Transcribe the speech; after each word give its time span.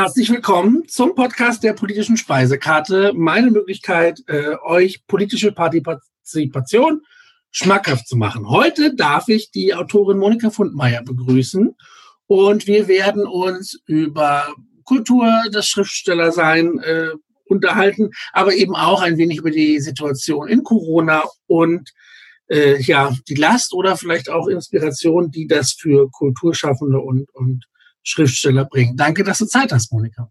Herzlich 0.00 0.30
willkommen 0.30 0.86
zum 0.86 1.16
Podcast 1.16 1.64
der 1.64 1.72
politischen 1.72 2.16
Speisekarte. 2.16 3.14
Meine 3.16 3.50
Möglichkeit, 3.50 4.22
äh, 4.28 4.54
euch 4.64 5.04
politische 5.08 5.50
Partizipation 5.50 7.02
schmackhaft 7.50 8.06
zu 8.06 8.16
machen. 8.16 8.48
Heute 8.48 8.94
darf 8.94 9.26
ich 9.26 9.50
die 9.50 9.74
Autorin 9.74 10.18
Monika 10.18 10.50
Fundmeier 10.50 11.02
begrüßen 11.02 11.74
und 12.28 12.66
wir 12.68 12.86
werden 12.86 13.26
uns 13.26 13.80
über 13.86 14.54
Kultur, 14.84 15.42
das 15.50 15.66
Schriftstellersein 15.66 16.78
äh, 16.78 17.08
unterhalten, 17.46 18.12
aber 18.32 18.54
eben 18.54 18.76
auch 18.76 19.02
ein 19.02 19.18
wenig 19.18 19.38
über 19.38 19.50
die 19.50 19.80
Situation 19.80 20.46
in 20.46 20.62
Corona 20.62 21.24
und 21.48 21.90
äh, 22.46 22.80
ja 22.80 23.12
die 23.28 23.34
Last 23.34 23.74
oder 23.74 23.96
vielleicht 23.96 24.30
auch 24.30 24.46
Inspiration, 24.46 25.32
die 25.32 25.48
das 25.48 25.72
für 25.72 26.08
Kulturschaffende 26.08 27.00
und 27.00 27.28
und 27.34 27.64
Schriftsteller 28.02 28.64
bringen. 28.64 28.96
Danke, 28.96 29.24
dass 29.24 29.38
du 29.38 29.46
Zeit 29.46 29.72
hast, 29.72 29.92
Monika. 29.92 30.30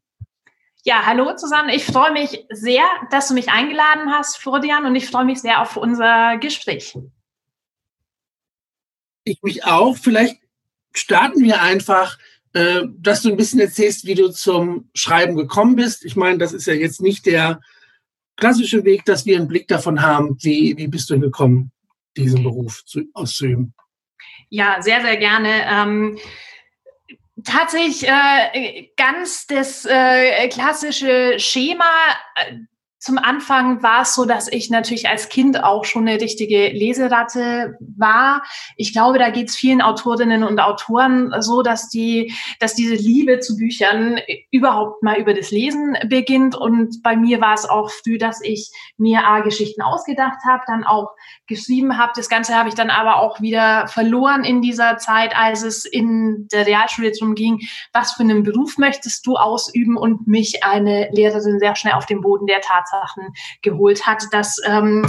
Ja, 0.83 1.05
hallo 1.05 1.35
zusammen. 1.35 1.69
Ich 1.69 1.83
freue 1.83 2.13
mich 2.13 2.45
sehr, 2.49 2.85
dass 3.11 3.27
du 3.27 3.33
mich 3.33 3.49
eingeladen 3.49 4.11
hast, 4.11 4.37
Florian, 4.37 4.85
und 4.85 4.95
ich 4.95 5.07
freue 5.07 5.25
mich 5.25 5.41
sehr 5.41 5.61
auf 5.61 5.75
unser 5.75 6.37
Gespräch. 6.37 6.97
Ich 9.25 9.41
mich 9.43 9.65
auch. 9.65 9.97
Vielleicht 9.97 10.37
starten 10.93 11.43
wir 11.43 11.61
einfach, 11.61 12.17
äh, 12.53 12.83
dass 12.97 13.21
du 13.21 13.29
ein 13.29 13.37
bisschen 13.37 13.59
erzählst, 13.59 14.05
wie 14.05 14.15
du 14.15 14.29
zum 14.29 14.89
Schreiben 14.93 15.35
gekommen 15.35 15.75
bist. 15.75 16.05
Ich 16.05 16.15
meine, 16.15 16.37
das 16.37 16.53
ist 16.53 16.67
ja 16.67 16.73
jetzt 16.73 17.01
nicht 17.01 17.25
der 17.25 17.59
klassische 18.37 18.85
Weg, 18.85 19.03
dass 19.03 19.25
wir 19.25 19.37
einen 19.37 19.49
Blick 19.49 19.67
davon 19.67 20.01
haben. 20.01 20.37
Wie, 20.41 20.77
wie 20.77 20.87
bist 20.87 21.09
du 21.09 21.19
gekommen, 21.19 21.71
diesen 22.15 22.43
Beruf 22.43 22.85
zu, 22.85 23.01
auszuüben? 23.13 23.73
Ja, 24.49 24.81
sehr, 24.81 25.01
sehr 25.01 25.17
gerne. 25.17 25.49
Ähm, 25.65 26.17
tatsächlich 27.43 28.07
äh, 28.07 28.89
ganz 28.97 29.47
das 29.47 29.85
äh, 29.85 30.47
klassische 30.49 31.39
Schema. 31.39 31.85
Zum 32.99 33.19
Anfang 33.19 33.83
war 33.83 34.01
es 34.01 34.15
so, 34.15 34.25
dass 34.25 34.51
ich 34.51 34.71
natürlich 34.71 35.07
als 35.07 35.29
Kind 35.29 35.63
auch 35.63 35.85
schon 35.85 36.07
eine 36.07 36.19
richtige 36.19 36.69
Leseratte 36.69 37.77
war. 37.79 38.41
Ich 38.75 38.91
glaube, 38.91 39.19
da 39.19 39.29
geht 39.29 39.49
es 39.49 39.55
vielen 39.55 39.83
Autorinnen 39.83 40.43
und 40.43 40.59
Autoren 40.59 41.31
so, 41.39 41.61
dass 41.61 41.89
die, 41.89 42.33
dass 42.59 42.73
diese 42.73 42.95
Liebe 42.95 43.39
zu 43.39 43.55
Büchern 43.55 44.19
überhaupt 44.49 45.03
mal 45.03 45.19
über 45.19 45.35
das 45.35 45.51
Lesen 45.51 45.95
beginnt. 46.09 46.55
Und 46.55 47.03
bei 47.03 47.15
mir 47.15 47.39
war 47.39 47.53
es 47.53 47.69
auch 47.69 47.91
früh, 47.91 48.17
dass 48.17 48.41
ich 48.41 48.71
mir 48.97 49.27
A 49.27 49.41
Geschichten 49.41 49.83
ausgedacht 49.83 50.39
habe, 50.47 50.63
dann 50.65 50.83
auch 50.83 51.11
geschrieben 51.45 51.99
habe. 51.99 52.13
Das 52.15 52.29
Ganze 52.29 52.55
habe 52.55 52.69
ich 52.69 52.75
dann 52.75 52.89
aber 52.89 53.17
auch 53.17 53.41
wieder 53.41 53.87
verloren 53.87 54.43
in 54.43 54.63
dieser 54.63 54.97
Zeit, 54.97 55.37
als 55.37 55.61
es 55.61 55.85
in 55.85 56.47
der 56.51 56.65
Realschule 56.65 57.11
darum 57.11 57.35
ging, 57.35 57.59
was 57.93 58.13
für 58.13 58.23
einen 58.23 58.41
Beruf 58.41 58.79
möchtest 58.79 59.27
du 59.27 59.35
ausüben 59.35 59.97
und 59.97 60.25
mich 60.25 60.63
eine 60.63 61.09
Lehrerin 61.11 61.59
sehr 61.59 61.75
schnell 61.75 61.93
auf 61.93 62.07
den 62.07 62.21
Boden 62.21 62.47
der 62.47 62.61
Tatsachen 62.89 63.33
geholt 63.61 64.05
hat, 64.05 64.23
dass 64.31 64.57
ähm, 64.65 65.05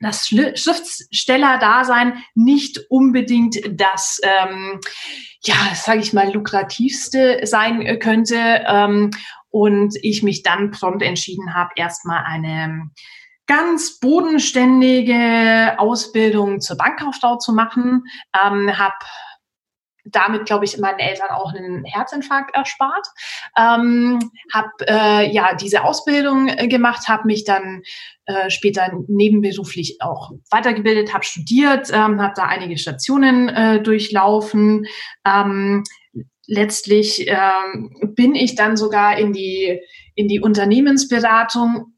das 0.00 0.28
Schriftsteller-Dasein 0.28 2.22
nicht 2.34 2.80
unbedingt 2.90 3.56
das, 3.72 4.20
ähm, 4.22 4.80
ja, 5.42 5.54
sage 5.74 6.00
ich 6.00 6.12
mal, 6.12 6.32
lukrativste 6.32 7.40
sein 7.44 7.98
könnte. 7.98 8.64
Ähm, 8.66 9.10
und 9.50 9.94
ich 10.02 10.22
mich 10.24 10.42
dann 10.42 10.72
prompt 10.72 11.02
entschieden 11.02 11.54
habe, 11.54 11.70
erstmal 11.76 12.24
eine 12.24 12.90
ganz 13.46 14.00
bodenständige 14.00 15.74
Ausbildung 15.78 16.60
zur 16.60 16.76
Bankkauffrau 16.76 17.36
zu 17.36 17.52
machen. 17.52 18.04
Ähm, 18.34 18.76
habe 18.76 18.96
damit, 20.04 20.46
glaube 20.46 20.64
ich, 20.64 20.78
meinen 20.78 20.98
Eltern 20.98 21.30
auch 21.30 21.54
einen 21.54 21.84
Herzinfarkt 21.84 22.54
erspart. 22.54 23.06
Ähm, 23.56 24.18
habe 24.52 24.70
äh, 24.86 25.32
ja 25.32 25.54
diese 25.54 25.84
Ausbildung 25.84 26.48
äh, 26.48 26.68
gemacht, 26.68 27.08
habe 27.08 27.26
mich 27.26 27.44
dann 27.44 27.82
äh, 28.26 28.50
später 28.50 28.90
nebenberuflich 29.08 29.98
auch 30.00 30.32
weitergebildet, 30.50 31.12
habe 31.14 31.24
studiert, 31.24 31.90
ähm, 31.90 32.20
habe 32.20 32.34
da 32.36 32.44
einige 32.44 32.78
Stationen 32.78 33.48
äh, 33.48 33.82
durchlaufen. 33.82 34.86
Ähm, 35.26 35.84
letztlich 36.46 37.26
ähm, 37.28 38.14
bin 38.14 38.34
ich 38.34 38.54
dann 38.54 38.76
sogar 38.76 39.18
in 39.18 39.32
die 39.32 39.80
in 40.14 40.28
die 40.28 40.40
Unternehmensberatung 40.40 41.93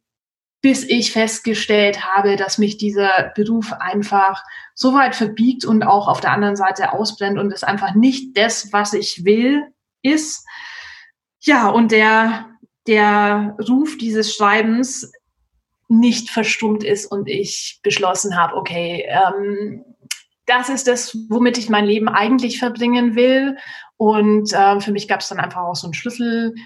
bis 0.66 0.82
ich 0.82 1.12
festgestellt 1.12 2.04
habe, 2.04 2.34
dass 2.34 2.58
mich 2.58 2.76
dieser 2.76 3.30
Beruf 3.36 3.72
einfach 3.74 4.42
so 4.74 4.94
weit 4.94 5.14
verbiegt 5.14 5.64
und 5.64 5.84
auch 5.84 6.08
auf 6.08 6.20
der 6.20 6.32
anderen 6.32 6.56
Seite 6.56 6.92
ausbrennt 6.92 7.38
und 7.38 7.52
es 7.52 7.62
einfach 7.62 7.94
nicht 7.94 8.36
das, 8.36 8.72
was 8.72 8.92
ich 8.92 9.24
will, 9.24 9.62
ist. 10.02 10.44
Ja, 11.38 11.68
und 11.68 11.92
der, 11.92 12.46
der 12.88 13.56
Ruf 13.68 13.96
dieses 13.96 14.34
Schreibens 14.34 15.12
nicht 15.86 16.30
verstummt 16.30 16.82
ist 16.82 17.06
und 17.06 17.28
ich 17.28 17.78
beschlossen 17.84 18.36
habe, 18.36 18.56
okay, 18.56 19.06
ähm, 19.08 19.84
das 20.46 20.68
ist 20.68 20.88
das, 20.88 21.16
womit 21.28 21.58
ich 21.58 21.68
mein 21.68 21.84
Leben 21.84 22.08
eigentlich 22.08 22.58
verbringen 22.58 23.14
will. 23.14 23.56
Und 23.98 24.52
äh, 24.52 24.80
für 24.80 24.90
mich 24.90 25.06
gab 25.06 25.20
es 25.20 25.28
dann 25.28 25.38
einfach 25.38 25.60
auch 25.60 25.76
so 25.76 25.86
ein 25.86 25.94
Schlüssel, 25.94 26.56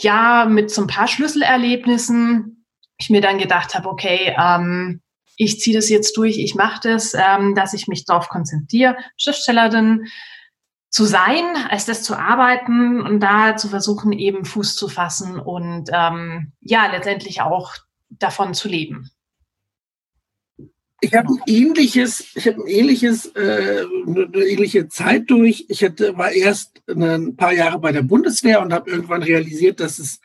ja, 0.00 0.44
mit 0.44 0.72
so 0.72 0.82
ein 0.82 0.88
paar 0.88 1.06
Schlüsselerlebnissen, 1.06 2.57
ich 2.98 3.10
mir 3.10 3.20
dann 3.20 3.38
gedacht 3.38 3.74
habe, 3.74 3.88
okay, 3.88 4.34
ähm, 4.38 5.00
ich 5.36 5.60
ziehe 5.60 5.76
das 5.76 5.88
jetzt 5.88 6.16
durch, 6.16 6.38
ich 6.38 6.54
mache 6.54 6.80
das, 6.82 7.14
ähm, 7.14 7.54
dass 7.54 7.72
ich 7.72 7.86
mich 7.86 8.04
darauf 8.04 8.28
konzentriere, 8.28 8.96
Schriftstellerin 9.16 10.06
zu 10.90 11.04
sein, 11.04 11.44
als 11.68 11.86
das 11.86 12.02
zu 12.02 12.18
arbeiten 12.18 13.00
und 13.00 13.20
da 13.20 13.56
zu 13.56 13.68
versuchen, 13.68 14.12
eben 14.12 14.44
Fuß 14.44 14.74
zu 14.74 14.88
fassen 14.88 15.38
und 15.38 15.90
ähm, 15.92 16.52
ja, 16.60 16.90
letztendlich 16.90 17.40
auch 17.40 17.74
davon 18.10 18.54
zu 18.54 18.68
leben. 18.68 19.10
Ich 21.00 21.14
habe 21.14 21.28
ein 21.28 21.42
ähnliches, 21.46 22.32
ich 22.34 22.48
habe 22.48 22.62
ein 22.62 22.66
ähnliches, 22.66 23.26
äh, 23.36 23.84
eine 24.06 24.44
ähnliche 24.44 24.88
Zeit 24.88 25.30
durch. 25.30 25.66
Ich 25.68 25.84
hatte, 25.84 26.18
war 26.18 26.32
erst 26.32 26.82
ein 26.88 27.36
paar 27.36 27.52
Jahre 27.52 27.78
bei 27.78 27.92
der 27.92 28.02
Bundeswehr 28.02 28.60
und 28.60 28.72
habe 28.72 28.90
irgendwann 28.90 29.22
realisiert, 29.22 29.78
dass 29.78 30.00
es 30.00 30.20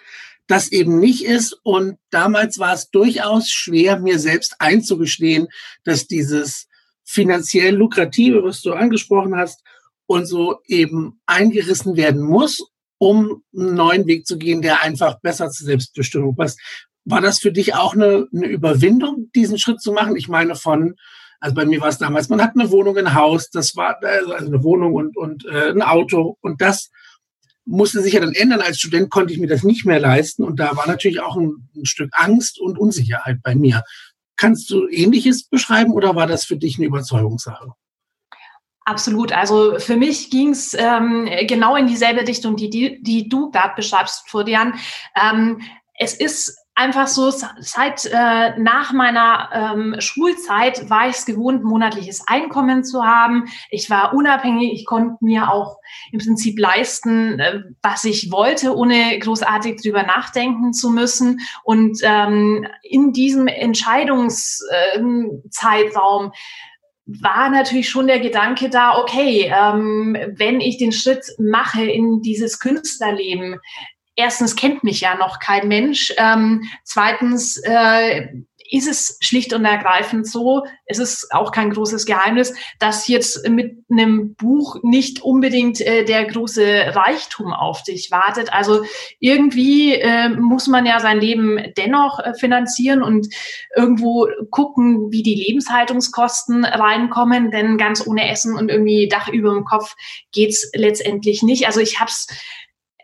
das 0.48 0.72
eben 0.72 1.00
nicht 1.00 1.26
ist. 1.26 1.58
Und 1.64 1.98
damals 2.10 2.60
war 2.60 2.74
es 2.74 2.90
durchaus 2.90 3.50
schwer, 3.50 4.00
mir 4.00 4.20
selbst 4.20 4.56
einzugestehen, 4.60 5.48
dass 5.84 6.08
dieses 6.08 6.68
finanziell 7.04 7.76
lukrative, 7.76 8.44
was 8.44 8.62
du 8.62 8.74
angesprochen 8.74 9.36
hast, 9.36 9.62
und 10.06 10.26
so 10.26 10.60
eben 10.68 11.22
eingerissen 11.26 11.96
werden 11.96 12.22
muss, 12.22 12.66
um 12.98 13.44
einen 13.56 13.74
neuen 13.74 14.06
Weg 14.06 14.28
zu 14.28 14.38
gehen, 14.38 14.62
der 14.62 14.82
einfach 14.82 15.20
besser 15.22 15.50
zur 15.50 15.66
Selbstbestimmung 15.66 16.36
passt. 16.36 16.60
War 17.06 17.22
das 17.22 17.40
für 17.40 17.52
dich 17.52 17.76
auch 17.76 17.94
eine, 17.94 18.28
eine 18.34 18.48
Überwindung, 18.48 19.30
diesen 19.36 19.58
Schritt 19.58 19.82
zu 19.82 19.92
machen? 19.92 20.16
Ich 20.16 20.28
meine 20.28 20.56
von, 20.56 20.96
also 21.40 21.56
bei 21.56 21.66
mir 21.66 21.82
war 21.82 21.90
es 21.90 21.98
damals, 21.98 22.30
man 22.30 22.42
hat 22.42 22.52
eine 22.56 22.72
Wohnung, 22.72 22.98
ein 22.98 23.14
Haus, 23.14 23.50
das 23.50 23.76
war 23.76 23.98
also 24.04 24.34
eine 24.34 24.64
Wohnung 24.64 24.94
und, 24.94 25.18
und 25.18 25.46
äh, 25.46 25.70
ein 25.72 25.82
Auto 25.82 26.38
und 26.42 26.62
das 26.62 26.90
musste 27.66 28.02
sich 28.02 28.14
ja 28.14 28.20
dann 28.20 28.34
ändern. 28.34 28.62
Als 28.62 28.80
Student 28.80 29.10
konnte 29.10 29.34
ich 29.34 29.40
mir 29.40 29.48
das 29.48 29.64
nicht 29.64 29.86
mehr 29.86 30.00
leisten 30.00 30.44
und 30.44 30.60
da 30.60 30.76
war 30.76 30.88
natürlich 30.88 31.22
auch 31.22 31.38
ein, 31.38 31.70
ein 31.76 31.86
Stück 31.86 32.10
Angst 32.14 32.60
und 32.60 32.78
Unsicherheit 32.78 33.38
bei 33.44 33.56
mir. 33.56 33.84
Kannst 34.36 34.70
du 34.70 34.88
Ähnliches 34.88 35.44
beschreiben 35.44 35.94
oder 35.94 36.16
war 36.16 36.28
das 36.28 36.46
für 36.46 36.58
dich 36.58 36.78
eine 36.78 36.88
Überzeugungssache? 36.88 37.74
Absolut. 38.86 39.32
Also 39.32 39.80
für 39.80 39.96
mich 39.96 40.30
ging 40.30 40.50
es 40.50 40.74
ähm, 40.74 41.30
genau 41.48 41.78
in 41.78 41.88
dieselbe 41.88 42.28
Richtung, 42.28 42.58
die, 42.58 42.70
die, 42.70 43.02
die 43.02 43.30
du 43.30 43.50
gerade 43.52 43.76
beschreibst, 43.76 44.30
Florian. 44.30 44.74
Ähm, 45.16 45.62
es 45.98 46.14
ist 46.14 46.58
einfach 46.76 47.08
so, 47.08 47.30
seit 47.30 48.06
äh, 48.06 48.60
nach 48.60 48.92
meiner 48.94 49.50
ähm, 49.54 49.96
Schulzeit 50.00 50.90
war 50.90 51.08
ich 51.08 51.18
es 51.18 51.26
gewohnt, 51.26 51.64
monatliches 51.64 52.28
Einkommen 52.28 52.84
zu 52.84 53.04
haben. 53.04 53.46
Ich 53.70 53.90
war 53.90 54.14
unabhängig, 54.14 54.74
ich 54.74 54.86
konnte 54.86 55.24
mir 55.24 55.52
auch 55.52 55.78
im 56.12 56.20
Prinzip 56.20 56.60
leisten, 56.60 57.40
äh, 57.40 57.62
was 57.82 58.04
ich 58.06 58.32
wollte, 58.32 58.76
ohne 58.76 59.18
großartig 59.20 59.82
drüber 59.82 60.04
nachdenken 60.04 60.74
zu 60.74 60.90
müssen. 60.90 61.40
Und 61.64 62.00
ähm, 62.04 62.68
in 62.82 63.14
diesem 63.14 63.48
Entscheidungszeitraum 63.48 66.28
äh, 66.28 66.32
war 67.06 67.50
natürlich 67.50 67.90
schon 67.90 68.08
der 68.08 68.20
Gedanke 68.20 68.70
da, 68.70 68.98
okay, 68.98 69.52
ähm, 69.54 70.16
wenn 70.36 70.62
ich 70.62 70.78
den 70.78 70.94
Schritt 70.94 71.26
mache 71.38 71.84
in 71.84 72.22
dieses 72.22 72.60
Künstlerleben, 72.60 73.60
erstens 74.16 74.56
kennt 74.56 74.84
mich 74.84 75.02
ja 75.02 75.16
noch 75.16 75.40
kein 75.40 75.68
Mensch. 75.68 76.14
Ähm, 76.18 76.64
zweitens 76.84 77.58
äh, 77.64 78.28
ist 78.74 78.88
es 78.88 79.18
schlicht 79.22 79.54
und 79.54 79.66
ergreifend 79.66 80.28
so, 80.28 80.66
es 80.86 80.98
ist 80.98 81.32
auch 81.32 81.52
kein 81.52 81.70
großes 81.70 82.06
Geheimnis, 82.06 82.56
dass 82.80 83.08
jetzt 83.08 83.48
mit 83.48 83.78
einem 83.92 84.34
Buch 84.34 84.78
nicht 84.82 85.22
unbedingt 85.22 85.80
äh, 85.82 86.04
der 86.06 86.26
große 86.26 86.64
Reichtum 86.96 87.54
auf 87.54 87.84
dich 87.84 88.10
wartet. 88.10 88.52
Also 88.52 88.84
irgendwie 89.20 89.94
äh, 89.94 90.30
muss 90.30 90.68
man 90.68 90.88
ja 90.88 91.00
sein 91.00 91.20
Leben 91.20 91.60
dennoch 91.78 92.20
äh, 92.20 92.34
finanzieren 92.34 93.04
und 93.04 93.28
irgendwo 93.76 94.28
gucken, 94.50 95.12
wie 95.12 95.22
die 95.22 95.36
Lebenshaltungskosten 95.36 96.66
reinkommen, 96.66 97.52
denn 97.52 97.78
ganz 97.78 98.08
ohne 98.08 98.28
Essen 98.28 98.58
und 98.58 98.70
irgendwie 98.70 99.08
Dach 99.08 99.28
über 99.28 99.54
dem 99.54 99.66
Kopf 99.66 99.96
geht's 100.32 100.72
letztendlich 100.74 101.44
nicht. 101.44 101.68
Also 101.68 101.80
ich 101.80 102.00
habe 102.00 102.10
es 102.10 102.28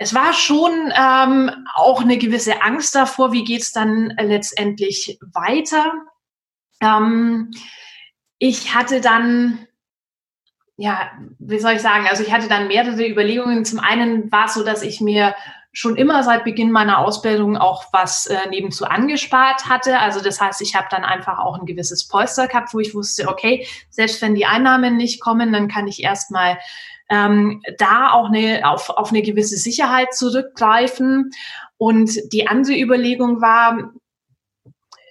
es 0.02 0.16
war 0.16 0.34
schon 0.34 0.72
ähm, 0.96 1.52
auch 1.76 2.02
eine 2.02 2.18
gewisse 2.18 2.62
Angst 2.62 2.96
davor, 2.96 3.34
wie 3.34 3.44
geht's 3.44 3.74
dann 3.74 4.14
letztendlich 4.18 5.20
weiter. 5.34 5.92
Ähm, 6.82 7.52
ich 8.38 8.74
hatte 8.74 9.02
dann, 9.02 9.68
ja, 10.78 11.12
wie 11.38 11.60
soll 11.60 11.74
ich 11.74 11.82
sagen, 11.82 12.08
also 12.10 12.24
ich 12.24 12.32
hatte 12.32 12.48
dann 12.48 12.70
mehrere 12.70 13.06
Überlegungen. 13.06 13.66
Zum 13.66 13.80
einen 13.80 14.32
war 14.32 14.46
es 14.46 14.54
so, 14.54 14.64
dass 14.64 14.84
ich 14.84 15.02
mir 15.02 15.36
schon 15.74 15.98
immer 15.98 16.24
seit 16.24 16.46
Beginn 16.46 16.72
meiner 16.72 17.00
Ausbildung 17.00 17.58
auch 17.58 17.86
was 17.92 18.26
äh, 18.26 18.48
nebenzu 18.50 18.86
angespart 18.86 19.66
hatte. 19.66 20.00
Also 20.00 20.22
das 20.22 20.40
heißt, 20.40 20.62
ich 20.62 20.76
habe 20.76 20.88
dann 20.90 21.04
einfach 21.04 21.40
auch 21.40 21.60
ein 21.60 21.66
gewisses 21.66 22.08
Polster 22.08 22.48
gehabt, 22.48 22.74
wo 22.74 22.80
ich 22.80 22.96
wusste, 22.96 23.28
okay, 23.28 23.68
selbst 23.90 24.22
wenn 24.22 24.34
die 24.34 24.46
Einnahmen 24.46 24.96
nicht 24.96 25.20
kommen, 25.20 25.52
dann 25.52 25.68
kann 25.68 25.88
ich 25.88 26.02
erstmal 26.02 26.58
ähm, 27.10 27.62
da 27.78 28.12
auch 28.12 28.28
eine, 28.28 28.70
auf, 28.70 28.90
auf 28.90 29.10
eine 29.10 29.22
gewisse 29.22 29.58
Sicherheit 29.58 30.14
zurückgreifen. 30.14 31.32
Und 31.78 32.12
die 32.32 32.48
andere 32.48 32.80
Überlegung 32.80 33.42
war, 33.42 33.94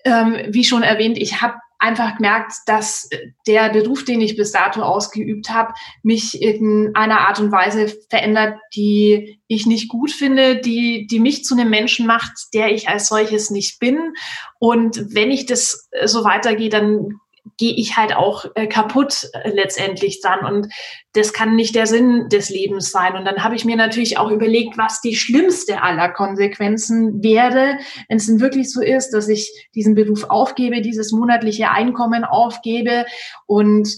ähm, 0.04 0.36
wie 0.48 0.64
schon 0.64 0.82
erwähnt, 0.82 1.18
ich 1.18 1.42
habe 1.42 1.54
einfach 1.80 2.16
gemerkt, 2.16 2.52
dass 2.66 3.08
der 3.46 3.70
Beruf, 3.70 4.04
den 4.04 4.20
ich 4.20 4.36
bis 4.36 4.52
dato 4.52 4.82
ausgeübt 4.82 5.50
habe, 5.50 5.74
mich 6.02 6.42
in 6.42 6.90
einer 6.94 7.20
Art 7.20 7.38
und 7.38 7.52
Weise 7.52 7.94
verändert, 8.10 8.58
die 8.74 9.40
ich 9.46 9.66
nicht 9.66 9.88
gut 9.88 10.10
finde, 10.10 10.56
die, 10.56 11.06
die 11.08 11.20
mich 11.20 11.44
zu 11.44 11.54
einem 11.54 11.70
Menschen 11.70 12.06
macht, 12.06 12.32
der 12.52 12.72
ich 12.72 12.88
als 12.88 13.08
solches 13.08 13.50
nicht 13.50 13.78
bin. 13.78 14.12
Und 14.58 15.14
wenn 15.14 15.30
ich 15.30 15.46
das 15.46 15.88
so 16.04 16.24
weitergehe, 16.24 16.68
dann 16.68 17.20
gehe 17.58 17.74
ich 17.74 17.96
halt 17.96 18.14
auch 18.14 18.44
äh, 18.54 18.66
kaputt 18.66 19.28
äh, 19.32 19.50
letztendlich 19.50 20.20
dann. 20.20 20.44
Und 20.44 20.72
das 21.12 21.32
kann 21.32 21.56
nicht 21.56 21.74
der 21.74 21.86
Sinn 21.86 22.28
des 22.28 22.48
Lebens 22.48 22.90
sein. 22.90 23.16
Und 23.16 23.24
dann 23.24 23.42
habe 23.44 23.56
ich 23.56 23.64
mir 23.64 23.76
natürlich 23.76 24.16
auch 24.16 24.30
überlegt, 24.30 24.78
was 24.78 25.00
die 25.00 25.16
schlimmste 25.16 25.82
aller 25.82 26.08
Konsequenzen 26.08 27.22
wäre, 27.22 27.78
wenn 28.08 28.16
es 28.16 28.26
denn 28.26 28.40
wirklich 28.40 28.72
so 28.72 28.80
ist, 28.80 29.10
dass 29.10 29.28
ich 29.28 29.68
diesen 29.74 29.94
Beruf 29.94 30.24
aufgebe, 30.30 30.80
dieses 30.80 31.12
monatliche 31.12 31.70
Einkommen 31.70 32.24
aufgebe 32.24 33.04
und 33.46 33.88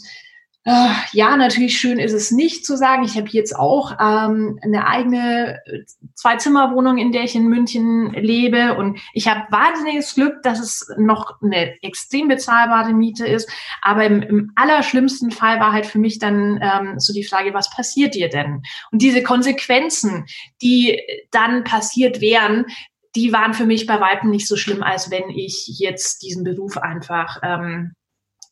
ja, 1.12 1.36
natürlich 1.36 1.78
schön 1.78 1.98
ist 1.98 2.12
es 2.12 2.30
nicht 2.30 2.64
zu 2.64 2.76
sagen. 2.76 3.04
Ich 3.04 3.16
habe 3.16 3.28
jetzt 3.30 3.54
auch 3.56 3.92
ähm, 3.92 4.58
eine 4.62 4.86
eigene 4.86 5.60
äh, 5.66 5.84
Zwei-Zimmer-Wohnung, 6.14 6.98
in 6.98 7.12
der 7.12 7.24
ich 7.24 7.34
in 7.34 7.48
München 7.48 8.12
lebe. 8.12 8.76
Und 8.76 8.98
ich 9.12 9.28
habe 9.28 9.50
wahnsinniges 9.50 10.14
Glück, 10.14 10.42
dass 10.42 10.60
es 10.60 10.90
noch 10.98 11.40
eine 11.42 11.82
extrem 11.82 12.28
bezahlbare 12.28 12.92
Miete 12.92 13.26
ist. 13.26 13.50
Aber 13.82 14.04
im, 14.04 14.22
im 14.22 14.52
allerschlimmsten 14.56 15.30
Fall 15.30 15.60
war 15.60 15.72
halt 15.72 15.86
für 15.86 15.98
mich 15.98 16.18
dann 16.18 16.60
ähm, 16.62 16.98
so 16.98 17.12
die 17.12 17.24
Frage, 17.24 17.54
was 17.54 17.70
passiert 17.70 18.14
dir 18.14 18.28
denn? 18.28 18.62
Und 18.90 19.02
diese 19.02 19.22
Konsequenzen, 19.22 20.26
die 20.62 21.00
dann 21.30 21.64
passiert 21.64 22.20
wären, 22.20 22.66
die 23.14 23.32
waren 23.32 23.54
für 23.54 23.66
mich 23.66 23.86
bei 23.86 24.00
weitem 24.00 24.30
nicht 24.30 24.46
so 24.46 24.56
schlimm, 24.56 24.82
als 24.82 25.10
wenn 25.10 25.30
ich 25.30 25.66
jetzt 25.78 26.22
diesen 26.22 26.44
Beruf 26.44 26.76
einfach 26.76 27.38
ähm, 27.42 27.92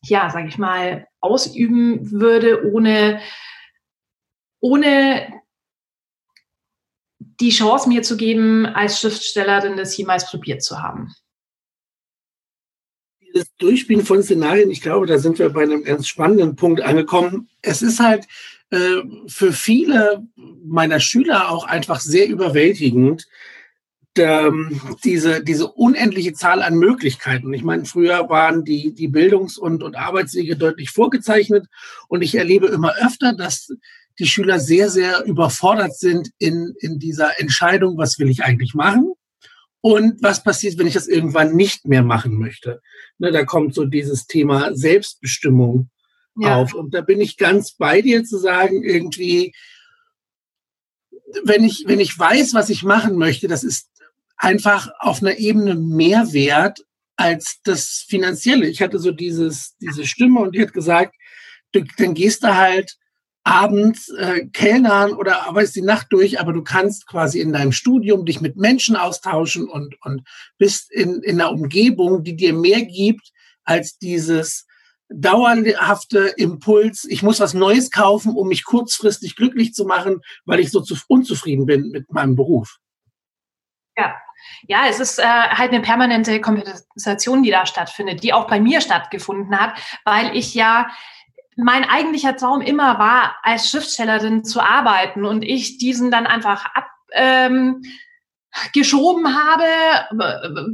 ja, 0.03 0.29
sage 0.29 0.47
ich 0.47 0.57
mal, 0.57 1.07
ausüben 1.19 2.11
würde, 2.11 2.65
ohne, 2.71 3.21
ohne 4.59 5.41
die 7.19 7.49
Chance 7.49 7.89
mir 7.89 8.01
zu 8.03 8.17
geben, 8.17 8.65
als 8.65 8.99
Schriftstellerin 8.99 9.77
das 9.77 9.95
jemals 9.97 10.29
probiert 10.29 10.63
zu 10.63 10.81
haben. 10.81 11.13
Dieses 13.21 13.53
Durchspielen 13.57 14.05
von 14.05 14.23
Szenarien, 14.23 14.71
ich 14.71 14.81
glaube, 14.81 15.05
da 15.05 15.19
sind 15.19 15.37
wir 15.37 15.49
bei 15.49 15.63
einem 15.63 15.83
ganz 15.83 16.07
spannenden 16.07 16.55
Punkt 16.55 16.81
angekommen. 16.81 17.49
Es 17.61 17.81
ist 17.81 17.99
halt 17.99 18.25
äh, 18.71 19.01
für 19.27 19.53
viele 19.53 20.27
meiner 20.35 20.99
Schüler 20.99 21.51
auch 21.51 21.65
einfach 21.65 21.99
sehr 21.99 22.27
überwältigend, 22.27 23.27
ähm, 24.19 24.81
diese, 25.03 25.43
diese 25.43 25.67
unendliche 25.67 26.33
Zahl 26.33 26.61
an 26.61 26.75
Möglichkeiten. 26.75 27.53
Ich 27.53 27.63
meine, 27.63 27.85
früher 27.85 28.29
waren 28.29 28.63
die, 28.63 28.93
die 28.93 29.07
Bildungs- 29.07 29.57
und, 29.57 29.83
und 29.83 29.95
Arbeitswege 29.95 30.55
deutlich 30.55 30.91
vorgezeichnet 30.91 31.67
und 32.07 32.21
ich 32.21 32.35
erlebe 32.35 32.67
immer 32.67 32.95
öfter, 32.97 33.33
dass 33.33 33.69
die 34.19 34.27
Schüler 34.27 34.59
sehr, 34.59 34.89
sehr 34.89 35.23
überfordert 35.25 35.97
sind 35.97 36.31
in, 36.37 36.73
in 36.79 36.99
dieser 36.99 37.39
Entscheidung, 37.39 37.97
was 37.97 38.19
will 38.19 38.29
ich 38.29 38.43
eigentlich 38.43 38.73
machen 38.73 39.13
und 39.81 40.21
was 40.21 40.43
passiert, 40.43 40.77
wenn 40.77 40.87
ich 40.87 40.93
das 40.93 41.07
irgendwann 41.07 41.55
nicht 41.55 41.87
mehr 41.87 42.03
machen 42.03 42.37
möchte. 42.37 42.81
Ne, 43.17 43.31
da 43.31 43.45
kommt 43.45 43.73
so 43.73 43.85
dieses 43.85 44.27
Thema 44.27 44.75
Selbstbestimmung 44.75 45.89
ja. 46.37 46.57
auf. 46.57 46.73
Und 46.73 46.93
da 46.93 47.01
bin 47.01 47.21
ich 47.21 47.37
ganz 47.37 47.73
bei 47.73 48.01
dir 48.01 48.23
zu 48.23 48.37
sagen, 48.37 48.83
irgendwie, 48.83 49.53
wenn 51.43 51.63
ich, 51.63 51.83
wenn 51.87 51.99
ich 51.99 52.17
weiß, 52.17 52.53
was 52.53 52.69
ich 52.69 52.83
machen 52.83 53.15
möchte, 53.17 53.47
das 53.47 53.63
ist 53.63 53.88
einfach 54.39 54.89
auf 54.99 55.21
einer 55.21 55.37
Ebene 55.37 55.75
mehr 55.75 56.33
wert 56.33 56.79
als 57.17 57.59
das 57.63 58.05
Finanzielle. 58.07 58.67
Ich 58.67 58.81
hatte 58.81 58.97
so 58.97 59.11
dieses, 59.11 59.75
diese 59.77 60.05
Stimme 60.07 60.39
und 60.39 60.55
die 60.55 60.61
hat 60.61 60.73
gesagt, 60.73 61.15
du, 61.73 61.83
dann 61.97 62.13
gehst 62.13 62.43
du 62.43 62.55
halt 62.55 62.95
abends 63.43 64.09
äh, 64.09 64.47
Kellnern 64.47 65.13
oder 65.13 65.47
arbeitest 65.47 65.75
die 65.75 65.81
Nacht 65.81 66.07
durch, 66.11 66.39
aber 66.39 66.53
du 66.53 66.63
kannst 66.63 67.07
quasi 67.07 67.39
in 67.39 67.53
deinem 67.53 67.71
Studium 67.71 68.25
dich 68.25 68.41
mit 68.41 68.55
Menschen 68.55 68.95
austauschen 68.95 69.67
und, 69.67 69.95
und 70.01 70.23
bist 70.57 70.91
in, 70.91 71.21
in 71.23 71.39
einer 71.39 71.51
Umgebung, 71.51 72.23
die 72.23 72.35
dir 72.35 72.53
mehr 72.53 72.83
gibt 72.83 73.31
als 73.63 73.97
dieses 73.97 74.65
dauerhafte 75.09 76.33
Impuls, 76.37 77.05
ich 77.09 77.23
muss 77.23 77.39
was 77.39 77.53
Neues 77.53 77.89
kaufen, 77.91 78.35
um 78.35 78.47
mich 78.47 78.63
kurzfristig 78.63 79.35
glücklich 79.35 79.73
zu 79.73 79.85
machen, 79.85 80.21
weil 80.45 80.59
ich 80.59 80.69
so 80.69 80.81
zu, 80.81 80.95
unzufrieden 81.07 81.65
bin 81.65 81.89
mit 81.89 82.11
meinem 82.11 82.35
Beruf. 82.35 82.77
Ja, 83.99 84.15
ja, 84.67 84.87
es 84.87 84.99
ist 84.99 85.19
äh, 85.19 85.23
halt 85.23 85.71
eine 85.71 85.81
permanente 85.81 86.39
Kompensation, 86.39 87.43
die 87.43 87.51
da 87.51 87.65
stattfindet, 87.65 88.23
die 88.23 88.31
auch 88.33 88.47
bei 88.47 88.61
mir 88.61 88.81
stattgefunden 88.81 89.59
hat, 89.59 89.73
weil 90.05 90.35
ich 90.35 90.53
ja 90.53 90.87
mein 91.57 91.83
eigentlicher 91.83 92.37
Traum 92.37 92.61
immer 92.61 92.99
war, 92.99 93.35
als 93.43 93.69
Schriftstellerin 93.69 94.45
zu 94.45 94.61
arbeiten 94.61 95.25
und 95.25 95.43
ich 95.43 95.77
diesen 95.77 96.09
dann 96.09 96.25
einfach 96.25 96.67
abgeschoben 97.11 97.83
ähm, 99.25 99.37
habe, 99.37 99.65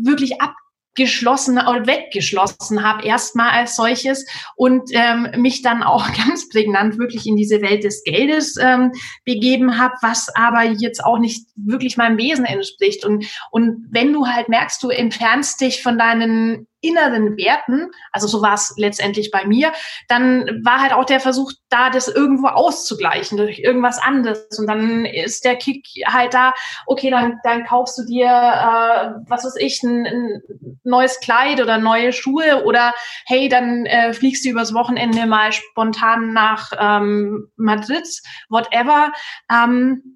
wirklich 0.04 0.39
ab 0.42 0.54
geschlossen 0.95 1.57
oder 1.57 1.86
weggeschlossen 1.86 2.83
habe, 2.83 3.06
erstmal 3.06 3.50
als 3.51 3.75
solches 3.75 4.25
und 4.56 4.89
ähm, 4.94 5.30
mich 5.38 5.62
dann 5.62 5.83
auch 5.83 6.07
ganz 6.27 6.50
prägnant 6.50 6.97
wirklich 6.97 7.27
in 7.27 7.36
diese 7.36 7.62
Welt 7.62 7.83
des 7.83 8.03
Geldes 8.03 8.56
ähm, 8.59 8.92
begeben 9.24 9.77
habe, 9.77 9.94
was 10.01 10.33
aber 10.36 10.63
jetzt 10.63 11.03
auch 11.03 11.19
nicht 11.19 11.47
wirklich 11.56 11.97
meinem 11.97 12.18
Wesen 12.18 12.45
entspricht. 12.45 13.05
Und, 13.05 13.25
und 13.51 13.86
wenn 13.91 14.13
du 14.13 14.25
halt 14.25 14.50
merkst, 14.50 14.81
du 14.81 14.89
entfernst 14.89 15.62
dich 15.62 15.84
von 15.84 15.98
deinen 15.98 16.67
inneren 16.88 17.38
Werten, 17.38 17.92
also 18.12 18.27
so 18.27 18.42
war 18.42 18.54
es 18.54 18.74
letztendlich 18.77 19.32
bei 19.32 19.46
mir, 19.46 19.72
dann 20.08 20.62
war 20.63 20.82
halt 20.82 20.94
auch 20.94 21.06
der 21.06 21.20
Versuch 21.20 21.51
da, 21.70 21.89
das 21.89 22.08
irgendwo 22.08 22.48
auszugleichen 22.48 23.38
durch 23.38 23.60
irgendwas 23.60 24.00
anderes. 24.00 24.60
Und 24.60 24.68
dann 24.68 25.06
ist 25.06 25.46
der 25.46 25.56
Kick 25.56 25.86
halt 26.08 26.34
da, 26.34 26.54
okay, 26.86 27.10
dann, 27.10 27.39
dann 27.44 27.65
kaufst 27.65 27.98
du 27.98 28.06
dir, 28.06 28.27
äh, 28.27 29.10
was 29.27 29.46
weiß 29.46 29.56
ich, 29.58 29.82
ein, 29.84 30.06
ein 30.06 30.42
neues 30.84 31.20
Kleid 31.20 31.62
oder 31.62 31.77
neue 31.77 32.13
Schuhe 32.13 32.63
oder 32.63 32.94
hey, 33.25 33.50
dann 33.50 33.86
äh, 33.86 34.13
fliegst 34.13 34.46
du 34.46 34.50
übers 34.50 34.74
Wochenende 34.74 35.25
mal 35.25 35.51
spontan 35.51 36.34
nach 36.34 36.72
ähm, 36.80 37.50
Madrid, 37.56 38.08
whatever. 38.50 39.12
Ähm, 39.51 40.14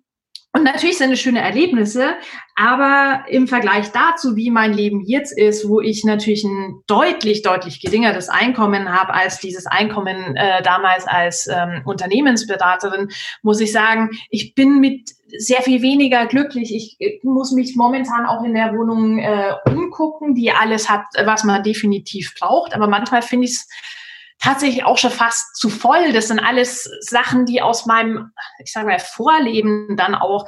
und 0.51 0.63
natürlich 0.63 0.98
sind 0.98 1.12
es 1.12 1.20
schöne 1.20 1.41
Erlebnisse, 1.41 2.15
aber 2.56 3.25
im 3.29 3.48
Vergleich 3.48 3.91
dazu, 3.91 4.36
wie 4.36 4.50
mein 4.50 4.74
Leben 4.74 5.03
jetzt 5.06 5.38
ist, 5.38 5.70
wo 5.70 5.79
ich 5.79 6.03
natürlich 6.03 6.44
ein 6.44 6.82
deutlich, 6.88 7.44
deutlich 7.44 7.79
geringeres 7.79 8.29
Einkommen 8.29 8.89
habe 8.91 9.13
als 9.13 9.39
dieses 9.39 9.68
Einkommen 9.68 10.36
äh, 10.36 10.63
damals 10.63 11.08
als 11.08 11.48
ähm, 11.48 11.84
Unternehmensberaterin, 11.86 13.10
muss 13.44 13.62
ich 13.62 13.72
sagen, 13.72 14.10
ich 14.32 14.56
bin 14.56 14.79
mit 14.79 15.12
sehr 15.38 15.62
viel 15.62 15.84
weniger 15.84 16.25
glücklich. 16.25 16.74
Ich, 16.74 16.96
ich 16.98 17.24
muss 17.24 17.51
mich 17.51 17.75
momentan 17.75 18.25
auch 18.25 18.44
in 18.44 18.56
der 18.56 18.74
Wohnung 18.74 19.20
äh, 19.20 19.53
umgucken, 19.68 20.34
die 20.34 20.51
alles 20.51 20.89
hat, 20.89 21.03
was 21.25 21.44
man 21.44 21.62
definitiv 21.62 22.34
braucht. 22.39 22.74
Aber 22.74 22.88
manchmal 22.88 23.22
finde 23.22 23.46
ich 23.46 23.51
es 23.51 23.70
tatsächlich 24.39 24.86
auch 24.86 24.98
schon 24.98 25.12
fast 25.12 25.55
zu 25.55 25.69
voll. 25.69 26.13
Das 26.13 26.29
sind 26.29 26.39
alles 26.39 26.89
Sachen, 27.01 27.46
die 27.46 27.62
aus 27.62 27.86
meinem, 27.86 28.31
ich 28.63 28.72
sage 28.72 28.88
mal, 28.88 29.00
Vorleben 29.00 29.96
dann 29.98 30.15
auch 30.15 30.48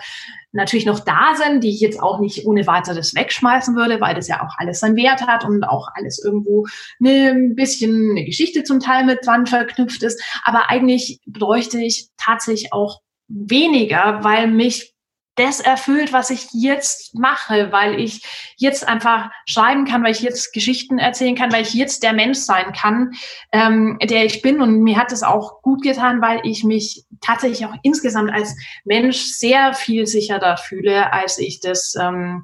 natürlich 0.54 0.86
noch 0.86 1.00
da 1.00 1.36
sind, 1.36 1.64
die 1.64 1.70
ich 1.70 1.82
jetzt 1.82 2.02
auch 2.02 2.20
nicht 2.20 2.46
ohne 2.46 2.68
weiteres 2.68 3.16
wegschmeißen 3.16 3.76
würde, 3.76 4.02
weil 4.02 4.16
das 4.16 4.28
ja 4.28 4.42
auch 4.44 4.54
alles 4.58 4.80
seinen 4.80 4.96
Wert 4.96 5.26
hat 5.28 5.46
und 5.46 5.64
auch 5.64 5.88
alles 5.94 6.24
irgendwo 6.24 6.66
eine, 7.00 7.32
ein 7.32 7.56
bisschen 7.56 8.12
eine 8.12 8.26
Geschichte 8.26 8.64
zum 8.64 8.80
Teil 8.80 9.06
mit 9.06 9.26
dran 9.26 9.46
verknüpft 9.46 10.04
ist. 10.04 10.22
Aber 10.44 10.70
eigentlich 10.70 11.20
bräuchte 11.26 11.80
ich 11.80 12.10
tatsächlich 12.18 12.74
auch 12.74 13.02
weniger, 13.28 14.24
weil 14.24 14.48
mich 14.48 14.94
das 15.36 15.62
erfüllt, 15.62 16.12
was 16.12 16.30
ich 16.30 16.48
jetzt 16.52 17.16
mache, 17.16 17.72
weil 17.72 18.00
ich 18.00 18.22
jetzt 18.58 18.88
einfach 18.88 19.32
schreiben 19.46 19.86
kann, 19.86 20.04
weil 20.04 20.12
ich 20.12 20.22
jetzt 20.22 20.54
Geschichten 20.54 20.98
erzählen 20.98 21.36
kann, 21.36 21.54
weil 21.54 21.62
ich 21.62 21.74
jetzt 21.74 22.04
der 22.04 22.14
Mensch 22.14 22.40
sein 22.40 22.74
kann, 22.74 23.12
ähm, 23.52 23.98
der 24.04 24.26
ich 24.26 24.42
bin. 24.42 24.62
Und 24.62 24.82
mir 24.82 24.98
hat 24.98 25.12
es 25.12 25.24
auch 25.24 25.62
gut 25.62 25.82
getan, 25.84 26.22
weil 26.22 26.42
ich 26.44 26.64
mich 26.64 27.06
tatsächlich 27.22 27.66
auch 27.66 27.76
insgesamt 27.82 28.32
als 28.32 28.56
Mensch 28.84 29.18
sehr 29.18 29.74
viel 29.74 30.06
sicherer 30.06 30.58
fühle, 30.58 31.14
als 31.14 31.40
ich 31.40 31.62
das 31.62 31.96
ähm, 32.00 32.44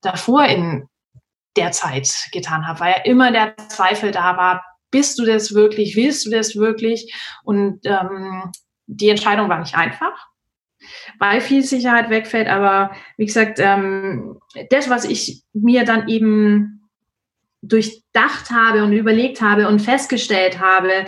davor 0.00 0.44
in 0.44 0.88
der 1.56 1.72
Zeit 1.72 2.28
getan 2.32 2.68
habe, 2.68 2.80
weil 2.80 2.92
ja 2.92 3.02
immer 3.04 3.32
der 3.32 3.56
Zweifel 3.68 4.12
da 4.12 4.36
war, 4.36 4.64
bist 4.90 5.18
du 5.18 5.24
das 5.24 5.54
wirklich, 5.54 5.96
willst 5.96 6.24
du 6.24 6.30
das 6.30 6.54
wirklich? 6.54 7.12
Und 7.42 7.80
ähm, 7.84 8.52
die 8.86 9.08
Entscheidung 9.08 9.48
war 9.48 9.58
nicht 9.58 9.74
einfach 9.74 10.27
weil 11.18 11.40
viel 11.40 11.62
Sicherheit 11.62 12.10
wegfällt. 12.10 12.48
Aber 12.48 12.92
wie 13.16 13.26
gesagt, 13.26 13.58
ähm, 13.60 14.38
das, 14.70 14.88
was 14.88 15.04
ich 15.04 15.42
mir 15.52 15.84
dann 15.84 16.08
eben 16.08 16.88
durchdacht 17.62 18.50
habe 18.50 18.84
und 18.84 18.92
überlegt 18.92 19.40
habe 19.40 19.68
und 19.68 19.80
festgestellt 19.80 20.60
habe, 20.60 21.06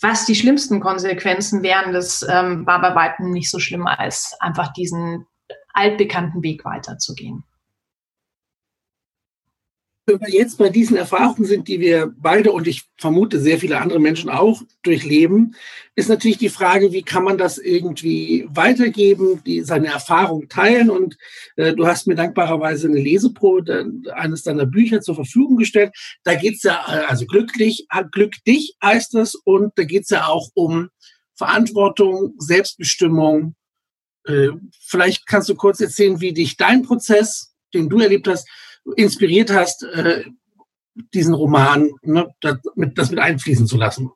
was 0.00 0.26
die 0.26 0.34
schlimmsten 0.34 0.80
Konsequenzen 0.80 1.62
wären, 1.62 1.92
das 1.92 2.26
ähm, 2.28 2.66
war 2.66 2.80
bei 2.80 2.94
weitem 2.94 3.30
nicht 3.30 3.50
so 3.50 3.58
schlimm, 3.58 3.86
als 3.86 4.36
einfach 4.40 4.72
diesen 4.72 5.26
altbekannten 5.72 6.42
Weg 6.42 6.64
weiterzugehen. 6.64 7.44
Wenn 10.06 10.20
wir 10.20 10.28
jetzt 10.28 10.58
bei 10.58 10.68
diesen 10.68 10.98
Erfahrungen 10.98 11.46
sind, 11.46 11.66
die 11.66 11.80
wir 11.80 12.12
beide 12.18 12.52
und 12.52 12.66
ich 12.66 12.82
vermute 12.98 13.40
sehr 13.40 13.58
viele 13.58 13.80
andere 13.80 13.98
Menschen 13.98 14.28
auch 14.28 14.60
durchleben, 14.82 15.54
ist 15.94 16.10
natürlich 16.10 16.36
die 16.36 16.50
Frage, 16.50 16.92
wie 16.92 17.02
kann 17.02 17.24
man 17.24 17.38
das 17.38 17.56
irgendwie 17.56 18.46
weitergeben, 18.50 19.42
die, 19.46 19.62
seine 19.62 19.86
Erfahrung 19.86 20.48
teilen. 20.50 20.90
Und 20.90 21.16
äh, 21.56 21.72
du 21.72 21.86
hast 21.86 22.06
mir 22.06 22.16
dankbarerweise 22.16 22.86
eine 22.86 23.00
Leseprobe 23.00 23.90
eines 24.12 24.42
deiner 24.42 24.66
Bücher 24.66 25.00
zur 25.00 25.14
Verfügung 25.14 25.56
gestellt. 25.56 25.92
Da 26.22 26.34
geht's 26.34 26.64
ja, 26.64 26.84
äh, 26.86 27.06
also 27.06 27.24
glücklich, 27.24 27.86
Glück 28.12 28.34
dich 28.46 28.76
heißt 28.82 29.14
es, 29.14 29.34
und 29.34 29.72
da 29.76 29.84
geht's 29.84 30.10
ja 30.10 30.26
auch 30.26 30.50
um 30.52 30.90
Verantwortung, 31.34 32.34
Selbstbestimmung. 32.36 33.54
Äh, 34.26 34.48
vielleicht 34.80 35.26
kannst 35.26 35.48
du 35.48 35.54
kurz 35.54 35.80
erzählen, 35.80 36.20
wie 36.20 36.34
dich 36.34 36.58
dein 36.58 36.82
Prozess, 36.82 37.54
den 37.72 37.88
du 37.88 38.00
erlebt 38.00 38.28
hast, 38.28 38.46
inspiriert 38.96 39.50
hast, 39.52 39.82
äh, 39.84 40.24
diesen 41.12 41.34
Roman, 41.34 41.90
ne, 42.02 42.34
das, 42.40 42.58
mit, 42.74 43.18
einfließen 43.18 43.66
zu 43.66 43.76
lassen. 43.76 44.10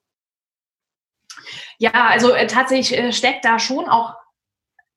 Ja, 1.79 2.09
also 2.09 2.33
äh, 2.33 2.47
tatsächlich 2.47 2.99
äh, 2.99 3.13
steckt 3.13 3.45
da 3.45 3.59
schon 3.59 3.89
auch 3.89 4.15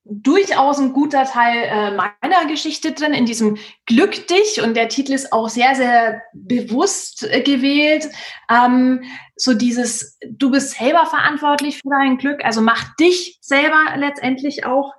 durchaus 0.04 0.80
ein 0.80 0.94
guter 0.94 1.26
Teil 1.26 1.96
meiner 1.96 2.46
Geschichte 2.48 2.92
drin, 2.92 3.14
in 3.14 3.28
diesem 3.28 3.58
Glück 3.86 4.28
dich. 4.28 4.60
Und 4.62 4.76
der 4.76 4.90
Titel 4.90 5.14
ist 5.14 5.32
auch 5.32 5.48
sehr, 5.48 5.76
sehr 5.76 6.24
bewusst 6.34 7.24
äh, 7.24 7.42
gewählt. 7.42 8.10
Ähm, 8.50 9.04
so 9.36 9.54
dieses, 9.54 10.18
du 10.28 10.50
bist 10.50 10.72
selber 10.72 11.06
verantwortlich 11.06 11.78
für 11.78 11.90
dein 11.90 12.18
Glück, 12.18 12.44
also 12.44 12.62
mach 12.62 12.96
dich 12.96 13.38
selber 13.42 13.96
letztendlich 13.96 14.66
auch 14.66 14.92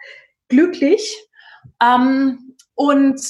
glücklich. 0.49 1.17
Ähm, 1.83 2.57
und 2.75 3.21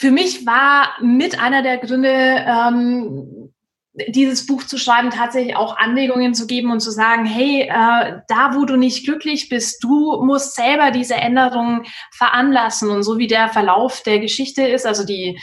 für 0.00 0.10
mich 0.10 0.46
war 0.46 0.94
mit 1.02 1.38
einer 1.38 1.62
der 1.62 1.76
Gründe, 1.76 2.08
ähm, 2.08 3.52
dieses 4.08 4.46
Buch 4.46 4.64
zu 4.64 4.78
schreiben, 4.78 5.10
tatsächlich 5.10 5.56
auch 5.56 5.76
Anregungen 5.76 6.32
zu 6.32 6.46
geben 6.46 6.72
und 6.72 6.80
zu 6.80 6.90
sagen, 6.90 7.26
hey, 7.26 7.64
äh, 7.64 8.20
da 8.26 8.54
wo 8.54 8.64
du 8.64 8.76
nicht 8.76 9.04
glücklich 9.04 9.50
bist, 9.50 9.84
du 9.84 10.24
musst 10.24 10.54
selber 10.54 10.90
diese 10.90 11.16
Änderungen 11.16 11.82
veranlassen. 12.12 12.88
Und 12.88 13.02
so 13.02 13.18
wie 13.18 13.26
der 13.26 13.50
Verlauf 13.50 14.02
der 14.02 14.20
Geschichte 14.20 14.66
ist, 14.66 14.86
also 14.86 15.04
die, 15.04 15.38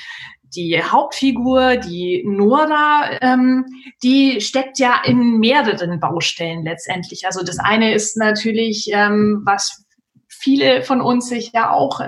die 0.56 0.82
Hauptfigur, 0.82 1.76
die 1.76 2.24
Nora, 2.26 3.12
ähm, 3.22 3.64
die 4.02 4.42
steckt 4.42 4.80
ja 4.80 5.04
in 5.06 5.38
mehreren 5.38 6.00
Baustellen 6.00 6.64
letztendlich. 6.64 7.28
Also 7.28 7.44
das 7.44 7.60
eine 7.60 7.94
ist 7.94 8.18
natürlich, 8.18 8.90
ähm, 8.92 9.44
was 9.46 9.87
viele 10.40 10.84
von 10.84 11.02
uns 11.02 11.28
sich 11.28 11.52
ja 11.54 11.72
auch 11.72 12.02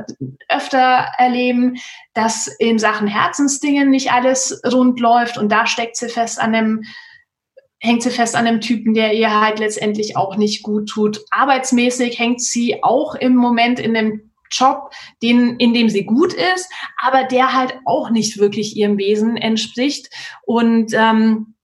öfter 0.47 1.07
erleben, 1.17 1.77
dass 2.13 2.47
in 2.47 2.79
Sachen 2.79 3.07
Herzensdingen 3.07 3.89
nicht 3.89 4.11
alles 4.11 4.61
rund 4.71 4.99
läuft 4.99 5.37
und 5.37 5.51
da 5.51 5.65
steckt 5.67 5.97
sie 5.97 6.09
fest 6.09 6.39
an 6.39 6.55
einem 6.55 6.83
hängt 7.81 8.03
sie 8.03 8.09
fest 8.09 8.35
an 8.35 8.45
einem 8.45 8.61
Typen, 8.61 8.93
der 8.93 9.13
ihr 9.13 9.39
halt 9.39 9.59
letztendlich 9.59 10.17
auch 10.17 10.35
nicht 10.35 10.63
gut 10.63 10.89
tut. 10.89 11.21
Arbeitsmäßig 11.31 12.19
hängt 12.19 12.41
sie 12.41 12.83
auch 12.83 13.15
im 13.15 13.35
Moment 13.35 13.79
in 13.79 13.95
einem 13.95 14.31
Job, 14.51 14.91
den, 15.21 15.57
in 15.57 15.73
dem 15.73 15.89
sie 15.89 16.05
gut 16.05 16.33
ist, 16.33 16.69
aber 16.97 17.23
der 17.23 17.53
halt 17.53 17.79
auch 17.85 18.09
nicht 18.09 18.37
wirklich 18.37 18.75
ihrem 18.75 18.97
Wesen 18.97 19.37
entspricht. 19.37 20.09
Und 20.41 20.93
ähm, 20.93 21.55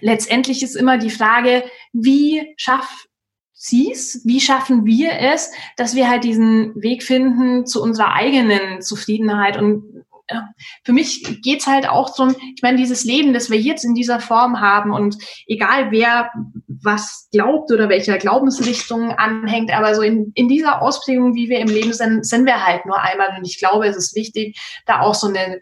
letztendlich 0.00 0.62
ist 0.62 0.74
immer 0.74 0.98
die 0.98 1.10
Frage, 1.10 1.64
wie 1.92 2.54
schafft 2.56 3.09
siehst, 3.62 4.26
wie 4.26 4.40
schaffen 4.40 4.86
wir 4.86 5.12
es, 5.20 5.52
dass 5.76 5.94
wir 5.94 6.08
halt 6.08 6.24
diesen 6.24 6.74
Weg 6.80 7.02
finden 7.02 7.66
zu 7.66 7.82
unserer 7.82 8.14
eigenen 8.14 8.80
Zufriedenheit? 8.80 9.58
Und 9.58 10.06
für 10.82 10.94
mich 10.94 11.42
geht's 11.42 11.66
halt 11.66 11.86
auch 11.86 12.16
darum, 12.16 12.34
ich 12.56 12.62
meine, 12.62 12.78
dieses 12.78 13.04
Leben, 13.04 13.34
das 13.34 13.50
wir 13.50 13.60
jetzt 13.60 13.84
in 13.84 13.94
dieser 13.94 14.18
Form 14.18 14.60
haben 14.60 14.92
und 14.92 15.18
egal 15.46 15.90
wer 15.90 16.30
was 16.68 17.28
glaubt 17.32 17.70
oder 17.70 17.90
welcher 17.90 18.16
Glaubensrichtung 18.16 19.10
anhängt, 19.10 19.70
aber 19.72 19.94
so 19.94 20.00
in, 20.00 20.32
in 20.34 20.48
dieser 20.48 20.80
Ausprägung, 20.80 21.34
wie 21.34 21.50
wir 21.50 21.58
im 21.58 21.68
Leben 21.68 21.92
sind, 21.92 22.24
sind 22.24 22.46
wir 22.46 22.64
halt 22.64 22.86
nur 22.86 22.98
einmal. 22.98 23.36
Und 23.36 23.46
ich 23.46 23.58
glaube, 23.58 23.88
es 23.88 23.96
ist 23.96 24.16
wichtig, 24.16 24.58
da 24.86 25.00
auch 25.00 25.14
so 25.14 25.26
eine 25.26 25.60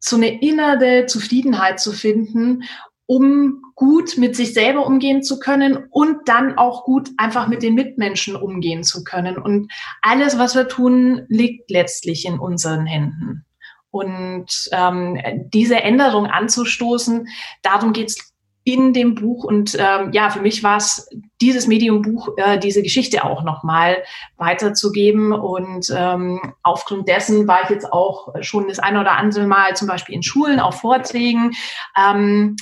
so 0.00 0.14
eine 0.14 0.40
innere 0.40 1.06
Zufriedenheit 1.06 1.80
zu 1.80 1.90
finden 1.90 2.62
um 3.08 3.62
gut 3.74 4.18
mit 4.18 4.36
sich 4.36 4.52
selber 4.52 4.86
umgehen 4.86 5.22
zu 5.22 5.38
können 5.38 5.88
und 5.90 6.28
dann 6.28 6.58
auch 6.58 6.84
gut 6.84 7.08
einfach 7.16 7.48
mit 7.48 7.62
den 7.62 7.74
Mitmenschen 7.74 8.36
umgehen 8.36 8.84
zu 8.84 9.02
können. 9.02 9.38
Und 9.38 9.72
alles, 10.02 10.38
was 10.38 10.54
wir 10.54 10.68
tun, 10.68 11.22
liegt 11.28 11.70
letztlich 11.70 12.26
in 12.26 12.38
unseren 12.38 12.84
Händen. 12.84 13.46
Und 13.90 14.68
ähm, 14.72 15.18
diese 15.54 15.76
Änderung 15.76 16.26
anzustoßen, 16.26 17.26
darum 17.62 17.94
geht's 17.94 18.34
in 18.64 18.92
dem 18.92 19.14
Buch. 19.14 19.44
Und 19.44 19.74
ähm, 19.80 20.12
ja, 20.12 20.28
für 20.28 20.42
mich 20.42 20.62
war 20.62 20.76
es 20.76 21.08
dieses 21.40 21.66
Medium-Buch, 21.66 22.36
äh, 22.36 22.58
diese 22.58 22.82
Geschichte 22.82 23.24
auch 23.24 23.42
nochmal 23.42 24.04
weiterzugeben. 24.36 25.32
Und 25.32 25.90
ähm, 25.96 26.52
aufgrund 26.62 27.08
dessen 27.08 27.48
war 27.48 27.62
ich 27.64 27.70
jetzt 27.70 27.90
auch 27.90 28.34
schon 28.42 28.68
das 28.68 28.78
eine 28.78 29.00
oder 29.00 29.12
andere 29.12 29.46
Mal 29.46 29.74
zum 29.76 29.88
Beispiel 29.88 30.14
in 30.14 30.22
Schulen 30.22 30.60
auf 30.60 30.82
Vorträgen. 30.82 31.52
Ähm, 31.96 32.56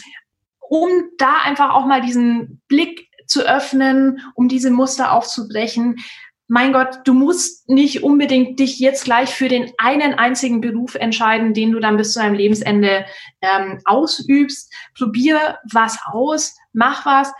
um 0.68 0.88
da 1.18 1.34
einfach 1.44 1.74
auch 1.74 1.86
mal 1.86 2.00
diesen 2.00 2.60
Blick 2.68 3.08
zu 3.26 3.42
öffnen, 3.42 4.20
um 4.34 4.48
diese 4.48 4.70
Muster 4.70 5.12
aufzubrechen. 5.12 5.96
Mein 6.48 6.72
Gott, 6.72 7.00
du 7.04 7.12
musst 7.12 7.68
nicht 7.68 8.04
unbedingt 8.04 8.60
dich 8.60 8.78
jetzt 8.78 9.04
gleich 9.04 9.30
für 9.30 9.48
den 9.48 9.72
einen 9.78 10.14
einzigen 10.14 10.60
Beruf 10.60 10.94
entscheiden, 10.94 11.54
den 11.54 11.72
du 11.72 11.80
dann 11.80 11.96
bis 11.96 12.12
zu 12.12 12.20
deinem 12.20 12.34
Lebensende 12.34 13.04
ähm, 13.40 13.80
ausübst. 13.84 14.72
Probier 14.96 15.58
was 15.72 15.98
aus, 16.06 16.54
mach 16.72 17.04
was, 17.04 17.32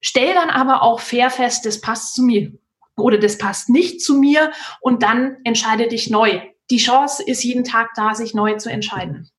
stell 0.00 0.34
dann 0.34 0.50
aber 0.50 0.82
auch 0.82 0.98
fair 0.98 1.30
fest, 1.30 1.66
das 1.66 1.80
passt 1.80 2.14
zu 2.14 2.22
mir 2.22 2.52
oder 2.96 3.18
das 3.18 3.38
passt 3.38 3.68
nicht 3.68 4.02
zu 4.02 4.18
mir 4.18 4.50
und 4.80 5.04
dann 5.04 5.36
entscheide 5.44 5.86
dich 5.86 6.10
neu. 6.10 6.40
Die 6.70 6.78
Chance 6.78 7.22
ist 7.24 7.44
jeden 7.44 7.62
Tag 7.62 7.90
da, 7.94 8.16
sich 8.16 8.34
neu 8.34 8.56
zu 8.56 8.70
entscheiden 8.70 9.30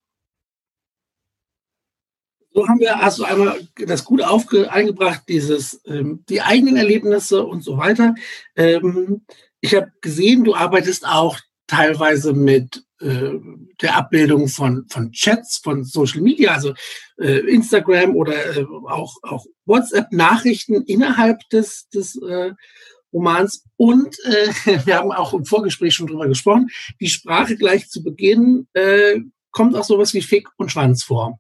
so 2.52 2.68
haben 2.68 2.80
wir 2.80 3.00
also 3.02 3.24
einmal 3.24 3.60
das 3.76 4.04
gut 4.04 4.22
aufge 4.22 4.72
eingebracht, 4.72 5.24
dieses, 5.28 5.82
ähm, 5.86 6.24
die 6.30 6.42
eigenen 6.42 6.78
Erlebnisse 6.78 7.44
und 7.44 7.64
so 7.64 7.78
weiter. 7.78 8.16
Ähm, 8.56 9.22
ich 9.62 9.76
habe 9.76 9.92
gesehen, 10.02 10.44
du 10.44 10.56
arbeitest 10.56 11.06
auch 11.06 11.38
teilweise 11.68 12.34
mit 12.34 12.84
äh, 13.02 13.34
der 13.82 13.96
Abbildung 13.96 14.48
von, 14.48 14.86
von 14.90 15.12
Chats, 15.12 15.58
von 15.64 15.84
Social 15.84 16.22
Media, 16.22 16.54
also 16.54 16.74
äh, 17.18 17.40
Instagram 17.40 18.16
oder 18.16 18.58
äh, 18.58 18.66
auch, 18.88 19.16
auch 19.22 19.46
WhatsApp-Nachrichten 19.66 20.84
innerhalb 20.84 21.38
des, 21.50 21.88
des 21.90 22.20
äh, 22.22 22.52
Romans. 23.14 23.64
Und 23.78 24.18
äh, 24.26 24.48
wir 24.86 24.98
haben 24.98 25.12
auch 25.12 25.34
im 25.34 25.46
Vorgespräch 25.46 25.94
schon 25.94 26.08
drüber 26.08 26.28
gesprochen, 26.28 26.70
die 27.00 27.10
Sprache 27.10 27.56
gleich 27.56 27.90
zu 27.90 28.04
Beginn 28.04 28.68
äh, 28.74 29.20
kommt 29.52 29.76
auch 29.76 29.84
sowas 29.84 30.14
wie 30.14 30.22
Fick 30.22 30.48
und 30.58 30.72
Schwanz 30.72 31.04
vor. 31.04 31.40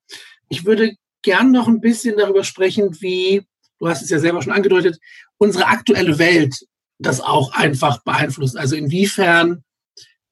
Ich 0.49 0.65
würde 0.65 0.95
gern 1.21 1.51
noch 1.51 1.67
ein 1.67 1.81
bisschen 1.81 2.17
darüber 2.17 2.43
sprechen, 2.43 3.01
wie, 3.01 3.43
du 3.79 3.87
hast 3.87 4.01
es 4.01 4.09
ja 4.09 4.19
selber 4.19 4.41
schon 4.41 4.53
angedeutet, 4.53 4.99
unsere 5.37 5.67
aktuelle 5.67 6.19
Welt 6.19 6.55
das 6.97 7.21
auch 7.21 7.53
einfach 7.53 8.03
beeinflusst. 8.03 8.57
Also 8.57 8.75
inwiefern 8.75 9.63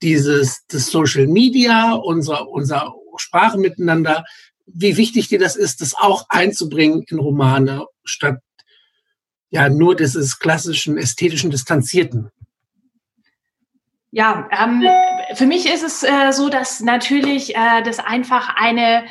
dieses 0.02 0.66
das 0.68 0.88
Social 0.88 1.28
Media, 1.28 1.94
unser, 1.94 2.50
unser 2.50 2.94
Sprache 3.16 3.58
miteinander, 3.58 4.26
wie 4.66 4.98
wichtig 4.98 5.30
dir 5.30 5.40
das 5.40 5.56
ist, 5.56 5.82
das 5.82 5.96
auch 5.96 6.26
einzubringen 6.30 7.04
in 7.10 7.20
Romane, 7.20 7.86
statt 8.04 8.40
ja 9.50 9.70
nur 9.70 9.96
dieses 9.96 10.40
klassischen 10.40 10.98
ästhetischen 10.98 11.52
Distanzierten. 11.52 12.32
Ja, 14.12 14.50
ähm, 14.52 14.84
für 15.36 15.46
mich 15.46 15.72
ist 15.72 15.84
es 15.84 16.04
äh, 16.04 16.32
so, 16.32 16.50
dass 16.50 16.80
natürlich 16.82 17.56
äh, 17.56 17.82
das 17.84 18.00
einfach 18.00 18.56
eine 18.56 19.06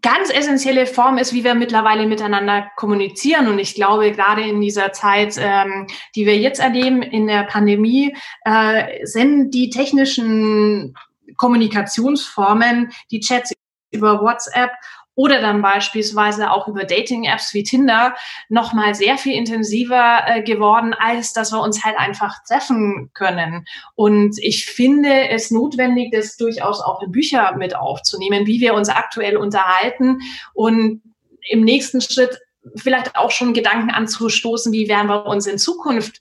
ganz 0.00 0.30
essentielle 0.30 0.86
Form 0.86 1.18
ist, 1.18 1.32
wie 1.32 1.44
wir 1.44 1.54
mittlerweile 1.54 2.06
miteinander 2.06 2.70
kommunizieren. 2.76 3.48
Und 3.48 3.58
ich 3.58 3.74
glaube, 3.74 4.12
gerade 4.12 4.42
in 4.42 4.60
dieser 4.60 4.92
Zeit, 4.92 5.36
ähm, 5.38 5.86
die 6.14 6.26
wir 6.26 6.38
jetzt 6.38 6.60
erleben, 6.60 7.02
in 7.02 7.26
der 7.26 7.44
Pandemie, 7.44 8.16
äh, 8.44 9.04
sind 9.04 9.50
die 9.50 9.70
technischen 9.70 10.94
Kommunikationsformen, 11.36 12.92
die 13.10 13.20
Chats 13.20 13.52
über 13.90 14.22
WhatsApp 14.22 14.70
oder 15.14 15.40
dann 15.40 15.60
beispielsweise 15.60 16.50
auch 16.50 16.68
über 16.68 16.84
Dating-Apps 16.84 17.52
wie 17.54 17.62
Tinder 17.62 18.14
nochmal 18.48 18.94
sehr 18.94 19.18
viel 19.18 19.34
intensiver 19.34 20.22
äh, 20.26 20.42
geworden, 20.42 20.94
als 20.98 21.32
dass 21.32 21.52
wir 21.52 21.60
uns 21.60 21.84
halt 21.84 21.98
einfach 21.98 22.42
treffen 22.46 23.10
können. 23.14 23.66
Und 23.94 24.38
ich 24.38 24.66
finde 24.66 25.28
es 25.28 25.50
notwendig, 25.50 26.12
das 26.12 26.36
durchaus 26.36 26.80
auch 26.80 27.02
in 27.02 27.12
Bücher 27.12 27.54
mit 27.56 27.76
aufzunehmen, 27.76 28.46
wie 28.46 28.60
wir 28.60 28.74
uns 28.74 28.88
aktuell 28.88 29.36
unterhalten 29.36 30.20
und 30.54 31.02
im 31.48 31.64
nächsten 31.64 32.00
Schritt 32.00 32.38
vielleicht 32.76 33.16
auch 33.16 33.30
schon 33.30 33.54
Gedanken 33.54 33.90
anzustoßen, 33.90 34.72
wie 34.72 34.88
werden 34.88 35.08
wir 35.08 35.26
uns 35.26 35.46
in 35.46 35.58
Zukunft 35.58 36.20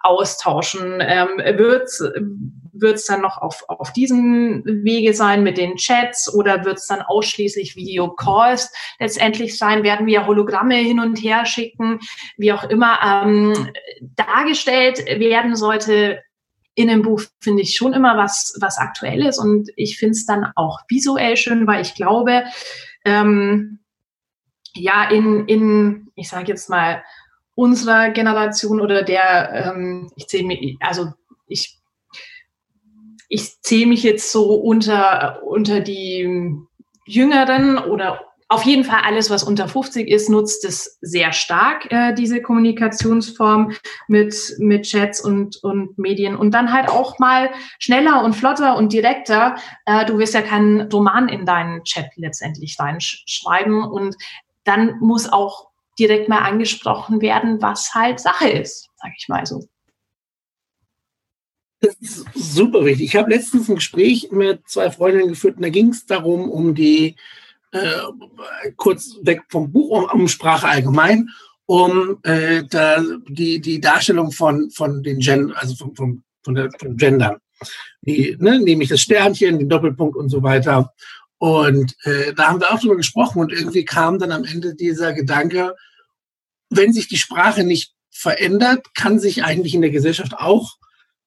austauschen? 0.00 0.98
Ähm, 1.00 1.58
wird 1.58 1.90
es 2.82 3.06
dann 3.06 3.20
noch 3.20 3.38
auf, 3.38 3.64
auf 3.68 3.92
diesem 3.92 4.64
Wege 4.64 5.14
sein 5.14 5.42
mit 5.42 5.58
den 5.58 5.76
Chats 5.76 6.32
oder 6.32 6.64
wird 6.64 6.78
es 6.78 6.86
dann 6.86 7.02
ausschließlich 7.02 7.76
Videocalls 7.76 8.72
letztendlich 8.98 9.56
sein? 9.56 9.82
Werden 9.82 10.06
wir 10.06 10.26
Hologramme 10.26 10.76
hin 10.76 11.00
und 11.00 11.16
her 11.16 11.46
schicken? 11.46 12.00
Wie 12.36 12.52
auch 12.52 12.64
immer 12.64 12.98
ähm, 13.02 13.68
dargestellt 14.16 15.04
werden 15.06 15.56
sollte, 15.56 16.22
in 16.74 16.88
dem 16.88 17.02
Buch 17.02 17.22
finde 17.40 17.62
ich 17.62 17.76
schon 17.76 17.92
immer 17.92 18.16
was, 18.16 18.56
was 18.60 18.78
Aktuelles 18.78 19.38
und 19.38 19.70
ich 19.76 19.98
finde 19.98 20.12
es 20.12 20.24
dann 20.24 20.52
auch 20.56 20.80
visuell 20.88 21.36
schön, 21.36 21.66
weil 21.66 21.82
ich 21.82 21.94
glaube, 21.94 22.44
ähm, 23.04 23.80
ja, 24.74 25.08
in, 25.10 25.46
in 25.48 26.08
ich 26.14 26.28
sage 26.28 26.48
jetzt 26.48 26.70
mal, 26.70 27.02
unserer 27.54 28.10
Generation 28.10 28.80
oder 28.80 29.02
der, 29.02 29.74
ähm, 29.74 30.10
ich 30.16 30.26
zähle 30.28 30.44
mich, 30.44 30.76
also 30.80 31.12
ich, 31.46 31.78
ich 33.32 33.62
zähle 33.62 33.86
mich 33.86 34.02
jetzt 34.02 34.30
so 34.30 34.52
unter, 34.54 35.42
unter 35.42 35.80
die 35.80 36.54
Jüngeren 37.06 37.78
oder 37.78 38.20
auf 38.50 38.64
jeden 38.64 38.84
Fall 38.84 39.00
alles, 39.06 39.30
was 39.30 39.42
unter 39.42 39.68
50 39.68 40.06
ist, 40.06 40.28
nutzt 40.28 40.66
es 40.66 40.98
sehr 41.00 41.32
stark, 41.32 41.90
äh, 41.90 42.12
diese 42.12 42.42
Kommunikationsform 42.42 43.72
mit, 44.06 44.34
mit 44.58 44.82
Chats 44.82 45.22
und, 45.22 45.56
und 45.64 45.96
Medien. 45.96 46.36
Und 46.36 46.50
dann 46.52 46.74
halt 46.74 46.90
auch 46.90 47.18
mal 47.18 47.48
schneller 47.78 48.22
und 48.22 48.34
flotter 48.34 48.76
und 48.76 48.92
direkter. 48.92 49.54
Äh, 49.86 50.04
du 50.04 50.18
wirst 50.18 50.34
ja 50.34 50.42
keinen 50.42 50.82
Roman 50.92 51.30
in 51.30 51.46
deinen 51.46 51.84
Chat 51.84 52.10
letztendlich 52.16 52.78
reinschreiben. 52.78 53.82
Und 53.82 54.14
dann 54.64 54.98
muss 55.00 55.32
auch 55.32 55.68
direkt 55.98 56.28
mal 56.28 56.40
angesprochen 56.40 57.22
werden, 57.22 57.62
was 57.62 57.94
halt 57.94 58.20
Sache 58.20 58.50
ist, 58.50 58.90
sag 58.96 59.12
ich 59.16 59.26
mal 59.28 59.46
so. 59.46 59.62
Super 62.34 62.84
wichtig. 62.84 63.06
Ich 63.06 63.16
habe 63.16 63.30
letztens 63.30 63.68
ein 63.68 63.76
Gespräch 63.76 64.30
mit 64.32 64.68
zwei 64.68 64.90
Freundinnen 64.90 65.28
geführt 65.28 65.56
und 65.56 65.62
da 65.62 65.68
ging 65.68 65.90
es 65.90 66.04
darum, 66.04 66.50
um 66.50 66.74
die, 66.74 67.14
äh, 67.70 68.72
kurz 68.76 69.18
weg 69.22 69.42
vom 69.48 69.70
Buch, 69.70 69.90
um, 69.90 70.20
um 70.20 70.28
Sprache 70.28 70.66
allgemein, 70.66 71.28
um 71.66 72.18
äh, 72.24 72.64
da, 72.68 73.02
die, 73.28 73.60
die 73.60 73.80
Darstellung 73.80 74.32
von, 74.32 74.70
von 74.70 75.02
den 75.02 75.20
Gen, 75.20 75.52
also 75.52 75.76
von, 75.76 75.94
von, 75.94 76.22
von, 76.42 76.54
der, 76.56 76.70
von 76.78 76.96
Gendern. 76.96 77.36
Die, 78.00 78.36
ne, 78.40 78.58
nämlich 78.58 78.88
das 78.88 79.00
Sternchen, 79.00 79.60
den 79.60 79.68
Doppelpunkt 79.68 80.16
und 80.16 80.28
so 80.28 80.42
weiter. 80.42 80.92
Und 81.38 81.94
äh, 82.04 82.34
da 82.34 82.48
haben 82.48 82.60
wir 82.60 82.72
auch 82.72 82.80
drüber 82.80 82.96
gesprochen 82.96 83.40
und 83.40 83.52
irgendwie 83.52 83.84
kam 83.84 84.18
dann 84.18 84.32
am 84.32 84.44
Ende 84.44 84.74
dieser 84.74 85.12
Gedanke, 85.12 85.76
wenn 86.68 86.92
sich 86.92 87.06
die 87.06 87.16
Sprache 87.16 87.62
nicht 87.62 87.94
verändert, 88.10 88.94
kann 88.94 89.20
sich 89.20 89.44
eigentlich 89.44 89.74
in 89.74 89.82
der 89.82 89.90
Gesellschaft 89.90 90.34
auch 90.36 90.76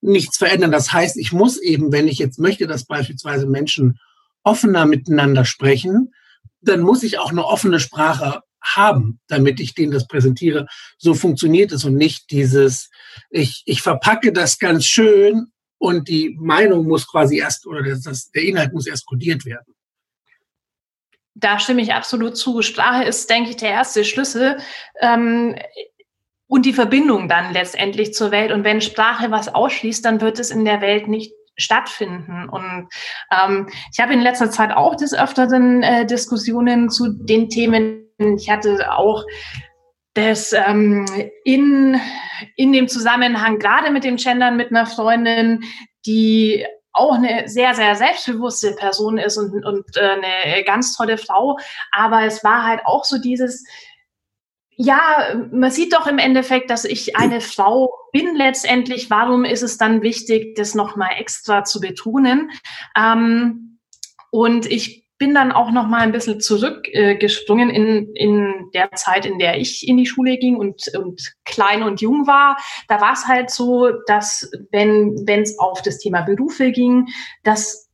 nichts 0.05 0.38
verändern. 0.38 0.71
Das 0.71 0.91
heißt, 0.91 1.17
ich 1.17 1.31
muss 1.31 1.57
eben, 1.57 1.91
wenn 1.91 2.07
ich 2.07 2.17
jetzt 2.17 2.39
möchte, 2.39 2.67
dass 2.67 2.85
beispielsweise 2.85 3.47
Menschen 3.47 4.00
offener 4.43 4.85
miteinander 4.85 5.46
sprechen, 5.46 6.13
dann 6.61 6.81
muss 6.81 7.03
ich 7.03 7.20
auch 7.20 7.31
eine 7.31 7.46
offene 7.46 7.79
Sprache 7.79 8.41
haben, 8.61 9.20
damit 9.27 9.59
ich 9.59 9.75
denen 9.75 9.91
das 9.91 10.07
präsentiere. 10.07 10.68
So 10.98 11.13
funktioniert 11.13 11.72
es 11.72 11.85
und 11.85 11.96
nicht 11.96 12.31
dieses, 12.31 12.89
ich, 13.29 13.63
ich 13.65 13.81
verpacke 13.81 14.33
das 14.33 14.57
ganz 14.57 14.85
schön 14.85 15.48
und 15.77 16.07
die 16.07 16.35
Meinung 16.39 16.87
muss 16.87 17.07
quasi 17.07 17.37
erst 17.37 17.68
oder 17.68 17.83
das, 17.83 18.01
das, 18.01 18.31
der 18.31 18.44
Inhalt 18.44 18.74
muss 18.74 18.87
erst 18.87 19.05
kodiert 19.05 19.46
werden 19.46 19.75
da 21.35 21.59
stimme 21.59 21.81
ich 21.81 21.94
absolut 21.94 22.37
zu. 22.37 22.61
Sprache 22.61 23.03
ist, 23.03 23.29
denke 23.29 23.50
ich, 23.51 23.57
der 23.57 23.70
erste 23.70 24.05
Schlüssel. 24.05 24.57
Ähm, 25.01 25.55
und 26.48 26.66
die 26.66 26.74
Verbindung 26.74 27.27
dann 27.27 27.53
letztendlich 27.53 28.14
zur 28.14 28.31
Welt. 28.31 28.51
Und 28.51 28.64
wenn 28.64 28.81
Sprache 28.81 29.31
was 29.31 29.53
ausschließt, 29.53 30.05
dann 30.05 30.22
wird 30.22 30.40
es 30.40 30.51
in 30.51 30.66
der 30.66 30.81
Welt 30.81 31.08
nicht 31.08 31.34
stattfinden. 31.58 32.50
Und 32.50 32.90
ähm, 33.31 33.70
ich 33.92 34.00
habe 34.00 34.14
in 34.14 34.22
letzter 34.22 34.51
Zeit 34.51 34.72
auch 34.72 34.96
des 34.96 35.14
Öfteren 35.14 35.84
äh, 35.84 36.05
Diskussionen 36.05 36.90
zu 36.90 37.10
den 37.10 37.50
Themen. 37.50 38.10
Ich 38.38 38.50
hatte 38.50 38.92
auch 38.92 39.24
das 40.14 40.53
ähm, 40.53 41.05
in, 41.44 42.00
in 42.55 42.72
dem 42.72 42.88
Zusammenhang, 42.88 43.60
gerade 43.60 43.92
mit 43.92 44.03
dem 44.03 44.16
Gendern 44.16 44.55
mit 44.55 44.70
einer 44.70 44.86
Freundin, 44.86 45.64
die 46.05 46.66
auch 46.94 47.16
eine 47.16 47.50
sehr, 47.50 47.74
sehr 47.74 47.96
selbstbewusste 47.96 48.74
Person 48.74 49.18
ist 49.18 49.38
und, 49.38 49.66
und 49.66 49.86
äh, 49.98 50.12
eine 50.12 50.64
ganz 50.64 50.96
tolle 50.96 51.18
Frau. 51.18 51.58
Aber 51.92 52.24
es 52.24 52.44
war 52.44 52.66
halt 52.66 52.81
auch 52.86 53.03
so 53.03 53.18
dieses, 53.18 53.66
ja, 54.77 55.35
man 55.51 55.72
sieht 55.72 55.94
doch 55.94 56.07
im 56.07 56.18
Endeffekt, 56.18 56.70
dass 56.70 56.85
ich 56.85 57.16
eine 57.16 57.40
Frau 57.40 57.94
bin 58.11 58.35
letztendlich. 58.35 59.09
Warum 59.09 59.46
ist 59.46 59.61
es 59.64 59.77
dann 59.77 60.01
wichtig, 60.01 60.55
das 60.55 60.75
nochmal 60.75 61.11
extra 61.18 61.64
zu 61.64 61.79
betonen? 61.79 62.51
Ähm, 62.98 63.79
und 64.31 64.66
ich 64.66 65.05
bin 65.18 65.33
dann 65.33 65.53
auch 65.53 65.72
noch 65.72 65.88
mal 65.88 66.01
ein 66.01 66.11
bisschen 66.11 66.42
zurückgesprungen 66.42 67.70
äh, 67.70 67.75
in, 67.75 68.16
in 68.16 68.70
der 68.74 68.92
Zeit, 68.92 69.25
in 69.25 69.40
der 69.40 69.57
ich 69.57 69.88
in 69.88 69.96
die 69.96 70.07
Schule 70.07 70.38
ging 70.38 70.57
und, 70.57 70.94
und 70.98 71.33
klein 71.46 71.83
und 71.83 72.01
jung 72.01 72.27
war. 72.27 72.57
Da 72.90 73.00
war 73.00 73.14
es 73.14 73.27
halt 73.27 73.50
so, 73.50 73.92
dass 74.07 74.51
wenn 74.72 75.25
es 75.25 75.57
auf 75.57 75.81
das 75.81 76.00
Thema 76.00 76.22
Berufe 76.22 76.72
ging, 76.72 77.07
dass 77.44 77.90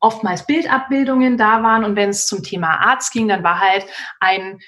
oftmals 0.00 0.46
Bildabbildungen 0.46 1.36
da 1.36 1.62
waren 1.62 1.84
und 1.84 1.94
wenn 1.94 2.10
es 2.10 2.26
zum 2.26 2.42
Thema 2.42 2.80
Arzt 2.80 3.12
ging, 3.12 3.28
dann 3.28 3.44
war 3.44 3.60
halt 3.60 3.86
ein 4.18 4.58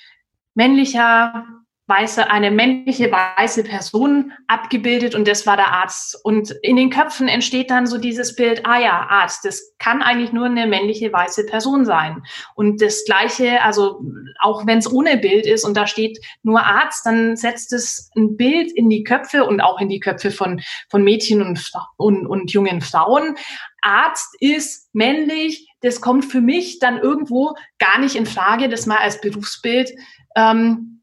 männlicher 0.54 1.46
weiße, 1.90 2.30
eine 2.30 2.50
männliche 2.50 3.10
weiße 3.10 3.64
Person 3.64 4.32
abgebildet 4.46 5.14
und 5.14 5.26
das 5.26 5.44
war 5.44 5.56
der 5.56 5.72
Arzt. 5.72 6.16
Und 6.24 6.52
in 6.62 6.76
den 6.76 6.88
Köpfen 6.88 7.28
entsteht 7.28 7.70
dann 7.70 7.86
so 7.86 7.98
dieses 7.98 8.36
Bild, 8.36 8.64
ah 8.64 8.78
ja, 8.78 9.06
Arzt, 9.10 9.44
das 9.44 9.74
kann 9.78 10.00
eigentlich 10.00 10.32
nur 10.32 10.46
eine 10.46 10.66
männliche 10.66 11.12
weiße 11.12 11.46
Person 11.46 11.84
sein. 11.84 12.22
Und 12.54 12.80
das 12.80 13.04
Gleiche, 13.04 13.60
also 13.62 14.00
auch 14.38 14.66
wenn 14.66 14.78
es 14.78 14.90
ohne 14.90 15.18
Bild 15.18 15.46
ist 15.46 15.64
und 15.64 15.76
da 15.76 15.86
steht 15.86 16.18
nur 16.42 16.64
Arzt, 16.64 17.04
dann 17.04 17.36
setzt 17.36 17.72
es 17.72 18.10
ein 18.16 18.36
Bild 18.36 18.70
in 18.72 18.88
die 18.88 19.02
Köpfe 19.02 19.44
und 19.44 19.60
auch 19.60 19.80
in 19.80 19.88
die 19.88 20.00
Köpfe 20.00 20.30
von, 20.30 20.62
von 20.88 21.02
Mädchen 21.02 21.42
und, 21.42 21.72
und, 21.96 22.26
und 22.26 22.52
jungen 22.52 22.80
Frauen. 22.80 23.36
Arzt 23.82 24.36
ist 24.40 24.90
männlich, 24.92 25.66
das 25.80 26.00
kommt 26.00 26.26
für 26.26 26.40
mich 26.40 26.78
dann 26.78 26.98
irgendwo 26.98 27.54
gar 27.78 27.98
nicht 27.98 28.14
in 28.14 28.26
Frage, 28.26 28.68
das 28.68 28.86
mal 28.86 28.98
als 28.98 29.20
Berufsbild 29.20 29.90
ähm, 30.36 31.02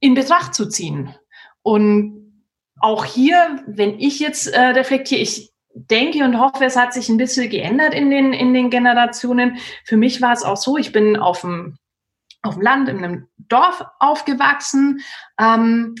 in 0.00 0.14
Betracht 0.14 0.54
zu 0.54 0.68
ziehen. 0.68 1.14
Und 1.62 2.44
auch 2.80 3.04
hier, 3.04 3.62
wenn 3.66 3.98
ich 3.98 4.20
jetzt 4.20 4.46
äh, 4.46 4.60
reflektiere, 4.60 5.20
ich 5.20 5.52
denke 5.74 6.24
und 6.24 6.40
hoffe, 6.40 6.64
es 6.64 6.76
hat 6.76 6.92
sich 6.92 7.08
ein 7.08 7.16
bisschen 7.16 7.50
geändert 7.50 7.94
in 7.94 8.10
den, 8.10 8.32
in 8.32 8.54
den 8.54 8.70
Generationen. 8.70 9.58
Für 9.84 9.96
mich 9.96 10.20
war 10.22 10.32
es 10.32 10.42
auch 10.42 10.56
so, 10.56 10.76
ich 10.76 10.92
bin 10.92 11.16
auf 11.16 11.42
dem, 11.42 11.78
auf 12.42 12.54
dem 12.54 12.62
Land, 12.62 12.88
in 12.88 12.98
einem 12.98 13.28
Dorf 13.36 13.84
aufgewachsen. 13.98 15.00
Ähm, 15.38 15.94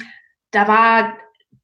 da 0.50 0.68
war 0.68 1.16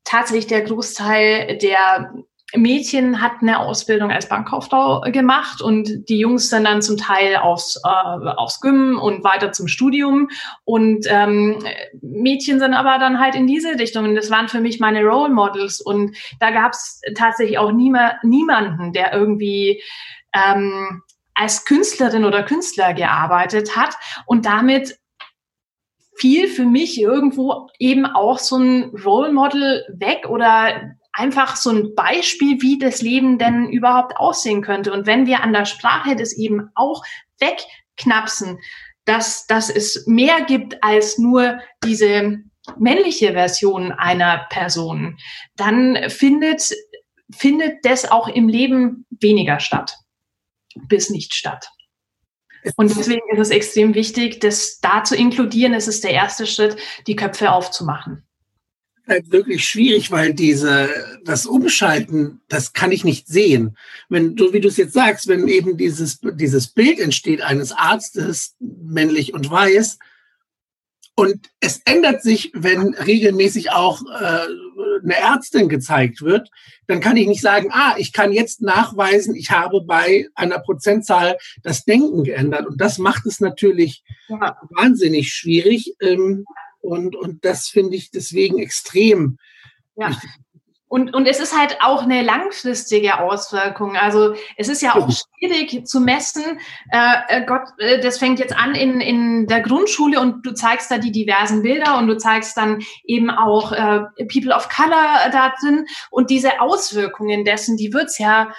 tatsächlich 0.05 0.47
der 0.47 0.63
Großteil 0.63 1.59
der 1.59 2.13
Mädchen 2.57 3.21
hat 3.21 3.33
eine 3.41 3.59
Ausbildung 3.61 4.11
als 4.11 4.29
Bankkauffrau 4.29 5.03
gemacht 5.13 5.61
und 5.61 6.09
die 6.09 6.19
Jungs 6.19 6.51
sind 6.51 6.65
dann 6.65 6.83
zum 6.83 6.97
Teil 6.97 7.37
aufs, 7.37 7.81
äh, 7.85 7.89
aufs 7.89 8.61
Gym 8.61 8.99
und 8.99 9.25
weiter 9.25 9.53
zum 9.53 9.69
Studium. 9.69 10.29
Und 10.65 11.07
ähm, 11.09 11.59
Mädchen 12.01 12.59
sind 12.59 12.75
aber 12.75 12.99
dann 12.99 13.21
halt 13.21 13.35
in 13.35 13.47
diese 13.47 13.79
Richtung. 13.79 14.05
Und 14.05 14.15
das 14.15 14.31
waren 14.31 14.49
für 14.49 14.61
mich 14.61 14.81
meine 14.81 15.03
Role 15.03 15.33
Models. 15.33 15.81
Und 15.81 16.17
da 16.41 16.51
gab 16.51 16.73
es 16.73 17.01
tatsächlich 17.17 17.59
auch 17.59 17.73
niema 17.73 18.15
niemanden, 18.23 18.93
der 18.93 19.13
irgendwie 19.13 19.83
ähm, 20.33 21.03
als 21.35 21.65
Künstlerin 21.65 22.25
oder 22.25 22.43
Künstler 22.43 22.95
gearbeitet 22.95 23.77
hat 23.77 23.97
und 24.27 24.47
damit 24.47 24.99
fiel 26.17 26.49
für 26.49 26.65
mich 26.65 27.01
irgendwo 27.01 27.69
eben 27.79 28.07
auch 28.07 28.39
so 28.39 28.57
ein 28.57 28.93
Role 29.05 29.33
Model 29.33 29.85
weg 29.89 30.27
oder 30.29 30.95
einfach 31.15 31.57
so 31.57 31.71
ein 31.71 31.95
Beispiel, 31.95 32.61
wie 32.61 32.79
das 32.79 33.01
Leben 33.01 33.39
denn 33.39 33.71
überhaupt 33.71 34.17
aussehen 34.17 34.63
könnte. 34.63 34.93
Und 34.93 35.07
wenn 35.07 35.27
wir 35.27 35.43
an 35.43 35.53
der 35.53 35.65
Sprache 35.65 36.17
das 36.17 36.33
eben 36.33 36.71
auch 36.75 37.03
wegknapsen, 37.39 38.59
dass, 39.05 39.47
dass 39.47 39.71
es 39.71 40.07
mehr 40.07 40.43
gibt 40.43 40.83
als 40.83 41.19
nur 41.19 41.61
diese 41.85 42.39
männliche 42.79 43.33
Version 43.33 43.93
einer 43.93 44.47
Person, 44.51 45.19
dann 45.57 46.11
findet, 46.11 46.75
findet 47.31 47.85
das 47.85 48.11
auch 48.11 48.29
im 48.29 48.49
Leben 48.49 49.07
weniger 49.11 49.61
statt, 49.61 49.97
bis 50.89 51.11
nicht 51.11 51.35
statt. 51.35 51.69
Und 52.77 52.97
deswegen 52.97 53.29
ist 53.31 53.41
es 53.41 53.51
extrem 53.51 53.95
wichtig, 53.95 54.41
das 54.41 54.81
da 54.81 55.05
zu 55.05 55.15
inkludieren. 55.15 55.75
Es 55.75 55.87
ist 55.87 56.03
der 56.03 56.13
erste 56.13 56.47
Schritt, 56.47 56.77
die 57.07 57.15
Köpfe 57.15 57.53
aufzumachen 57.53 58.27
halt 59.07 59.31
wirklich 59.33 59.65
schwierig, 59.65 60.11
weil 60.11 60.35
diese, 60.35 60.89
das 61.25 61.47
Umschalten, 61.47 62.41
das 62.49 62.73
kann 62.73 62.93
ich 62.93 63.05
nicht 63.05 63.29
sehen. 63.29 63.77
Wenn 64.09 64.37
du, 64.37 64.53
wie 64.53 64.61
du 64.61 64.69
es 64.69 64.77
jetzt 64.77 64.95
sagst, 64.95 65.29
wenn 65.29 65.49
eben 65.49 65.77
dieses, 65.77 66.21
dieses 66.21 66.69
Bild 66.69 66.99
entsteht 66.99 67.43
eines 67.43 67.73
Arztes, 67.73 68.55
männlich 68.61 69.35
und 69.35 69.51
weiß, 69.51 69.99
und 71.17 71.49
es 71.61 71.81
ändert 71.85 72.23
sich, 72.23 72.51
wenn 72.55 72.95
regelmäßig 72.95 73.71
auch 73.71 74.03
äh, 74.03 74.47
eine 75.05 75.17
Ärztin 75.17 75.69
gezeigt 75.69 76.23
wird, 76.23 76.51
dann 76.89 77.01
kann 77.01 77.17
ich 77.17 77.29
nicht 77.29 77.41
sagen, 77.41 77.69
ah, 77.71 77.95
ich 77.99 78.13
kann 78.13 78.33
jetzt 78.33 78.63
nachweisen, 78.63 79.37
ich 79.37 79.53
habe 79.53 79.83
bei 79.83 80.27
einer 80.35 80.59
Prozentzahl 80.59 81.37
das 81.63 81.85
Denken 81.85 82.25
geändert. 82.25 82.67
Und 82.67 82.81
das 82.81 82.99
macht 82.99 83.27
es 83.27 83.39
natürlich 83.39 84.03
ja. 84.29 84.59
wahnsinnig 84.71 85.33
schwierig. 85.33 85.95
Ähm, 86.01 86.47
und, 86.85 87.17
und 87.17 87.45
das 87.45 87.69
finde 87.69 87.97
ich 87.97 88.11
deswegen 88.11 88.59
extrem. 88.59 89.39
Ja. 89.97 90.11
Und, 90.87 91.13
und 91.13 91.27
es 91.27 91.41
ist 91.41 91.59
halt 91.59 91.79
auch 91.81 92.03
eine 92.03 92.23
langfristige 92.23 93.19
Auswirkung. 93.19 93.97
Also 93.97 94.35
es 94.57 94.69
ist 94.69 94.81
ja 94.81 94.95
auch 94.95 95.11
schwierig 95.11 95.87
zu 95.87 95.99
messen. 95.99 96.61
Äh, 96.93 97.41
äh, 97.41 97.47
Gott, 97.47 97.63
äh, 97.79 98.01
das 98.01 98.19
fängt 98.19 98.39
jetzt 98.39 98.55
an 98.55 98.77
in, 98.77 99.01
in 99.01 99.47
der 99.49 99.63
Grundschule 99.63 100.21
und 100.21 100.47
du 100.47 100.53
zeigst 100.53 100.91
da 100.91 100.99
die 100.99 101.11
diversen 101.11 101.63
Bilder 101.63 101.99
und 101.99 102.07
du 102.07 102.17
zeigst 102.17 102.57
dann 102.57 102.81
eben 103.03 103.31
auch 103.31 103.73
äh, 103.73 104.03
People 104.33 104.55
of 104.55 104.69
Color 104.69 105.31
da 105.33 105.53
drin. 105.61 105.87
Und 106.11 106.31
diese 106.31 106.61
Auswirkungen 106.61 107.45
dessen, 107.45 107.77
die 107.77 107.93
wird's 107.93 108.19
ja 108.19 108.53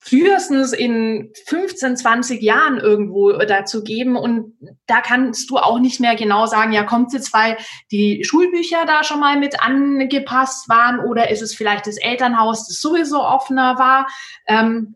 frühestens 0.00 0.72
in 0.72 1.32
15, 1.46 1.96
20 1.96 2.42
Jahren 2.42 2.78
irgendwo 2.78 3.32
dazu 3.32 3.82
geben. 3.82 4.16
Und 4.16 4.54
da 4.86 5.00
kannst 5.00 5.50
du 5.50 5.58
auch 5.58 5.80
nicht 5.80 6.00
mehr 6.00 6.16
genau 6.16 6.46
sagen, 6.46 6.72
ja, 6.72 6.84
kommt 6.84 7.12
jetzt, 7.12 7.34
weil 7.34 7.56
die 7.90 8.24
Schulbücher 8.24 8.86
da 8.86 9.04
schon 9.04 9.20
mal 9.20 9.38
mit 9.38 9.60
angepasst 9.60 10.68
waren 10.68 11.00
oder 11.00 11.30
ist 11.30 11.42
es 11.42 11.54
vielleicht 11.54 11.86
das 11.86 11.98
Elternhaus, 11.98 12.66
das 12.66 12.80
sowieso 12.80 13.22
offener 13.22 13.78
war. 13.78 14.06
Ähm, 14.46 14.94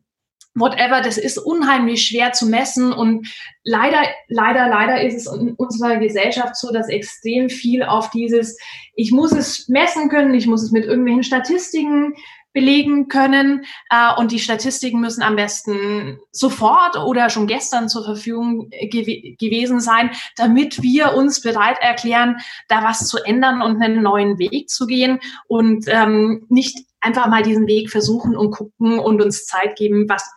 whatever, 0.55 1.01
das 1.01 1.19
ist 1.19 1.39
unheimlich 1.39 2.07
schwer 2.07 2.33
zu 2.33 2.47
messen 2.47 2.93
und 2.93 3.27
leider, 3.65 4.03
leider, 4.29 4.69
leider 4.69 5.03
ist 5.03 5.15
es 5.15 5.27
in 5.27 5.55
unserer 5.55 5.97
Gesellschaft 5.97 6.57
so, 6.57 6.73
dass 6.73 6.89
extrem 6.89 7.49
viel 7.49 7.83
auf 7.83 8.11
dieses, 8.11 8.59
ich 8.95 9.13
muss 9.13 9.33
es 9.33 9.69
messen 9.69 10.11
können, 10.11 10.35
ich 10.35 10.47
muss 10.47 10.63
es 10.63 10.71
mit 10.71 10.85
irgendwelchen 10.85 11.23
Statistiken 11.23 12.15
belegen 12.53 13.09
können. 13.09 13.65
Äh, 13.91 14.15
und 14.17 14.33
die 14.33 14.39
Statistiken 14.39 15.01
müssen 15.01 15.23
am 15.23 15.37
besten 15.37 16.19
sofort 16.31 16.97
oder 16.97 17.31
schon 17.31 17.47
gestern 17.47 17.89
zur 17.89 18.05
Verfügung 18.05 18.71
gew 18.71 19.37
gewesen 19.39 19.81
sein, 19.81 20.11
damit 20.37 20.83
wir 20.83 21.15
uns 21.15 21.41
bereit 21.41 21.79
erklären, 21.81 22.37
da 22.69 22.83
was 22.83 23.09
zu 23.09 23.19
ändern 23.19 23.63
und 23.63 23.83
einen 23.83 24.03
neuen 24.03 24.39
Weg 24.39 24.69
zu 24.69 24.87
gehen 24.87 25.21
und 25.47 25.87
ähm, 25.89 26.47
nicht 26.49 26.79
einfach 27.01 27.27
mal 27.27 27.43
diesen 27.43 27.67
Weg 27.67 27.91
versuchen 27.91 28.37
und 28.37 28.53
gucken 28.53 28.99
und 28.99 29.21
uns 29.21 29.47
Zeit 29.47 29.77
geben, 29.77 30.09
was 30.09 30.31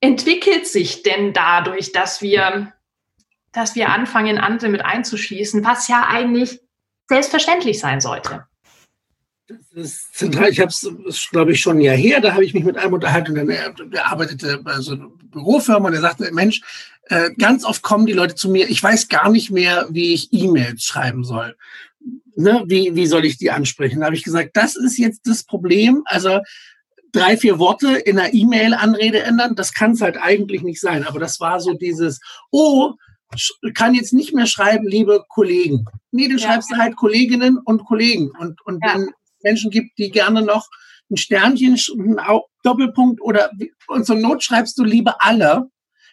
entwickelt 0.00 0.66
sich 0.66 1.02
denn 1.02 1.32
dadurch, 1.32 1.92
dass 1.92 2.22
wir, 2.22 2.72
dass 3.52 3.74
wir 3.74 3.90
anfangen, 3.90 4.38
andere 4.38 4.68
mit 4.68 4.84
einzuschließen, 4.84 5.64
was 5.64 5.88
ja 5.88 6.06
eigentlich 6.08 6.60
selbstverständlich 7.08 7.78
sein 7.78 8.00
sollte. 8.00 8.46
Das 9.48 9.58
ist 9.74 10.14
zentral. 10.14 10.50
Ich 10.50 10.58
habe 10.58 10.70
es, 10.70 11.28
glaube 11.30 11.52
ich, 11.52 11.60
schon 11.60 11.76
ein 11.76 11.80
Jahr 11.80 11.96
her. 11.96 12.20
Da 12.20 12.32
habe 12.32 12.44
ich 12.44 12.52
mich 12.52 12.64
mit 12.64 12.76
einem 12.76 12.94
unterhalten. 12.94 13.38
Und 13.38 13.46
der, 13.46 13.72
der 13.72 14.10
arbeitete 14.10 14.58
bei 14.58 14.80
so 14.80 14.94
einer 14.94 15.08
Bürofirma 15.30 15.86
und 15.88 15.94
er 15.94 16.00
sagte, 16.00 16.32
Mensch, 16.32 16.62
äh, 17.04 17.30
ganz 17.38 17.64
oft 17.64 17.82
kommen 17.82 18.06
die 18.06 18.12
Leute 18.12 18.34
zu 18.34 18.50
mir. 18.50 18.68
Ich 18.68 18.82
weiß 18.82 19.08
gar 19.08 19.30
nicht 19.30 19.50
mehr, 19.50 19.86
wie 19.90 20.14
ich 20.14 20.32
E-Mails 20.32 20.82
schreiben 20.82 21.22
soll. 21.22 21.56
Ne? 22.34 22.64
Wie, 22.66 22.96
wie 22.96 23.06
soll 23.06 23.24
ich 23.24 23.38
die 23.38 23.52
ansprechen? 23.52 24.00
Da 24.00 24.06
habe 24.06 24.16
ich 24.16 24.24
gesagt, 24.24 24.50
das 24.56 24.74
ist 24.74 24.98
jetzt 24.98 25.28
das 25.28 25.44
Problem. 25.44 26.02
Also 26.06 26.40
drei, 27.12 27.36
vier 27.36 27.60
Worte 27.60 27.94
in 27.94 28.18
einer 28.18 28.34
E-Mail-Anrede 28.34 29.22
ändern, 29.22 29.54
das 29.54 29.72
kann 29.72 29.92
es 29.92 30.00
halt 30.00 30.16
eigentlich 30.20 30.62
nicht 30.62 30.80
sein. 30.80 31.06
Aber 31.06 31.20
das 31.20 31.38
war 31.38 31.60
so 31.60 31.74
dieses, 31.74 32.20
oh, 32.50 32.94
kann 33.74 33.94
jetzt 33.94 34.12
nicht 34.12 34.34
mehr 34.34 34.46
schreiben, 34.46 34.88
liebe 34.88 35.24
Kollegen. 35.28 35.84
Nee, 36.10 36.26
dann 36.26 36.38
ja. 36.38 36.48
schreibst 36.48 36.72
du 36.72 36.76
halt 36.76 36.96
Kolleginnen 36.96 37.58
und 37.58 37.84
Kollegen. 37.84 38.32
Und, 38.40 38.60
und 38.66 38.84
ja. 38.84 38.94
wenn 38.94 39.10
Menschen 39.46 39.70
gibt, 39.70 39.96
die 39.98 40.10
gerne 40.10 40.42
noch 40.42 40.68
ein 41.10 41.16
Sternchen, 41.16 41.78
einen 41.98 42.18
Doppelpunkt 42.64 43.20
oder 43.22 43.50
und 43.86 44.04
zur 44.04 44.16
Not 44.16 44.42
schreibst 44.42 44.76
du 44.78 44.84
lieber 44.84 45.16
alle. 45.20 45.70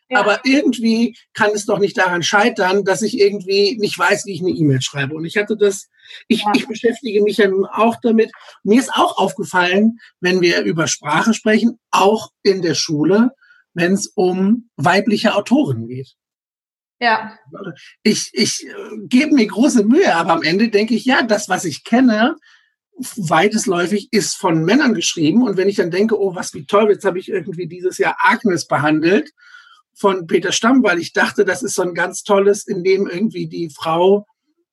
Ja. 0.10 0.20
Aber 0.20 0.42
irgendwie 0.44 1.18
kann 1.34 1.52
es 1.52 1.66
doch 1.66 1.80
nicht 1.80 1.98
daran 1.98 2.22
scheitern, 2.22 2.84
dass 2.84 3.02
ich 3.02 3.18
irgendwie 3.20 3.78
nicht 3.80 3.98
weiß, 3.98 4.26
wie 4.26 4.34
ich 4.34 4.42
eine 4.42 4.52
E-Mail 4.52 4.82
schreibe. 4.82 5.16
Und 5.16 5.26
ich 5.26 5.38
hatte 5.38 5.58
das, 5.58 5.90
ich, 6.28 6.42
ja. 6.42 6.52
ich 6.56 6.68
beschäftige 6.68 7.24
mich 7.24 7.38
ja 7.38 7.48
nun 7.48 7.66
auch 7.66 7.96
damit. 8.04 8.32
Mir 8.64 8.80
ist 8.80 8.94
auch 8.94 9.18
aufgefallen, 9.18 9.98
wenn 10.20 10.42
wir 10.42 10.62
über 10.64 10.88
Sprache 10.88 11.34
sprechen, 11.34 11.80
auch 11.90 12.30
in 12.44 12.62
der 12.62 12.76
Schule, 12.76 13.32
wenn 13.74 13.94
es 13.94 14.08
um 14.14 14.70
weibliche 14.76 15.36
Autoren 15.36 15.88
geht. 15.88 16.14
Ja. 17.00 17.38
Ich, 18.04 18.30
ich 18.34 18.68
äh, 18.68 18.74
gebe 19.08 19.34
mir 19.34 19.48
große 19.48 19.84
Mühe, 19.84 20.14
aber 20.16 20.34
am 20.34 20.44
Ende 20.44 20.70
denke 20.70 20.94
ich, 20.94 21.06
ja, 21.06 21.24
das, 21.24 21.50
was 21.50 21.66
ich 21.66 21.84
kenne, 21.84 22.36
weitesläufig 22.98 24.10
ist 24.12 24.36
von 24.36 24.64
Männern 24.64 24.94
geschrieben. 24.94 25.44
Und 25.44 25.58
wenn 25.58 25.70
ich 25.70 25.78
dann 25.78 25.92
denke, 25.92 26.20
oh, 26.20 26.36
was 26.36 26.54
wie 26.54 26.66
toll, 26.66 26.90
jetzt 26.90 27.06
habe 27.06 27.20
ich 27.20 27.30
irgendwie 27.30 27.68
dieses 27.68 27.98
Jahr 27.98 28.16
Agnes 28.20 28.68
behandelt 28.68 29.32
von 29.94 30.28
Peter 30.28 30.52
Stamm, 30.52 30.84
weil 30.84 31.00
ich 31.00 31.14
dachte, 31.14 31.46
das 31.46 31.64
ist 31.64 31.76
so 31.76 31.84
ein 31.84 31.94
ganz 31.94 32.24
tolles, 32.24 32.68
in 32.68 32.84
dem 32.84 33.08
irgendwie 33.08 33.48
die 33.48 33.70
Frau 33.70 34.26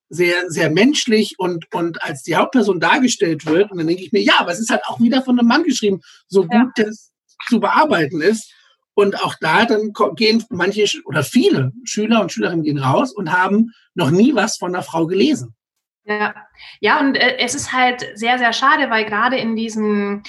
sehr, 0.09 0.51
sehr 0.51 0.71
menschlich 0.71 1.39
und, 1.39 1.73
und 1.73 2.03
als 2.03 2.23
die 2.23 2.37
Hauptperson 2.37 2.81
dargestellt 2.81 3.47
wird. 3.47 3.71
Und 3.71 3.79
dann 3.79 3.87
denke 3.87 4.03
ich 4.03 4.13
mir, 4.13 4.23
ja, 4.23 4.35
aber 4.39 4.51
es 4.51 4.61
ist 4.61 4.71
halt 4.71 4.85
auch 4.87 5.01
wieder 5.01 5.23
von 5.23 5.39
einem 5.39 5.49
Mann 5.49 5.63
geschrieben, 5.63 6.01
so 6.27 6.43
gut 6.43 6.53
ja. 6.77 6.85
das 6.85 7.13
zu 7.49 7.61
bearbeiten 7.61 8.21
ist. 8.21 8.53
Und 8.95 9.23
auch 9.23 9.37
da 9.41 9.65
dann 9.65 9.93
gehen 10.17 10.45
manche 10.51 10.85
oder 11.05 11.23
viele 11.23 11.73
Schüler 11.85 12.21
und 12.21 12.33
Schülerinnen 12.33 12.65
gehen 12.65 12.79
raus 12.79 13.13
und 13.13 13.33
haben 13.33 13.71
noch 13.95 14.11
nie 14.11 14.35
was 14.35 14.59
von 14.59 14.75
einer 14.75 14.83
Frau 14.83 15.07
gelesen. 15.07 15.55
Ja, 16.05 16.35
ja, 16.81 17.01
und 17.01 17.15
äh, 17.15 17.37
es 17.39 17.55
ist 17.55 17.73
halt 17.73 18.07
sehr, 18.15 18.39
sehr 18.39 18.53
schade, 18.53 18.91
weil 18.91 19.05
gerade 19.05 19.37
in 19.37 19.55
diesem 19.55 20.23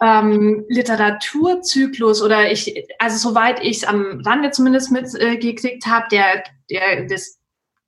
ähm, 0.00 0.64
Literaturzyklus 0.68 2.22
oder 2.22 2.50
ich, 2.50 2.86
also 2.98 3.16
soweit 3.30 3.62
ich 3.62 3.78
es 3.78 3.84
am 3.84 4.20
Rande 4.24 4.50
zumindest 4.50 4.92
mitgekriegt 4.92 5.86
äh, 5.86 5.90
habe, 5.90 6.06
der, 6.10 6.44
der, 6.70 7.06
das 7.06 7.38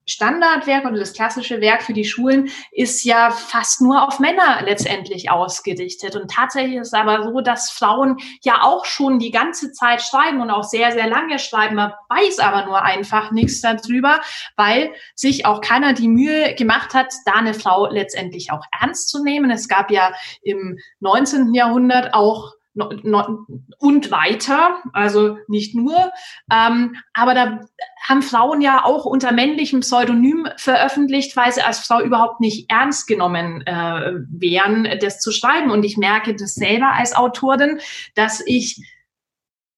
Standardwerk 0.09 0.85
oder 0.85 0.99
das 0.99 1.13
klassische 1.13 1.61
Werk 1.61 1.83
für 1.83 1.93
die 1.93 2.05
Schulen 2.05 2.51
ist 2.73 3.05
ja 3.05 3.31
fast 3.31 3.81
nur 3.81 4.07
auf 4.07 4.19
Männer 4.19 4.63
letztendlich 4.65 5.31
ausgerichtet. 5.31 6.17
Und 6.17 6.31
tatsächlich 6.31 6.77
ist 6.77 6.89
es 6.89 6.93
aber 6.95 7.23
so, 7.23 7.41
dass 7.41 7.71
Frauen 7.71 8.17
ja 8.43 8.63
auch 8.63 8.85
schon 8.85 9.19
die 9.19 9.31
ganze 9.31 9.73
Zeit 9.73 10.03
schreiben 10.03 10.41
und 10.41 10.51
auch 10.51 10.65
sehr, 10.65 10.93
sehr 10.93 11.09
lange 11.09 11.39
schreiben. 11.39 11.77
Man 11.77 11.93
weiß 12.09 12.39
aber 12.41 12.67
nur 12.67 12.83
einfach 12.83 13.31
nichts 13.31 13.61
darüber, 13.61 14.21
weil 14.57 14.93
sich 15.15 15.47
auch 15.47 15.61
keiner 15.61 15.93
die 15.93 16.09
Mühe 16.09 16.55
gemacht 16.55 16.95
hat, 16.95 17.13
da 17.25 17.33
eine 17.35 17.55
Frau 17.55 17.87
letztendlich 17.91 18.51
auch 18.51 18.65
ernst 18.81 19.11
zu 19.11 19.23
nehmen. 19.23 19.51
Es 19.51 19.69
gab 19.69 19.91
ja 19.91 20.13
im 20.43 20.79
19. 21.01 21.55
Jahrhundert 21.55 22.15
auch 22.15 22.58
und 22.81 24.11
weiter, 24.11 24.83
also 24.93 25.39
nicht 25.49 25.75
nur. 25.75 26.13
Ähm, 26.53 26.97
aber 27.13 27.35
da 27.35 27.61
haben 28.07 28.23
Frauen 28.23 28.61
ja 28.61 28.85
auch 28.85 29.05
unter 29.05 29.33
männlichem 29.33 29.81
Pseudonym 29.81 30.49
veröffentlicht, 30.57 31.37
weil 31.37 31.53
sie 31.53 31.63
als 31.63 31.81
Frau 31.81 32.01
überhaupt 32.01 32.41
nicht 32.41 32.71
ernst 32.71 33.07
genommen 33.07 33.63
äh, 33.67 34.13
wären, 34.31 34.89
das 35.01 35.21
zu 35.21 35.33
schreiben. 35.33 35.71
Und 35.71 35.85
ich 35.85 35.97
merke 35.97 36.35
das 36.35 36.55
selber 36.55 36.93
als 36.93 37.15
Autorin, 37.15 37.81
dass 38.15 38.43
ich 38.45 38.83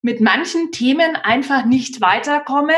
mit 0.02 0.20
manchen 0.20 0.72
Themen 0.72 1.16
einfach 1.16 1.64
nicht 1.64 2.00
weiterkomme, 2.00 2.74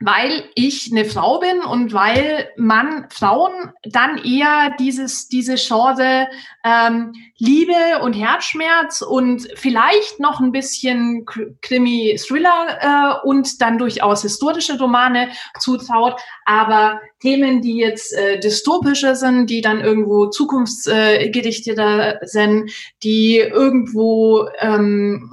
weil 0.00 0.44
ich 0.54 0.90
eine 0.90 1.04
Frau 1.04 1.38
bin 1.38 1.60
und 1.60 1.92
weil 1.92 2.48
man 2.56 3.06
Frauen 3.10 3.52
dann 3.84 4.18
eher 4.18 4.74
dieses, 4.78 5.28
diese 5.28 5.54
Chance 5.54 6.26
ähm, 6.64 7.12
Liebe 7.38 8.00
und 8.02 8.14
Herzschmerz 8.14 9.02
und 9.02 9.48
vielleicht 9.54 10.20
noch 10.20 10.40
ein 10.40 10.52
bisschen 10.52 11.24
Krimi-Thriller 11.60 13.20
äh, 13.22 13.26
und 13.26 13.60
dann 13.60 13.78
durchaus 13.78 14.22
historische 14.22 14.78
Romane 14.78 15.28
zutraut, 15.58 16.20
aber 16.44 17.00
Themen, 17.20 17.62
die 17.62 17.76
jetzt 17.76 18.12
äh, 18.14 18.40
dystopischer 18.40 19.14
sind, 19.14 19.48
die 19.48 19.60
dann 19.60 19.80
irgendwo 19.80 20.26
zukunftsgerichteter 20.26 22.22
äh, 22.22 22.26
sind, 22.26 22.72
die 23.02 23.38
irgendwo 23.38 24.48
ähm, 24.58 25.32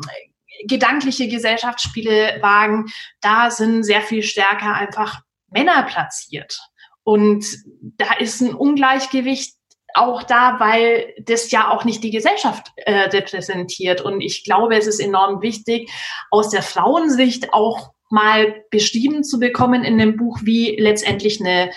gedankliche 0.67 1.27
Gesellschaftsspiele 1.27 2.39
wagen, 2.41 2.85
da 3.21 3.51
sind 3.51 3.83
sehr 3.83 4.01
viel 4.01 4.23
stärker 4.23 4.73
einfach 4.73 5.21
Männer 5.47 5.83
platziert. 5.83 6.59
Und 7.03 7.45
da 7.97 8.13
ist 8.19 8.41
ein 8.41 8.53
Ungleichgewicht 8.53 9.55
auch 9.95 10.23
da, 10.23 10.59
weil 10.59 11.13
das 11.19 11.49
ja 11.51 11.69
auch 11.69 11.83
nicht 11.83 12.03
die 12.03 12.11
Gesellschaft 12.11 12.71
äh, 12.77 13.09
repräsentiert. 13.09 14.01
Und 14.01 14.21
ich 14.21 14.43
glaube, 14.43 14.75
es 14.75 14.87
ist 14.87 14.99
enorm 14.99 15.41
wichtig, 15.41 15.89
aus 16.29 16.49
der 16.49 16.61
Frauensicht 16.61 17.53
auch 17.53 17.91
mal 18.09 18.63
beschrieben 18.71 19.23
zu 19.23 19.39
bekommen 19.39 19.83
in 19.83 19.97
dem 19.97 20.17
Buch, 20.17 20.39
wie 20.43 20.75
letztendlich 20.79 21.39
eine 21.39 21.71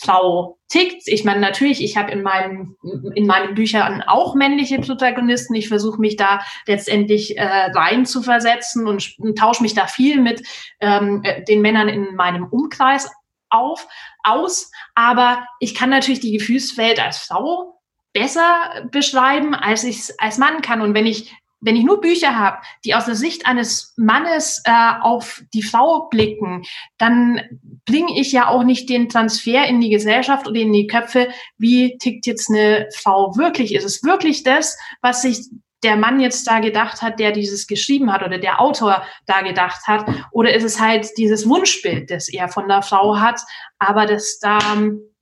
Frau 0.00 0.58
tickt. 0.68 1.02
Ich 1.06 1.24
meine, 1.24 1.40
natürlich, 1.40 1.82
ich 1.82 1.96
habe 1.96 2.12
in 2.12 2.22
meinem 2.22 2.76
in 3.14 3.26
meinen 3.26 3.54
Büchern 3.54 4.02
auch 4.02 4.34
männliche 4.34 4.78
Protagonisten. 4.78 5.54
Ich 5.54 5.68
versuche 5.68 6.00
mich 6.00 6.16
da 6.16 6.40
letztendlich 6.66 7.36
äh, 7.36 7.44
rein 7.44 8.06
zu 8.06 8.22
versetzen 8.22 8.86
und, 8.86 9.14
und 9.18 9.36
tausche 9.36 9.62
mich 9.62 9.74
da 9.74 9.86
viel 9.86 10.20
mit 10.20 10.42
ähm, 10.80 11.22
äh, 11.24 11.42
den 11.44 11.62
Männern 11.62 11.88
in 11.88 12.14
meinem 12.14 12.44
Umkreis 12.44 13.10
auf 13.50 13.88
aus. 14.22 14.70
Aber 14.94 15.44
ich 15.58 15.74
kann 15.74 15.90
natürlich 15.90 16.20
die 16.20 16.36
Gefühlswelt 16.36 17.04
als 17.04 17.18
Frau 17.18 17.80
besser 18.12 18.88
beschreiben, 18.90 19.54
als 19.54 19.84
ich 19.84 19.98
es 19.98 20.18
als 20.18 20.38
Mann 20.38 20.62
kann. 20.62 20.80
Und 20.80 20.94
wenn 20.94 21.06
ich 21.06 21.34
wenn 21.60 21.76
ich 21.76 21.84
nur 21.84 22.00
Bücher 22.00 22.36
habe, 22.36 22.58
die 22.84 22.94
aus 22.94 23.06
der 23.06 23.14
Sicht 23.14 23.46
eines 23.46 23.94
Mannes 23.96 24.62
äh, 24.64 24.92
auf 25.00 25.42
die 25.52 25.62
Frau 25.62 26.08
blicken, 26.08 26.64
dann 26.98 27.40
bringe 27.84 28.18
ich 28.18 28.32
ja 28.32 28.48
auch 28.48 28.62
nicht 28.62 28.88
den 28.88 29.08
Transfer 29.08 29.66
in 29.66 29.80
die 29.80 29.90
Gesellschaft 29.90 30.46
oder 30.46 30.60
in 30.60 30.72
die 30.72 30.86
Köpfe, 30.86 31.28
wie 31.56 31.98
tickt 31.98 32.26
jetzt 32.26 32.50
eine 32.50 32.88
Frau 32.94 33.36
wirklich? 33.36 33.74
Ist 33.74 33.84
es 33.84 34.02
wirklich 34.02 34.42
das, 34.44 34.76
was 35.02 35.22
sich 35.22 35.48
der 35.82 35.96
Mann 35.96 36.20
jetzt 36.20 36.46
da 36.46 36.60
gedacht 36.60 37.02
hat, 37.02 37.20
der 37.20 37.32
dieses 37.32 37.66
geschrieben 37.66 38.12
hat 38.12 38.22
oder 38.22 38.38
der 38.38 38.60
Autor 38.60 39.02
da 39.26 39.42
gedacht 39.42 39.86
hat? 39.86 40.08
Oder 40.32 40.54
ist 40.54 40.64
es 40.64 40.80
halt 40.80 41.08
dieses 41.16 41.48
Wunschbild, 41.48 42.10
das 42.10 42.28
er 42.28 42.48
von 42.48 42.68
der 42.68 42.82
Frau 42.82 43.18
hat, 43.18 43.40
aber 43.78 44.06
das 44.06 44.38
da, 44.40 44.58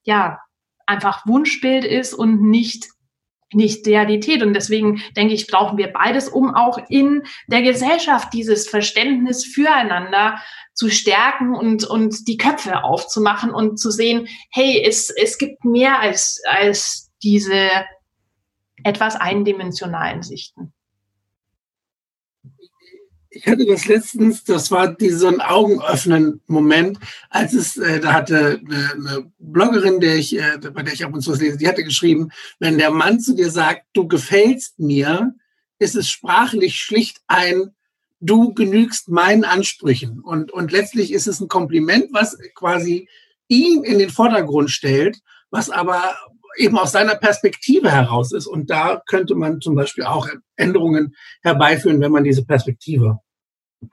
ja, 0.05 0.39
einfach 0.87 1.27
Wunschbild 1.27 1.85
ist 1.85 2.15
und 2.15 2.43
nicht 2.43 2.87
nicht 3.57 3.87
Realität. 3.87 4.43
Und 4.43 4.55
deswegen 4.55 5.03
denke 5.17 5.35
ich, 5.35 5.47
brauchen 5.47 5.79
wir 5.79 5.93
beides, 5.93 6.29
um 6.29 6.55
auch 6.55 6.79
in 6.89 7.23
der 7.49 7.63
Gesellschaft 7.63 8.33
dieses 8.33 8.69
Verständnis 8.69 9.45
füreinander 9.45 10.39
zu 10.75 10.91
stärken 10.91 11.55
und, 11.55 11.85
und 11.85 12.29
die 12.29 12.37
Köpfe 12.37 12.85
aufzumachen 12.85 13.51
und 13.51 13.79
zu 13.79 13.91
sehen, 13.91 14.29
hey, 14.53 14.85
es, 14.87 15.11
es 15.11 15.39
gibt 15.39 15.65
mehr 15.65 15.99
als, 15.99 16.41
als 16.49 17.11
diese 17.23 17.71
etwas 18.85 19.17
eindimensionalen 19.17 20.23
Sichten 20.23 20.75
ich 23.37 23.47
hatte 23.47 23.67
das 23.67 23.87
letztens, 23.87 24.45
das 24.45 24.71
war 24.71 24.95
die, 24.95 25.11
so 25.11 25.29
ein 25.29 25.41
augenöffnen 25.41 26.41
Moment, 26.47 26.99
als 27.29 27.53
es, 27.53 27.77
äh, 27.77 28.01
da 28.01 28.15
hatte 28.15 28.61
eine, 28.65 28.93
eine 28.93 29.33
Bloggerin, 29.39 30.01
der 30.01 30.17
ich, 30.17 30.39
äh, 30.39 30.59
bei 30.73 30.83
der 30.83 30.95
ich 30.95 31.05
ab 31.05 31.13
und 31.13 31.21
zu 31.21 31.33
was 31.33 31.41
lese, 31.41 31.59
die 31.59 31.69
hatte 31.69 31.85
geschrieben, 31.85 32.31
wenn 32.59 32.79
der 32.79 32.91
Mann 32.91 33.21
zu 33.21 33.35
dir 33.35 33.51
sagt, 33.51 33.83
du 33.93 34.09
gefällst 34.09 34.79
mir, 34.79 35.35
ist 35.79 35.97
es 35.97 36.09
sprachlich 36.09 36.77
schlicht 36.77 37.19
ein, 37.27 37.75
du 38.21 38.55
genügst 38.55 39.09
meinen 39.11 39.45
Ansprüchen. 39.45 40.21
Und, 40.21 40.51
und 40.51 40.73
letztlich 40.73 41.13
ist 41.13 41.27
es 41.27 41.41
ein 41.41 41.49
Kompliment, 41.49 42.07
was 42.13 42.39
quasi 42.55 43.09
ihn 43.49 43.85
in 43.85 43.99
den 43.99 44.11
Vordergrund 44.11 44.71
stellt, 44.71 45.19
was 45.51 45.69
aber 45.69 46.17
eben 46.57 46.79
aus 46.79 46.93
seiner 46.93 47.17
Perspektive 47.17 47.91
heraus 47.91 48.33
ist. 48.33 48.47
Und 48.47 48.71
da 48.71 49.03
könnte 49.07 49.35
man 49.35 49.61
zum 49.61 49.75
Beispiel 49.75 50.05
auch 50.05 50.29
Änderungen 50.57 51.15
herbeiführen, 51.43 52.01
wenn 52.01 52.13
man 52.13 52.25
diese 52.25 52.47
Perspektive 52.47 53.21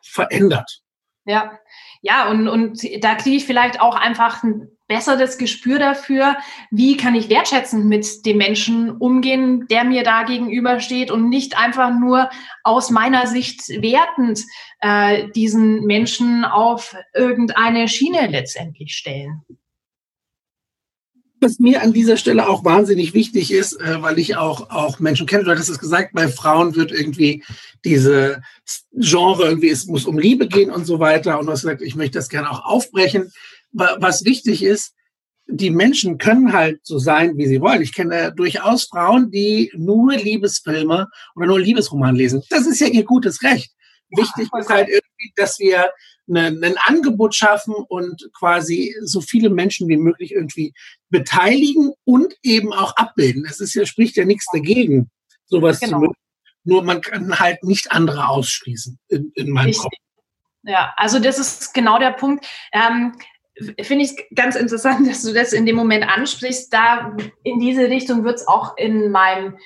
verändert. 0.01 0.81
Ja, 1.25 1.57
ja, 2.01 2.29
und, 2.29 2.49
und 2.49 2.81
da 3.01 3.15
kriege 3.15 3.37
ich 3.37 3.45
vielleicht 3.45 3.79
auch 3.79 3.95
einfach 3.95 4.43
ein 4.43 4.69
besseres 4.87 5.37
Gespür 5.37 5.79
dafür, 5.79 6.35
wie 6.69 6.97
kann 6.97 7.15
ich 7.15 7.29
wertschätzend 7.29 7.85
mit 7.85 8.25
dem 8.25 8.37
Menschen 8.37 8.91
umgehen, 8.91 9.65
der 9.69 9.85
mir 9.85 10.03
da 10.03 10.23
gegenübersteht 10.23 11.11
und 11.11 11.29
nicht 11.29 11.57
einfach 11.57 11.97
nur 11.97 12.29
aus 12.63 12.91
meiner 12.91 13.25
Sicht 13.25 13.69
wertend 13.69 14.43
äh, 14.81 15.29
diesen 15.29 15.85
Menschen 15.85 16.43
auf 16.43 16.95
irgendeine 17.13 17.87
Schiene 17.87 18.27
letztendlich 18.27 18.93
stellen 18.93 19.43
was 21.43 21.59
mir 21.59 21.81
an 21.81 21.93
dieser 21.93 22.17
Stelle 22.17 22.47
auch 22.47 22.65
wahnsinnig 22.65 23.13
wichtig 23.13 23.51
ist, 23.51 23.79
äh, 23.79 24.01
weil 24.01 24.17
ich 24.17 24.35
auch, 24.37 24.69
auch 24.69 24.99
Menschen 24.99 25.27
kenne, 25.27 25.43
du 25.43 25.51
hattest 25.51 25.69
es 25.69 25.79
gesagt, 25.79 26.13
bei 26.13 26.27
Frauen 26.27 26.75
wird 26.75 26.91
irgendwie 26.91 27.43
diese 27.85 28.41
Genre 28.93 29.45
irgendwie, 29.45 29.69
es 29.69 29.85
muss 29.85 30.05
um 30.05 30.17
Liebe 30.17 30.47
gehen 30.47 30.71
und 30.71 30.85
so 30.85 30.99
weiter. 30.99 31.39
Und 31.39 31.45
du 31.45 31.51
hast 31.51 31.61
gesagt, 31.61 31.81
ich 31.81 31.95
möchte 31.95 32.17
das 32.17 32.29
gerne 32.29 32.49
auch 32.49 32.65
aufbrechen. 32.65 33.31
Was 33.71 34.25
wichtig 34.25 34.63
ist, 34.63 34.93
die 35.47 35.71
Menschen 35.71 36.17
können 36.17 36.53
halt 36.53 36.79
so 36.83 36.99
sein, 36.99 37.37
wie 37.37 37.47
sie 37.47 37.59
wollen. 37.59 37.81
Ich 37.81 37.93
kenne 37.93 38.33
durchaus 38.35 38.85
Frauen, 38.85 39.29
die 39.29 39.71
nur 39.75 40.13
Liebesfilme 40.13 41.09
oder 41.35 41.45
nur 41.45 41.59
Liebesroman 41.59 42.15
lesen. 42.15 42.43
Das 42.49 42.65
ist 42.65 42.79
ja 42.79 42.87
ihr 42.87 43.03
gutes 43.03 43.43
Recht. 43.43 43.71
Wichtig 44.09 44.47
ist 44.57 44.69
halt 44.69 44.87
irgendwie, 44.87 45.33
dass 45.35 45.59
wir 45.59 45.89
ein 46.27 46.75
Angebot 46.85 47.35
schaffen 47.35 47.73
und 47.73 48.29
quasi 48.37 48.95
so 49.01 49.21
viele 49.21 49.49
Menschen 49.49 49.87
wie 49.87 49.97
möglich 49.97 50.31
irgendwie 50.31 50.73
beteiligen 51.09 51.93
und 52.05 52.33
eben 52.43 52.73
auch 52.73 52.95
abbilden. 52.95 53.45
Es 53.45 53.59
ist 53.59 53.73
ja, 53.73 53.85
spricht 53.85 54.15
ja 54.15 54.25
nichts 54.25 54.45
dagegen, 54.53 55.11
sowas 55.45 55.79
genau. 55.79 55.99
zu 55.99 56.05
machen. 56.05 56.15
Nur 56.65 56.83
man 56.83 57.01
kann 57.01 57.39
halt 57.39 57.63
nicht 57.63 57.91
andere 57.91 58.27
ausschließen 58.29 58.97
in, 59.09 59.31
in 59.35 59.49
meinem 59.49 59.67
Richtig. 59.67 59.83
Kopf. 59.83 59.93
Ja, 60.63 60.93
also 60.95 61.19
das 61.19 61.39
ist 61.39 61.73
genau 61.73 61.99
der 61.99 62.11
Punkt. 62.11 62.47
Ähm, 62.71 63.13
Finde 63.81 64.05
ich 64.05 64.15
ganz 64.33 64.55
interessant, 64.55 65.07
dass 65.07 65.21
du 65.23 65.33
das 65.33 65.53
in 65.53 65.65
dem 65.65 65.75
Moment 65.75 66.07
ansprichst. 66.07 66.73
Da 66.73 67.15
in 67.43 67.59
diese 67.59 67.89
Richtung 67.89 68.23
wird 68.23 68.37
es 68.37 68.47
auch 68.47 68.77
in 68.77 69.11
meinem 69.11 69.57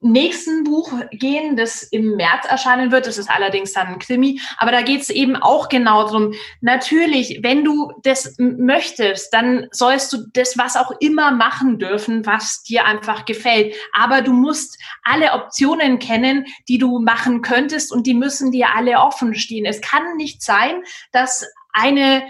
nächsten 0.00 0.64
Buch 0.64 0.92
gehen, 1.10 1.56
das 1.56 1.82
im 1.82 2.16
März 2.16 2.46
erscheinen 2.48 2.90
wird. 2.90 3.06
Das 3.06 3.18
ist 3.18 3.30
allerdings 3.30 3.72
dann 3.72 3.88
ein 3.88 3.98
Krimi. 3.98 4.40
Aber 4.58 4.72
da 4.72 4.82
geht 4.82 5.02
es 5.02 5.10
eben 5.10 5.36
auch 5.36 5.68
genau 5.68 6.08
drum. 6.08 6.32
Natürlich, 6.60 7.40
wenn 7.42 7.64
du 7.64 7.92
das 8.02 8.34
möchtest, 8.38 9.32
dann 9.32 9.68
sollst 9.72 10.12
du 10.12 10.18
das, 10.32 10.56
was 10.56 10.76
auch 10.76 10.92
immer 11.00 11.30
machen 11.32 11.78
dürfen, 11.78 12.24
was 12.26 12.62
dir 12.62 12.86
einfach 12.86 13.24
gefällt. 13.24 13.74
Aber 13.92 14.22
du 14.22 14.32
musst 14.32 14.78
alle 15.02 15.32
Optionen 15.32 15.98
kennen, 15.98 16.46
die 16.68 16.78
du 16.78 16.98
machen 16.98 17.42
könntest 17.42 17.92
und 17.92 18.06
die 18.06 18.14
müssen 18.14 18.52
dir 18.52 18.74
alle 18.74 18.98
offen 18.98 19.34
stehen. 19.34 19.66
Es 19.66 19.80
kann 19.80 20.16
nicht 20.16 20.42
sein, 20.42 20.82
dass 21.12 21.46
eine 21.72 22.22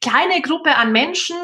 kleine 0.00 0.40
Gruppe 0.42 0.76
an 0.76 0.92
Menschen 0.92 1.36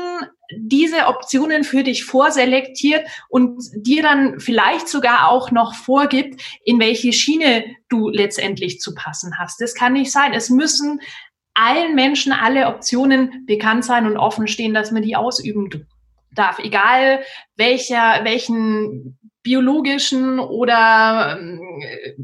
diese 0.57 1.07
Optionen 1.07 1.63
für 1.63 1.83
dich 1.83 2.05
vorselektiert 2.05 3.07
und 3.29 3.63
dir 3.75 4.03
dann 4.03 4.41
vielleicht 4.41 4.89
sogar 4.89 5.29
auch 5.31 5.51
noch 5.51 5.75
vorgibt, 5.75 6.41
in 6.65 6.81
welche 6.81 7.13
Schiene 7.13 7.65
du 7.89 8.09
letztendlich 8.09 8.81
zu 8.81 8.95
passen 8.95 9.39
hast. 9.39 9.61
Das 9.61 9.75
kann 9.75 9.93
nicht 9.93 10.11
sein. 10.11 10.33
Es 10.33 10.49
müssen 10.49 11.01
allen 11.55 11.95
Menschen 11.95 12.33
alle 12.33 12.69
Optionen 12.69 13.45
bekannt 13.47 13.85
sein 13.85 14.07
und 14.07 14.17
offen 14.17 14.47
stehen, 14.47 14.75
dass 14.75 14.91
man 14.91 15.03
die 15.03 15.17
ausüben 15.17 15.87
darf. 16.33 16.59
Egal 16.61 17.23
welcher, 17.57 18.21
welchen 18.25 19.19
biologischen 19.43 20.39
oder 20.39 21.39
äh, 21.41 22.15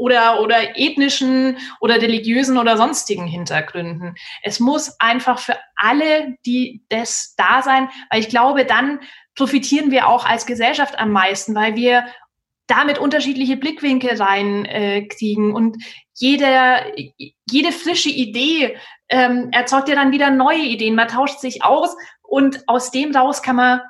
oder, 0.00 0.40
oder 0.40 0.78
ethnischen 0.78 1.58
oder 1.80 1.96
religiösen 1.96 2.56
oder 2.56 2.76
sonstigen 2.78 3.26
Hintergründen. 3.26 4.14
Es 4.42 4.58
muss 4.58 4.98
einfach 4.98 5.38
für 5.38 5.56
alle, 5.76 6.36
die 6.46 6.82
das 6.88 7.34
da 7.36 7.60
sein, 7.62 7.90
weil 8.10 8.20
ich 8.20 8.30
glaube, 8.30 8.64
dann 8.64 9.00
profitieren 9.34 9.90
wir 9.90 10.08
auch 10.08 10.24
als 10.24 10.46
Gesellschaft 10.46 10.98
am 10.98 11.12
meisten, 11.12 11.54
weil 11.54 11.76
wir 11.76 12.06
damit 12.66 12.98
unterschiedliche 12.98 13.56
Blickwinkel 13.56 14.20
reinkriegen 14.20 15.50
äh, 15.50 15.52
und 15.52 15.76
jede, 16.14 16.94
jede 17.50 17.72
frische 17.72 18.10
Idee 18.10 18.76
ähm, 19.08 19.48
erzeugt 19.52 19.88
ja 19.88 19.96
dann 19.96 20.12
wieder 20.12 20.30
neue 20.30 20.62
Ideen. 20.62 20.94
Man 20.94 21.08
tauscht 21.08 21.40
sich 21.40 21.62
aus 21.62 21.94
und 22.22 22.66
aus 22.68 22.90
dem 22.90 23.14
raus 23.14 23.42
kann 23.42 23.56
man, 23.56 23.80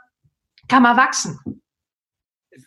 kann 0.68 0.82
man 0.82 0.96
wachsen 0.96 1.38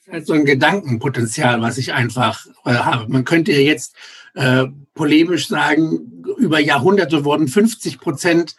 halt 0.09 0.25
so 0.25 0.33
ein 0.33 0.45
Gedankenpotenzial, 0.45 1.61
was 1.61 1.77
ich 1.77 1.93
einfach 1.93 2.45
äh, 2.65 2.73
habe. 2.73 3.11
Man 3.11 3.25
könnte 3.25 3.51
ja 3.51 3.59
jetzt 3.59 3.95
äh, 4.35 4.65
polemisch 4.93 5.47
sagen, 5.47 6.23
über 6.37 6.59
Jahrhunderte 6.59 7.25
wurden 7.25 7.47
50 7.47 7.99
Prozent 7.99 8.55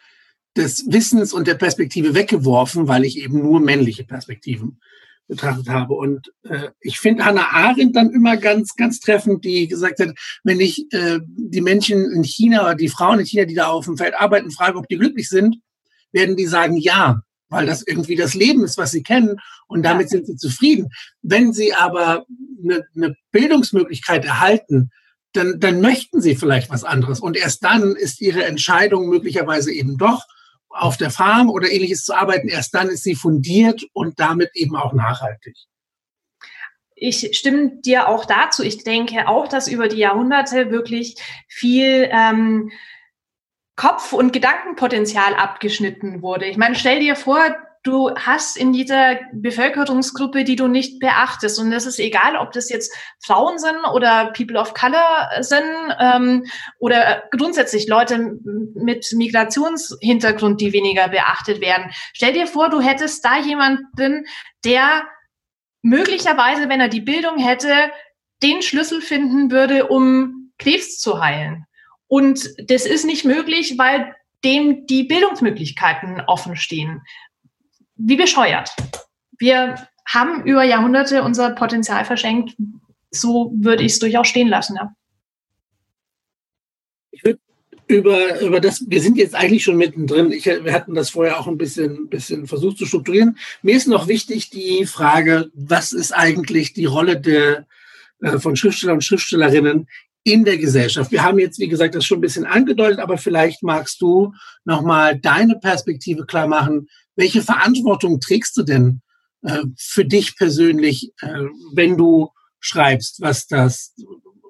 des 0.56 0.84
Wissens 0.90 1.32
und 1.32 1.46
der 1.46 1.54
Perspektive 1.54 2.14
weggeworfen, 2.14 2.86
weil 2.86 3.04
ich 3.04 3.18
eben 3.18 3.40
nur 3.40 3.60
männliche 3.60 4.04
Perspektiven 4.04 4.80
betrachtet 5.26 5.68
habe. 5.68 5.94
Und 5.94 6.32
äh, 6.44 6.68
ich 6.80 6.98
finde 6.98 7.24
Hannah 7.24 7.48
Arendt 7.50 7.96
dann 7.96 8.10
immer 8.10 8.36
ganz, 8.36 8.74
ganz 8.76 9.00
treffend, 9.00 9.44
die 9.44 9.66
gesagt 9.66 9.98
hat, 10.00 10.14
wenn 10.44 10.60
ich 10.60 10.92
äh, 10.92 11.20
die 11.24 11.62
Menschen 11.62 12.10
in 12.12 12.22
China 12.22 12.74
die 12.74 12.88
Frauen 12.88 13.20
in 13.20 13.26
China, 13.26 13.44
die 13.44 13.54
da 13.54 13.68
auf 13.68 13.86
dem 13.86 13.96
Feld 13.96 14.14
arbeiten, 14.14 14.50
frage, 14.50 14.78
ob 14.78 14.88
die 14.88 14.98
glücklich 14.98 15.28
sind, 15.28 15.56
werden 16.12 16.36
die 16.36 16.46
sagen 16.46 16.76
ja, 16.76 17.22
weil 17.54 17.66
das 17.66 17.86
irgendwie 17.86 18.16
das 18.16 18.34
Leben 18.34 18.64
ist, 18.64 18.76
was 18.76 18.90
sie 18.90 19.02
kennen 19.02 19.36
und 19.68 19.84
damit 19.84 20.10
sind 20.10 20.26
sie 20.26 20.36
zufrieden. 20.36 20.90
Wenn 21.22 21.52
sie 21.52 21.72
aber 21.72 22.26
eine, 22.62 22.84
eine 22.96 23.16
Bildungsmöglichkeit 23.30 24.24
erhalten, 24.24 24.90
dann, 25.32 25.60
dann 25.60 25.80
möchten 25.80 26.20
sie 26.20 26.36
vielleicht 26.36 26.70
was 26.70 26.84
anderes. 26.84 27.20
Und 27.20 27.36
erst 27.36 27.64
dann 27.64 27.94
ist 27.96 28.20
ihre 28.20 28.44
Entscheidung 28.44 29.08
möglicherweise 29.08 29.72
eben 29.72 29.96
doch 29.96 30.24
auf 30.68 30.96
der 30.96 31.10
Farm 31.10 31.50
oder 31.50 31.70
ähnliches 31.70 32.04
zu 32.04 32.14
arbeiten. 32.14 32.48
Erst 32.48 32.74
dann 32.74 32.88
ist 32.88 33.04
sie 33.04 33.14
fundiert 33.14 33.82
und 33.92 34.18
damit 34.18 34.50
eben 34.54 34.76
auch 34.76 34.92
nachhaltig. 34.92 35.56
Ich 36.96 37.36
stimme 37.36 37.80
dir 37.84 38.08
auch 38.08 38.24
dazu. 38.24 38.62
Ich 38.62 38.84
denke 38.84 39.28
auch, 39.28 39.48
dass 39.48 39.68
über 39.68 39.88
die 39.88 39.98
Jahrhunderte 39.98 40.70
wirklich 40.70 41.16
viel 41.48 42.08
ähm, 42.10 42.70
Kopf- 43.76 44.12
und 44.12 44.32
Gedankenpotenzial 44.32 45.34
abgeschnitten 45.34 46.22
wurde. 46.22 46.46
Ich 46.46 46.56
meine, 46.56 46.76
stell 46.76 47.00
dir 47.00 47.16
vor, 47.16 47.40
du 47.84 48.14
hast 48.14 48.56
in 48.56 48.72
dieser 48.72 49.20
Bevölkerungsgruppe, 49.32 50.44
die 50.44 50.56
du 50.56 50.68
nicht 50.68 50.98
beachtest. 51.00 51.58
Und 51.58 51.72
es 51.72 51.86
ist 51.86 51.98
egal, 51.98 52.36
ob 52.36 52.52
das 52.52 52.70
jetzt 52.70 52.92
Frauen 53.20 53.58
sind 53.58 53.76
oder 53.92 54.32
People 54.32 54.58
of 54.58 54.74
Color 54.74 55.28
sind 55.40 55.94
ähm, 56.00 56.46
oder 56.78 57.24
grundsätzlich 57.30 57.86
Leute 57.86 58.38
mit 58.74 59.06
Migrationshintergrund, 59.12 60.60
die 60.60 60.72
weniger 60.72 61.08
beachtet 61.08 61.60
werden. 61.60 61.90
Stell 62.14 62.32
dir 62.32 62.46
vor, 62.46 62.70
du 62.70 62.80
hättest 62.80 63.24
da 63.24 63.38
jemanden, 63.38 64.26
der 64.64 65.04
möglicherweise, 65.82 66.68
wenn 66.70 66.80
er 66.80 66.88
die 66.88 67.02
Bildung 67.02 67.38
hätte, 67.38 67.74
den 68.42 68.62
Schlüssel 68.62 69.02
finden 69.02 69.50
würde, 69.50 69.88
um 69.88 70.52
Krebs 70.58 70.98
zu 70.98 71.20
heilen. 71.20 71.66
Und 72.08 72.50
das 72.68 72.86
ist 72.86 73.04
nicht 73.04 73.24
möglich, 73.24 73.78
weil 73.78 74.14
dem 74.44 74.86
die 74.86 75.04
Bildungsmöglichkeiten 75.04 76.20
offen 76.26 76.56
stehen. 76.56 77.02
Wie 77.96 78.16
bescheuert. 78.16 78.70
Wir 79.38 79.76
haben 80.06 80.44
über 80.44 80.64
Jahrhunderte 80.64 81.22
unser 81.22 81.50
Potenzial 81.50 82.04
verschenkt. 82.04 82.56
So 83.10 83.52
würde 83.56 83.84
ich 83.84 83.92
es 83.92 83.98
durchaus 83.98 84.28
stehen 84.28 84.48
lassen. 84.48 84.76
Ja. 84.76 84.94
Ich 87.10 87.24
würde 87.24 87.38
über, 87.86 88.40
über 88.40 88.60
das, 88.60 88.84
wir 88.88 89.00
sind 89.00 89.16
jetzt 89.16 89.34
eigentlich 89.34 89.64
schon 89.64 89.76
mittendrin. 89.76 90.32
Ich, 90.32 90.46
wir 90.46 90.72
hatten 90.72 90.94
das 90.94 91.10
vorher 91.10 91.38
auch 91.38 91.46
ein 91.46 91.58
bisschen, 91.58 92.08
bisschen 92.08 92.46
versucht 92.46 92.78
zu 92.78 92.86
strukturieren. 92.86 93.38
Mir 93.62 93.76
ist 93.76 93.86
noch 93.86 94.08
wichtig 94.08 94.50
die 94.50 94.86
Frage, 94.86 95.50
was 95.54 95.92
ist 95.92 96.12
eigentlich 96.12 96.72
die 96.72 96.86
Rolle 96.86 97.20
der, 97.20 97.66
äh, 98.20 98.38
von 98.38 98.56
Schriftstellern 98.56 98.96
und 98.96 99.04
Schriftstellerinnen 99.04 99.88
in 100.24 100.44
der 100.44 100.56
Gesellschaft. 100.56 101.12
Wir 101.12 101.22
haben 101.22 101.38
jetzt, 101.38 101.58
wie 101.58 101.68
gesagt, 101.68 101.94
das 101.94 102.04
schon 102.04 102.18
ein 102.18 102.22
bisschen 102.22 102.46
angedeutet, 102.46 102.98
aber 102.98 103.18
vielleicht 103.18 103.62
magst 103.62 104.00
du 104.00 104.32
nochmal 104.64 105.18
deine 105.18 105.56
Perspektive 105.58 106.24
klar 106.24 106.48
machen. 106.48 106.88
Welche 107.14 107.42
Verantwortung 107.42 108.20
trägst 108.20 108.56
du 108.56 108.62
denn 108.62 109.02
äh, 109.42 109.62
für 109.78 110.06
dich 110.06 110.36
persönlich, 110.36 111.12
äh, 111.20 111.44
wenn 111.74 111.98
du 111.98 112.30
schreibst, 112.58 113.20
was 113.20 113.46
das, 113.46 113.94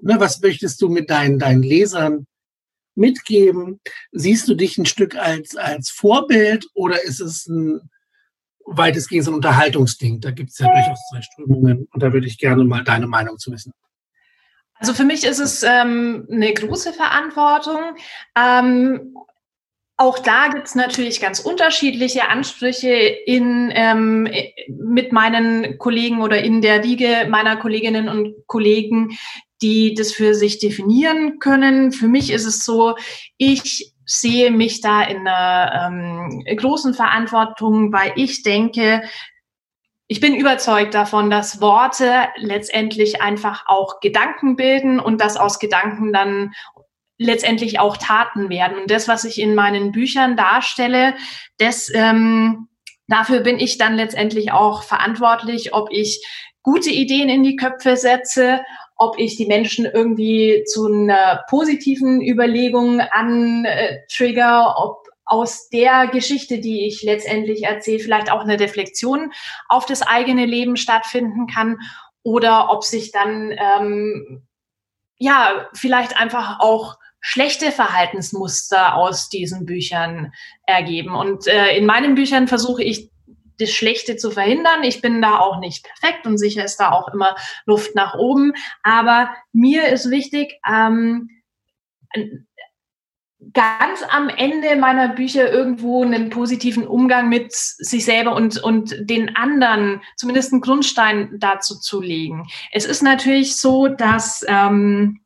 ne, 0.01 0.21
was 0.21 0.41
möchtest 0.41 0.81
du 0.81 0.89
mit 0.89 1.11
deinen, 1.11 1.41
deinen 1.41 1.65
Lesern 1.65 2.27
mitgeben? 2.95 3.81
Siehst 4.13 4.47
du 4.47 4.55
dich 4.55 4.79
ein 4.79 4.87
Stück 4.87 5.17
als, 5.17 5.57
als 5.57 5.91
Vorbild 5.91 6.67
oder 6.75 7.03
ist 7.03 7.21
es 7.21 7.47
ein 7.49 7.81
weitestgehend 8.65 9.27
ein 9.27 9.35
Unterhaltungsding? 9.35 10.21
Da 10.21 10.31
gibt 10.31 10.51
es 10.51 10.59
ja 10.59 10.73
durchaus 10.73 11.01
zwei 11.11 11.23
Strömungen 11.23 11.89
und 11.93 12.01
da 12.01 12.13
würde 12.13 12.29
ich 12.29 12.39
gerne 12.39 12.63
mal 12.63 12.85
deine 12.85 13.09
Meinung 13.09 13.39
zu 13.39 13.51
wissen. 13.51 13.73
Also 14.85 14.93
für 14.93 15.05
mich 15.05 15.25
ist 15.25 15.39
es 15.39 15.63
ähm, 15.63 16.29
eine 16.31 16.53
große 16.53 16.93
Verantwortung. 16.93 17.97
Ähm, 18.37 19.17
auch 19.97 20.19
da 20.19 20.49
gibt 20.49 20.67
es 20.67 20.75
natürlich 20.75 21.23
ganz 21.23 21.41
unterschiedliche 21.41 22.29
Ansprüche 22.29 22.91
in, 22.91 23.73
ähm, 23.75 24.29
mit 24.69 25.11
meinen 25.11 25.79
Kollegen 25.79 26.21
oder 26.21 26.45
in 26.45 26.61
der 26.61 26.83
Liege 26.83 27.27
meiner 27.31 27.57
Kolleginnen 27.57 28.11
und 28.11 28.35
Kollegen, 28.47 29.17
die 29.63 29.95
das 29.95 30.13
für 30.13 30.35
sich 30.35 30.59
definieren 30.59 31.39
können. 31.39 31.91
Für 31.91 32.09
mich 32.09 32.31
ist 32.31 32.45
es 32.45 32.63
so, 32.63 32.95
ich 33.39 33.95
sehe 34.05 34.51
mich 34.51 34.83
da 34.83 35.03
in 35.03 35.27
einer 35.27 35.89
ähm, 35.89 36.45
großen 36.59 36.93
Verantwortung, 36.93 37.91
weil 37.91 38.13
ich 38.17 38.43
denke, 38.43 39.01
ich 40.07 40.21
bin 40.21 40.35
überzeugt 40.35 40.95
davon, 40.95 41.31
dass 41.31 41.61
Worte 41.61 42.29
letztendlich 42.37 43.23
einfach 43.23 43.65
auch 43.67 44.01
Gedanken 44.01 44.57
bilden 44.57 45.01
und 45.01 45.21
dass 45.21 45.37
aus 45.37 45.59
Gedanken 45.59 46.13
dann 46.13 46.53
letztendlich 47.17 47.81
auch 47.81 47.97
Taten 47.97 48.51
werden. 48.51 48.79
Und 48.79 48.91
das, 48.91 49.09
was 49.09 49.25
ich 49.25 49.41
in 49.41 49.55
meinen 49.55 49.93
Büchern 49.93 50.37
darstelle, 50.37 51.15
das, 51.59 51.91
ähm, 51.95 52.69
dafür 53.07 53.41
bin 53.41 53.59
ich 53.59 53.79
dann 53.79 53.95
letztendlich 53.95 54.53
auch 54.53 54.83
verantwortlich, 54.83 55.73
ob 55.73 55.89
ich 55.91 56.23
gute 56.63 56.91
Ideen 56.91 57.29
in 57.29 57.43
die 57.43 57.57
Köpfe 57.57 57.97
setze, 57.97 58.63
ob 58.97 59.19
ich 59.19 59.37
die 59.37 59.47
Menschen 59.47 59.87
irgendwie 59.87 60.65
zu 60.67 60.87
einer 60.87 61.45
positiven 61.49 62.21
Überlegung 62.21 63.01
antrigger, 63.01 64.75
ob 64.79 65.04
aus 65.27 65.69
der 65.69 66.09
Geschichte, 66.09 66.59
die 66.59 66.87
ich 66.87 67.03
letztendlich 67.03 67.65
erzähle, 67.65 68.01
vielleicht 68.01 68.31
auch 68.31 68.41
eine 68.41 68.61
Reflexion 68.61 69.33
auf 69.69 69.87
das 69.87 70.03
eigene 70.03 70.45
Leben 70.45 70.77
stattfinden 70.77 71.47
kann 71.47 71.79
oder 72.23 72.71
ob 72.71 72.85
sich 72.85 73.13
dann 73.13 73.53
ähm, 73.53 74.47
ja 75.19 75.69
vielleicht 75.75 76.17
einfach 76.17 76.61
auch 76.61 76.97
schlechte 77.21 77.73
Verhaltensmuster 77.73 78.97
aus 78.97 79.31
diesen 79.31 79.65
Büchern 79.65 80.33
ergeben. 80.67 81.15
Und 81.15 81.47
äh, 81.47 81.77
in 81.77 81.87
meinen 81.87 82.15
Büchern 82.15 82.49
versuche 82.49 82.83
ich 82.83 83.11
das 83.59 83.71
Schlechte 83.71 84.17
zu 84.17 84.31
verhindern. 84.31 84.83
Ich 84.83 85.01
bin 85.01 85.23
da 85.23 85.39
auch 85.39 85.59
nicht 85.59 85.85
perfekt 85.85 86.27
und 86.27 86.39
sicher 86.39 86.65
ist 86.65 86.77
da 86.77 86.91
auch 86.91 87.09
immer 87.09 87.35
Luft 87.65 87.95
nach 87.95 88.15
oben. 88.15 88.53
Aber 88.83 89.31
mir 89.53 89.89
ist 89.89 90.11
wichtig, 90.11 90.59
ähm, 90.69 91.31
ganz 93.53 94.01
am 94.09 94.29
Ende 94.29 94.77
meiner 94.77 95.09
Bücher 95.09 95.53
irgendwo 95.53 96.03
einen 96.03 96.31
positiven 96.31 96.87
Umgang 96.87 97.29
mit 97.29 97.53
sich 97.53 98.05
selber 98.05 98.35
und, 98.35 98.63
und 98.63 98.97
den 99.01 99.37
anderen, 99.37 100.01
zumindest 100.17 100.53
einen 100.53 100.63
Grundstein 100.63 101.37
dazu 101.39 101.79
zu 101.79 102.01
legen. 102.01 102.47
Es 102.73 102.85
ist 102.85 103.03
natürlich 103.03 103.57
so, 103.57 103.89
dass 103.89 104.45
ähm, 104.49 105.21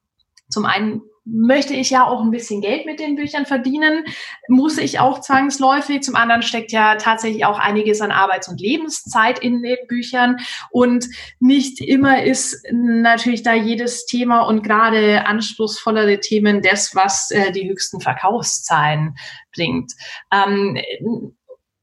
zum 0.48 0.64
einen 0.64 1.02
möchte 1.30 1.74
ich 1.74 1.90
ja 1.90 2.06
auch 2.06 2.22
ein 2.22 2.30
bisschen 2.30 2.60
Geld 2.60 2.86
mit 2.86 3.00
den 3.00 3.16
Büchern 3.16 3.46
verdienen, 3.46 4.04
muss 4.48 4.78
ich 4.78 5.00
auch 5.00 5.20
zwangsläufig. 5.20 6.02
Zum 6.02 6.16
anderen 6.16 6.42
steckt 6.42 6.72
ja 6.72 6.96
tatsächlich 6.96 7.44
auch 7.44 7.58
einiges 7.58 8.00
an 8.00 8.10
Arbeits- 8.10 8.48
und 8.48 8.60
Lebenszeit 8.60 9.38
in 9.38 9.62
den 9.62 9.76
Büchern 9.88 10.38
und 10.70 11.06
nicht 11.40 11.80
immer 11.80 12.22
ist 12.22 12.66
natürlich 12.72 13.42
da 13.42 13.54
jedes 13.54 14.06
Thema 14.06 14.42
und 14.42 14.62
gerade 14.62 15.26
anspruchsvollere 15.26 16.20
Themen 16.20 16.62
das, 16.62 16.94
was 16.94 17.30
äh, 17.30 17.52
die 17.52 17.68
höchsten 17.68 18.00
Verkaufszahlen 18.00 19.14
bringt. 19.54 19.92
Ähm, 20.32 20.78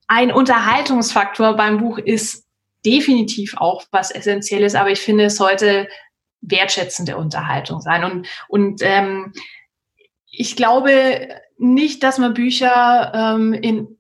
ein 0.08 0.32
Unterhaltungsfaktor 0.32 1.56
beim 1.56 1.80
Buch 1.80 1.98
ist 1.98 2.46
definitiv 2.86 3.56
auch 3.58 3.84
was 3.92 4.12
Essentielles, 4.12 4.76
aber 4.76 4.92
ich 4.92 5.00
finde, 5.00 5.26
es 5.26 5.38
sollte 5.38 5.88
wertschätzende 6.42 7.18
Unterhaltung 7.18 7.82
sein. 7.82 8.04
Und, 8.04 8.28
und 8.48 8.82
ähm, 8.82 9.34
ich 10.30 10.56
glaube 10.56 11.30
nicht, 11.58 12.04
dass 12.04 12.18
man 12.18 12.34
Bücher 12.34 13.12
ähm, 13.14 13.54
in 13.54 13.98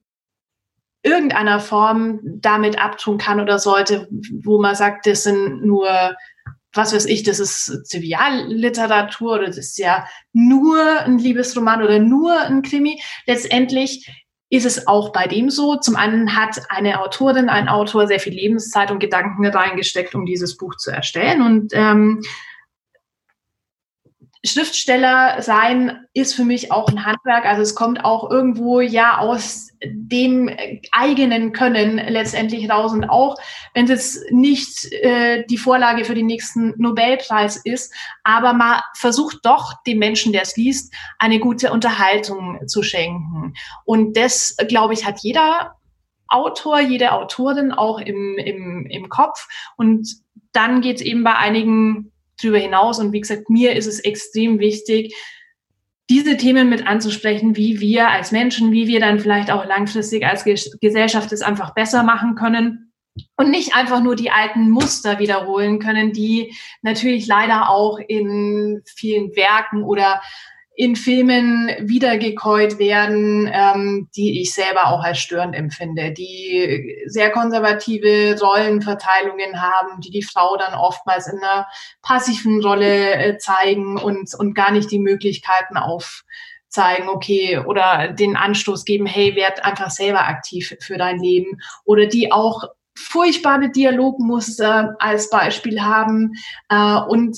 irgendeiner 1.03 1.59
Form 1.59 2.19
damit 2.23 2.79
abtun 2.79 3.17
kann 3.17 3.39
oder 3.39 3.59
sollte, 3.59 4.07
wo 4.43 4.59
man 4.59 4.75
sagt, 4.75 5.05
das 5.05 5.23
sind 5.23 5.63
nur, 5.63 6.15
was 6.73 6.93
weiß 6.93 7.05
ich, 7.05 7.23
das 7.23 7.39
ist 7.39 7.89
Trivialliteratur 7.91 9.33
oder 9.35 9.45
das 9.45 9.57
ist 9.57 9.77
ja 9.77 10.07
nur 10.33 11.01
ein 11.01 11.19
Liebesroman 11.19 11.83
oder 11.83 11.99
nur 11.99 12.37
ein 12.41 12.63
Krimi. 12.63 12.99
Letztendlich 13.27 14.24
ist 14.55 14.65
es 14.65 14.87
auch 14.87 15.11
bei 15.11 15.27
dem 15.27 15.49
so. 15.49 15.75
Zum 15.75 15.95
einen 15.95 16.35
hat 16.35 16.61
eine 16.69 17.01
Autorin, 17.01 17.49
ein 17.49 17.67
Autor 17.67 18.07
sehr 18.07 18.19
viel 18.19 18.33
Lebenszeit 18.33 18.91
und 18.91 18.99
Gedanken 18.99 19.45
reingesteckt, 19.45 20.15
um 20.15 20.25
dieses 20.25 20.57
Buch 20.57 20.75
zu 20.75 20.91
erstellen. 20.91 21.41
Und 21.41 21.73
ähm, 21.73 22.21
Schriftsteller 24.45 25.41
sein 25.41 26.05
ist 26.13 26.35
für 26.35 26.45
mich 26.45 26.71
auch 26.71 26.87
ein 26.89 27.05
Handwerk. 27.05 27.45
Also 27.45 27.61
es 27.61 27.75
kommt 27.75 28.05
auch 28.05 28.29
irgendwo 28.29 28.79
ja 28.79 29.17
aus 29.17 29.69
dem 29.83 30.49
eigenen 30.91 31.51
Können 31.51 31.97
letztendlich 31.97 32.69
raus. 32.69 32.93
Und 32.93 33.05
auch 33.05 33.37
wenn 33.73 33.89
es 33.89 34.23
nicht 34.29 34.91
äh, 34.93 35.45
die 35.49 35.57
Vorlage 35.57 36.05
für 36.05 36.15
den 36.15 36.27
nächsten 36.27 36.73
Nobelpreis 36.77 37.57
ist, 37.57 37.93
aber 38.23 38.53
man 38.53 38.81
versucht 38.95 39.39
doch 39.43 39.73
dem 39.85 39.99
Menschen, 39.99 40.31
der 40.31 40.43
es 40.43 40.55
liest, 40.57 40.93
eine 41.17 41.39
gute 41.39 41.71
Unterhaltung 41.71 42.59
zu 42.67 42.83
schenken. 42.83 43.53
Und 43.83 44.15
das, 44.15 44.55
glaube 44.67 44.93
ich, 44.93 45.05
hat 45.05 45.19
jeder 45.21 45.75
Autor, 46.27 46.79
jede 46.79 47.11
Autorin 47.11 47.71
auch 47.71 47.99
im, 47.99 48.37
im, 48.37 48.85
im 48.87 49.09
Kopf. 49.09 49.47
Und 49.77 50.07
dann 50.51 50.81
geht 50.81 50.97
es 50.97 51.01
eben 51.01 51.23
bei 51.23 51.35
einigen 51.35 52.11
drüber 52.41 52.57
hinaus. 52.57 52.99
Und 52.99 53.11
wie 53.11 53.21
gesagt, 53.21 53.49
mir 53.49 53.75
ist 53.75 53.87
es 53.87 53.99
extrem 53.99 54.59
wichtig, 54.59 55.15
diese 56.09 56.37
Themen 56.37 56.69
mit 56.69 56.85
anzusprechen, 56.85 57.55
wie 57.55 57.79
wir 57.79 58.09
als 58.09 58.31
Menschen, 58.31 58.71
wie 58.71 58.87
wir 58.87 58.99
dann 58.99 59.19
vielleicht 59.19 59.49
auch 59.49 59.65
langfristig 59.65 60.25
als 60.25 60.45
Gesellschaft 60.79 61.31
es 61.31 61.41
einfach 61.41 61.73
besser 61.73 62.03
machen 62.03 62.35
können 62.35 62.93
und 63.37 63.49
nicht 63.49 63.75
einfach 63.75 64.03
nur 64.03 64.15
die 64.15 64.29
alten 64.29 64.69
Muster 64.69 65.19
wiederholen 65.19 65.79
können, 65.79 66.11
die 66.11 66.53
natürlich 66.81 67.25
leider 67.27 67.69
auch 67.69 67.97
in 67.97 68.83
vielen 68.85 69.35
Werken 69.35 69.83
oder 69.83 70.21
in 70.75 70.97
Filmen 70.97 71.69
wiedergekäut 71.79 72.79
werden, 72.79 73.49
ähm, 73.51 74.09
die 74.15 74.41
ich 74.41 74.53
selber 74.53 74.87
auch 74.87 75.03
als 75.03 75.19
störend 75.19 75.55
empfinde, 75.55 76.11
die 76.11 76.97
sehr 77.07 77.31
konservative 77.31 78.37
Rollenverteilungen 78.39 79.61
haben, 79.61 80.01
die 80.01 80.11
die 80.11 80.23
Frau 80.23 80.57
dann 80.57 80.73
oftmals 80.73 81.27
in 81.27 81.39
einer 81.39 81.67
passiven 82.01 82.61
Rolle 82.61 83.15
äh, 83.15 83.37
zeigen 83.37 83.97
und, 83.97 84.33
und 84.37 84.53
gar 84.53 84.71
nicht 84.71 84.91
die 84.91 84.99
Möglichkeiten 84.99 85.77
aufzeigen, 85.77 87.07
okay, 87.07 87.57
oder 87.59 88.09
den 88.09 88.35
Anstoß 88.35 88.83
geben, 88.83 89.05
hey, 89.05 89.33
werd 89.37 89.63
einfach 89.63 89.91
selber 89.91 90.27
aktiv 90.27 90.75
für 90.81 90.97
dein 90.97 91.19
Leben, 91.19 91.61
oder 91.85 92.05
die 92.05 92.33
auch 92.33 92.63
furchtbare 92.97 93.69
Dialogmuster 93.69 94.95
als 94.99 95.29
Beispiel 95.29 95.81
haben 95.81 96.33
äh, 96.69 96.97
und 97.07 97.37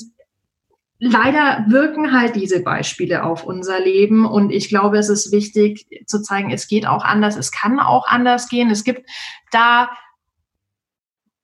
leider 0.98 1.64
wirken 1.68 2.12
halt 2.12 2.34
diese 2.34 2.60
Beispiele 2.62 3.24
auf 3.24 3.44
unser 3.44 3.80
Leben 3.80 4.26
und 4.26 4.50
ich 4.50 4.68
glaube, 4.68 4.98
es 4.98 5.08
ist 5.08 5.32
wichtig 5.32 5.86
zu 6.06 6.22
zeigen, 6.22 6.50
es 6.50 6.66
geht 6.66 6.86
auch 6.86 7.04
anders, 7.04 7.36
es 7.36 7.52
kann 7.52 7.78
auch 7.78 8.06
anders 8.06 8.48
gehen. 8.48 8.70
Es 8.70 8.84
gibt 8.84 9.08
da 9.52 9.90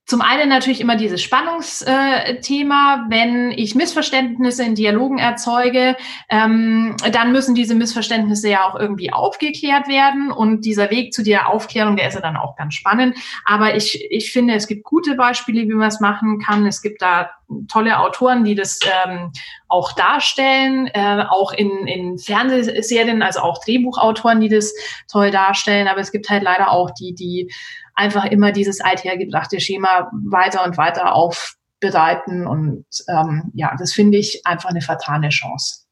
zum 0.06 0.20
einen 0.20 0.50
natürlich 0.50 0.82
immer 0.82 0.96
dieses 0.96 1.22
Spannungsthema, 1.22 3.06
wenn 3.08 3.52
ich 3.52 3.74
Missverständnisse 3.74 4.62
in 4.62 4.74
Dialogen 4.74 5.18
erzeuge, 5.18 5.96
ähm, 6.28 6.94
dann 7.10 7.32
müssen 7.32 7.54
diese 7.54 7.74
Missverständnisse 7.74 8.50
ja 8.50 8.68
auch 8.68 8.78
irgendwie 8.78 9.12
aufgeklärt 9.12 9.88
werden 9.88 10.30
und 10.30 10.66
dieser 10.66 10.90
Weg 10.90 11.14
zu 11.14 11.22
der 11.22 11.48
Aufklärung, 11.48 11.96
der 11.96 12.08
ist 12.08 12.14
ja 12.14 12.20
dann 12.20 12.36
auch 12.36 12.54
ganz 12.56 12.74
spannend. 12.74 13.16
Aber 13.46 13.76
ich, 13.76 14.06
ich 14.10 14.30
finde, 14.30 14.54
es 14.54 14.66
gibt 14.66 14.84
gute 14.84 15.14
Beispiele, 15.14 15.62
wie 15.62 15.74
man 15.74 15.88
es 15.88 16.00
machen 16.00 16.38
kann. 16.38 16.66
Es 16.66 16.82
gibt 16.82 17.00
da 17.00 17.30
tolle 17.68 17.98
Autoren, 17.98 18.44
die 18.44 18.54
das 18.54 18.80
ähm, 19.06 19.32
auch 19.68 19.92
darstellen, 19.92 20.86
äh, 20.88 21.24
auch 21.28 21.52
in, 21.52 21.86
in 21.86 22.18
Fernsehserien, 22.18 23.22
also 23.22 23.40
auch 23.40 23.62
Drehbuchautoren, 23.64 24.40
die 24.40 24.48
das 24.48 24.74
toll 25.10 25.30
darstellen. 25.30 25.88
Aber 25.88 26.00
es 26.00 26.12
gibt 26.12 26.28
halt 26.28 26.42
leider 26.42 26.70
auch 26.72 26.90
die, 26.90 27.14
die 27.14 27.50
einfach 27.94 28.24
immer 28.26 28.52
dieses 28.52 28.80
althergebrachte 28.80 29.60
Schema 29.60 30.10
weiter 30.12 30.64
und 30.64 30.76
weiter 30.76 31.14
aufbereiten. 31.14 32.46
Und 32.46 32.86
ähm, 33.08 33.50
ja, 33.54 33.74
das 33.78 33.92
finde 33.92 34.18
ich 34.18 34.46
einfach 34.46 34.70
eine 34.70 34.80
vertane 34.80 35.28
Chance. 35.28 35.84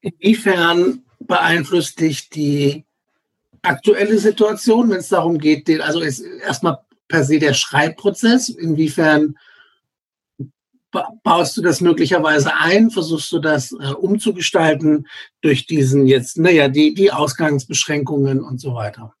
Inwiefern 0.00 1.04
beeinflusst 1.20 2.00
dich 2.00 2.30
die 2.30 2.86
aktuelle 3.62 4.18
Situation, 4.18 4.90
wenn 4.90 4.98
es 4.98 5.08
darum 5.08 5.38
geht, 5.38 5.68
den, 5.68 5.80
also 5.80 6.00
erstmal 6.00 6.78
per 7.08 7.24
se 7.24 7.38
der 7.38 7.54
Schreibprozess, 7.54 8.48
inwiefern 8.48 9.36
baust 11.22 11.56
du 11.56 11.62
das 11.62 11.80
möglicherweise 11.80 12.54
ein, 12.54 12.90
versuchst 12.90 13.30
du 13.32 13.40
das 13.40 13.72
äh, 13.72 13.92
umzugestalten 13.92 15.06
durch 15.42 15.66
diesen 15.66 16.06
jetzt, 16.06 16.38
naja, 16.38 16.68
die, 16.68 16.94
die 16.94 17.12
Ausgangsbeschränkungen 17.12 18.42
und 18.42 18.60
so 18.60 18.74
weiter? 18.74 19.14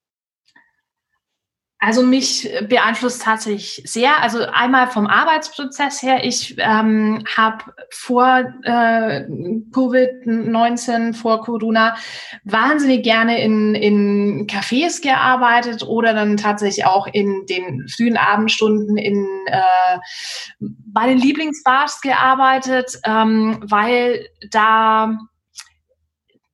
Also 1.80 2.02
mich 2.02 2.50
beeinflusst 2.68 3.22
tatsächlich 3.22 3.82
sehr. 3.84 4.20
Also 4.20 4.40
einmal 4.40 4.88
vom 4.88 5.06
Arbeitsprozess 5.06 6.02
her. 6.02 6.24
Ich 6.24 6.56
ähm, 6.58 7.22
habe 7.36 7.66
vor 7.90 8.52
äh, 8.64 9.24
Covid-19, 9.70 11.14
vor 11.14 11.40
Corona 11.42 11.96
wahnsinnig 12.42 13.04
gerne 13.04 13.40
in, 13.40 13.76
in 13.76 14.48
Cafés 14.48 15.00
gearbeitet 15.00 15.84
oder 15.84 16.14
dann 16.14 16.36
tatsächlich 16.36 16.84
auch 16.84 17.06
in 17.06 17.46
den 17.46 17.86
frühen 17.86 18.16
Abendstunden 18.16 18.96
in, 18.96 19.28
äh, 19.46 19.98
bei 20.58 21.06
den 21.06 21.18
Lieblingsbars 21.18 22.00
gearbeitet, 22.00 22.98
ähm, 23.04 23.60
weil 23.62 24.26
da 24.50 25.16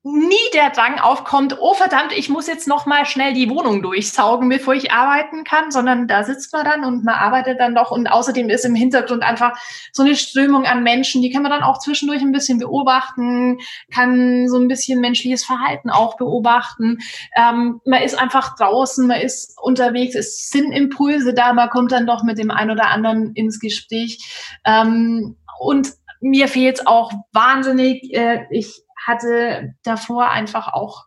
nie 0.05 0.35
der 0.53 0.69
Drang 0.69 0.99
aufkommt, 0.99 1.57
oh 1.59 1.73
verdammt, 1.73 2.11
ich 2.15 2.29
muss 2.29 2.45
jetzt 2.45 2.67
noch 2.67 2.85
mal 2.85 3.07
schnell 3.07 3.33
die 3.33 3.49
Wohnung 3.49 3.81
durchsaugen, 3.81 4.47
bevor 4.49 4.75
ich 4.75 4.91
arbeiten 4.91 5.43
kann, 5.43 5.71
sondern 5.71 6.07
da 6.07 6.23
sitzt 6.23 6.53
man 6.53 6.63
dann 6.63 6.85
und 6.85 7.03
man 7.03 7.15
arbeitet 7.15 7.59
dann 7.59 7.73
doch 7.73 7.89
und 7.89 8.05
außerdem 8.05 8.49
ist 8.49 8.65
im 8.65 8.75
Hintergrund 8.75 9.23
einfach 9.23 9.57
so 9.91 10.03
eine 10.03 10.15
Strömung 10.15 10.65
an 10.65 10.83
Menschen, 10.83 11.23
die 11.23 11.31
kann 11.31 11.41
man 11.41 11.49
dann 11.49 11.63
auch 11.63 11.79
zwischendurch 11.79 12.21
ein 12.21 12.31
bisschen 12.31 12.59
beobachten, 12.59 13.57
kann 13.91 14.47
so 14.47 14.59
ein 14.59 14.67
bisschen 14.67 15.01
menschliches 15.01 15.43
Verhalten 15.43 15.89
auch 15.89 16.17
beobachten. 16.17 16.99
Ähm, 17.35 17.81
man 17.83 18.03
ist 18.03 18.13
einfach 18.13 18.55
draußen, 18.55 19.07
man 19.07 19.21
ist 19.21 19.57
unterwegs, 19.59 20.13
es 20.13 20.49
sind 20.49 20.71
Impulse 20.71 21.33
da, 21.33 21.51
man 21.53 21.71
kommt 21.71 21.91
dann 21.91 22.05
doch 22.05 22.23
mit 22.23 22.37
dem 22.37 22.51
einen 22.51 22.69
oder 22.69 22.89
anderen 22.89 23.33
ins 23.33 23.59
Gespräch 23.59 24.19
ähm, 24.65 25.35
und 25.57 25.93
mir 26.21 26.47
fehlt 26.47 26.79
es 26.79 26.87
auch 26.87 27.11
wahnsinnig. 27.33 28.13
Äh, 28.13 28.45
ich 28.51 28.84
hatte 29.05 29.73
davor 29.83 30.29
einfach 30.29 30.73
auch 30.73 31.05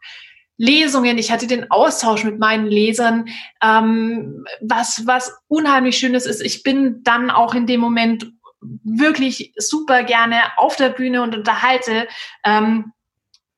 Lesungen, 0.59 1.19
ich 1.19 1.31
hatte 1.31 1.47
den 1.47 1.71
Austausch 1.71 2.25
mit 2.25 2.41
meinen 2.41 2.67
Lesern, 2.67 3.27
ähm, 3.63 4.45
was, 4.61 5.07
was 5.07 5.33
unheimlich 5.47 5.97
Schönes 5.97 6.27
ist. 6.27 6.43
Ich 6.43 6.65
bin 6.65 7.03
dann 7.05 7.31
auch 7.31 7.55
in 7.55 7.67
dem 7.67 7.81
Moment 7.81 8.33
wirklich 8.61 9.53
super 9.57 10.03
gerne 10.03 10.37
auf 10.57 10.75
der 10.75 10.89
Bühne 10.89 11.23
und 11.23 11.37
unterhalte 11.37 12.09
ähm, 12.45 12.93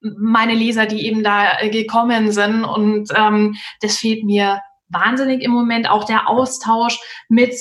meine 0.00 0.54
Leser, 0.54 0.84
die 0.84 1.06
eben 1.06 1.22
da 1.24 1.66
gekommen 1.68 2.32
sind. 2.32 2.64
Und 2.64 3.08
ähm, 3.14 3.56
das 3.80 3.96
fehlt 3.96 4.24
mir 4.24 4.60
wahnsinnig 4.88 5.42
im 5.42 5.52
Moment. 5.52 5.88
Auch 5.88 6.04
der 6.04 6.28
Austausch 6.28 6.98
mit 7.28 7.54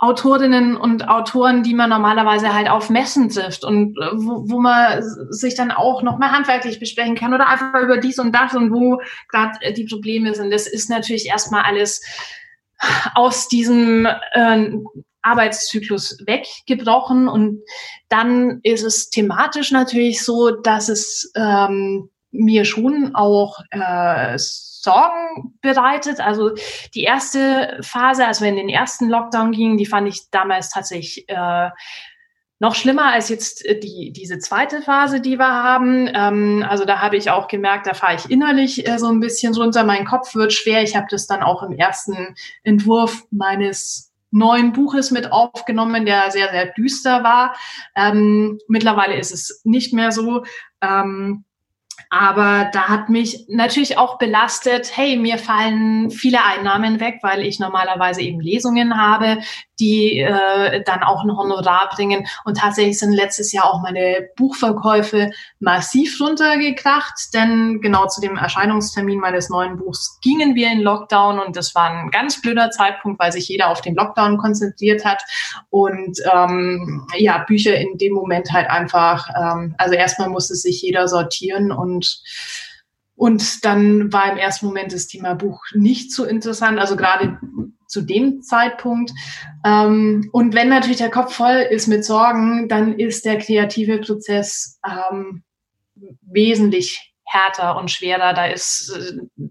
Autorinnen 0.00 0.78
und 0.78 1.08
Autoren, 1.08 1.62
die 1.62 1.74
man 1.74 1.90
normalerweise 1.90 2.54
halt 2.54 2.70
auf 2.70 2.88
Messen 2.88 3.28
trifft 3.28 3.64
und 3.64 3.98
äh, 3.98 4.12
wo, 4.14 4.48
wo 4.50 4.58
man 4.58 5.02
sich 5.30 5.54
dann 5.54 5.70
auch 5.70 6.02
noch 6.02 6.18
mal 6.18 6.32
handwerklich 6.32 6.80
besprechen 6.80 7.16
kann 7.16 7.34
oder 7.34 7.46
einfach 7.46 7.82
über 7.82 7.98
dies 7.98 8.18
und 8.18 8.34
das 8.34 8.54
und 8.54 8.72
wo 8.72 9.02
gerade 9.28 9.58
äh, 9.60 9.74
die 9.74 9.84
Probleme 9.84 10.34
sind. 10.34 10.52
Das 10.52 10.66
ist 10.66 10.88
natürlich 10.88 11.26
erstmal 11.26 11.64
alles 11.64 12.02
aus 13.14 13.48
diesem 13.48 14.06
äh, 14.32 14.70
Arbeitszyklus 15.20 16.16
weggebrochen 16.24 17.28
und 17.28 17.60
dann 18.08 18.60
ist 18.62 18.82
es 18.82 19.10
thematisch 19.10 19.70
natürlich 19.70 20.24
so, 20.24 20.50
dass 20.50 20.88
es 20.88 21.30
ähm, 21.36 22.08
mir 22.30 22.64
schon 22.64 23.14
auch 23.14 23.58
äh, 23.70 24.38
Sorgen 24.82 25.58
bereitet. 25.60 26.20
Also 26.20 26.52
die 26.94 27.02
erste 27.02 27.78
Phase, 27.82 28.26
als 28.26 28.40
wir 28.40 28.48
in 28.48 28.56
den 28.56 28.68
ersten 28.68 29.08
Lockdown 29.08 29.52
gingen, 29.52 29.76
die 29.76 29.86
fand 29.86 30.08
ich 30.08 30.30
damals 30.30 30.70
tatsächlich 30.70 31.28
äh, 31.28 31.70
noch 32.60 32.74
schlimmer 32.74 33.12
als 33.12 33.28
jetzt 33.30 33.64
äh, 33.66 33.80
die, 33.80 34.12
diese 34.12 34.38
zweite 34.38 34.82
Phase, 34.82 35.20
die 35.20 35.38
wir 35.38 35.48
haben. 35.48 36.08
Ähm, 36.14 36.64
also 36.68 36.84
da 36.84 37.00
habe 37.00 37.16
ich 37.16 37.30
auch 37.30 37.48
gemerkt, 37.48 37.86
da 37.86 37.94
fahre 37.94 38.16
ich 38.16 38.30
innerlich 38.30 38.86
äh, 38.86 38.98
so 38.98 39.08
ein 39.08 39.20
bisschen 39.20 39.54
runter. 39.54 39.82
Mein 39.84 40.04
Kopf 40.04 40.34
wird 40.34 40.52
schwer. 40.52 40.82
Ich 40.82 40.94
habe 40.94 41.06
das 41.10 41.26
dann 41.26 41.42
auch 41.42 41.62
im 41.62 41.72
ersten 41.72 42.34
Entwurf 42.62 43.24
meines 43.30 44.12
neuen 44.30 44.72
Buches 44.72 45.10
mit 45.10 45.32
aufgenommen, 45.32 46.06
der 46.06 46.30
sehr, 46.30 46.50
sehr 46.50 46.66
düster 46.66 47.24
war. 47.24 47.56
Ähm, 47.96 48.58
mittlerweile 48.68 49.18
ist 49.18 49.32
es 49.32 49.62
nicht 49.64 49.92
mehr 49.92 50.12
so. 50.12 50.44
Ähm, 50.80 51.44
aber 52.08 52.70
da 52.72 52.88
hat 52.88 53.08
mich 53.08 53.46
natürlich 53.48 53.98
auch 53.98 54.18
belastet, 54.18 54.96
hey, 54.96 55.16
mir 55.16 55.38
fallen 55.38 56.10
viele 56.10 56.44
Einnahmen 56.44 57.00
weg, 57.00 57.18
weil 57.22 57.42
ich 57.42 57.58
normalerweise 57.58 58.22
eben 58.22 58.40
Lesungen 58.40 58.96
habe, 58.96 59.38
die 59.80 60.20
äh, 60.20 60.82
dann 60.84 61.02
auch 61.02 61.24
ein 61.24 61.36
Honorar 61.36 61.90
bringen. 61.94 62.26
Und 62.44 62.58
tatsächlich 62.58 62.98
sind 62.98 63.12
letztes 63.12 63.52
Jahr 63.52 63.64
auch 63.64 63.80
meine 63.80 64.28
Buchverkäufe 64.36 65.30
massiv 65.58 66.20
runtergekracht, 66.20 67.34
denn 67.34 67.80
genau 67.80 68.06
zu 68.06 68.20
dem 68.20 68.36
Erscheinungstermin 68.36 69.18
meines 69.18 69.48
neuen 69.48 69.78
Buchs 69.78 70.18
gingen 70.22 70.54
wir 70.54 70.70
in 70.70 70.80
Lockdown 70.80 71.38
und 71.40 71.56
das 71.56 71.74
war 71.74 71.90
ein 71.90 72.10
ganz 72.10 72.40
blöder 72.40 72.70
Zeitpunkt, 72.70 73.18
weil 73.18 73.32
sich 73.32 73.48
jeder 73.48 73.68
auf 73.68 73.80
den 73.80 73.94
Lockdown 73.94 74.38
konzentriert 74.38 75.04
hat 75.04 75.22
und 75.70 76.18
ähm, 76.32 77.06
ja, 77.16 77.38
Bücher 77.38 77.76
in 77.76 77.98
dem 77.98 78.12
Moment 78.12 78.52
halt 78.52 78.68
einfach, 78.68 79.28
ähm, 79.36 79.74
also 79.78 79.94
erstmal 79.94 80.28
musste 80.28 80.54
sich 80.54 80.82
jeder 80.82 81.08
sortieren 81.08 81.72
und 81.72 82.22
und 83.20 83.66
dann 83.66 84.10
war 84.14 84.32
im 84.32 84.38
ersten 84.38 84.64
Moment 84.64 84.94
das 84.94 85.06
Thema 85.06 85.34
Buch 85.34 85.62
nicht 85.74 86.10
so 86.10 86.24
interessant, 86.24 86.78
also 86.78 86.96
gerade 86.96 87.38
zu 87.86 88.00
dem 88.00 88.40
Zeitpunkt. 88.40 89.12
Ähm, 89.62 90.30
und 90.32 90.54
wenn 90.54 90.70
natürlich 90.70 90.96
der 90.96 91.10
Kopf 91.10 91.34
voll 91.34 91.66
ist 91.70 91.86
mit 91.86 92.02
Sorgen, 92.02 92.66
dann 92.66 92.98
ist 92.98 93.26
der 93.26 93.36
kreative 93.36 93.98
Prozess 93.98 94.80
ähm, 94.90 95.42
wesentlich 96.22 97.12
härter 97.26 97.76
und 97.76 97.90
schwerer. 97.90 98.32
Da 98.32 98.46
ist 98.46 98.90
äh, 98.96 99.44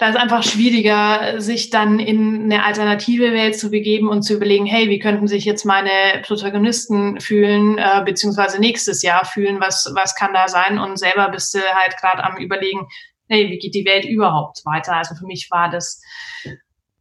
da 0.00 0.08
ist 0.08 0.16
einfach 0.16 0.42
schwieriger, 0.42 1.42
sich 1.42 1.68
dann 1.68 1.98
in 1.98 2.44
eine 2.44 2.64
alternative 2.64 3.32
Welt 3.32 3.58
zu 3.58 3.70
begeben 3.70 4.08
und 4.08 4.22
zu 4.22 4.32
überlegen, 4.32 4.64
hey, 4.64 4.88
wie 4.88 4.98
könnten 4.98 5.28
sich 5.28 5.44
jetzt 5.44 5.66
meine 5.66 6.22
Protagonisten 6.22 7.20
fühlen, 7.20 7.76
äh, 7.76 8.02
beziehungsweise 8.02 8.58
nächstes 8.58 9.02
Jahr 9.02 9.26
fühlen, 9.26 9.60
was, 9.60 9.92
was 9.94 10.14
kann 10.14 10.32
da 10.32 10.48
sein? 10.48 10.78
Und 10.78 10.98
selber 10.98 11.28
bist 11.28 11.52
du 11.52 11.58
halt 11.58 11.98
gerade 11.98 12.24
am 12.24 12.38
überlegen, 12.38 12.88
hey, 13.28 13.50
wie 13.50 13.58
geht 13.58 13.74
die 13.74 13.84
Welt 13.84 14.06
überhaupt 14.06 14.64
weiter? 14.64 14.96
Also 14.96 15.14
für 15.16 15.26
mich 15.26 15.48
war 15.50 15.68
das 15.68 16.00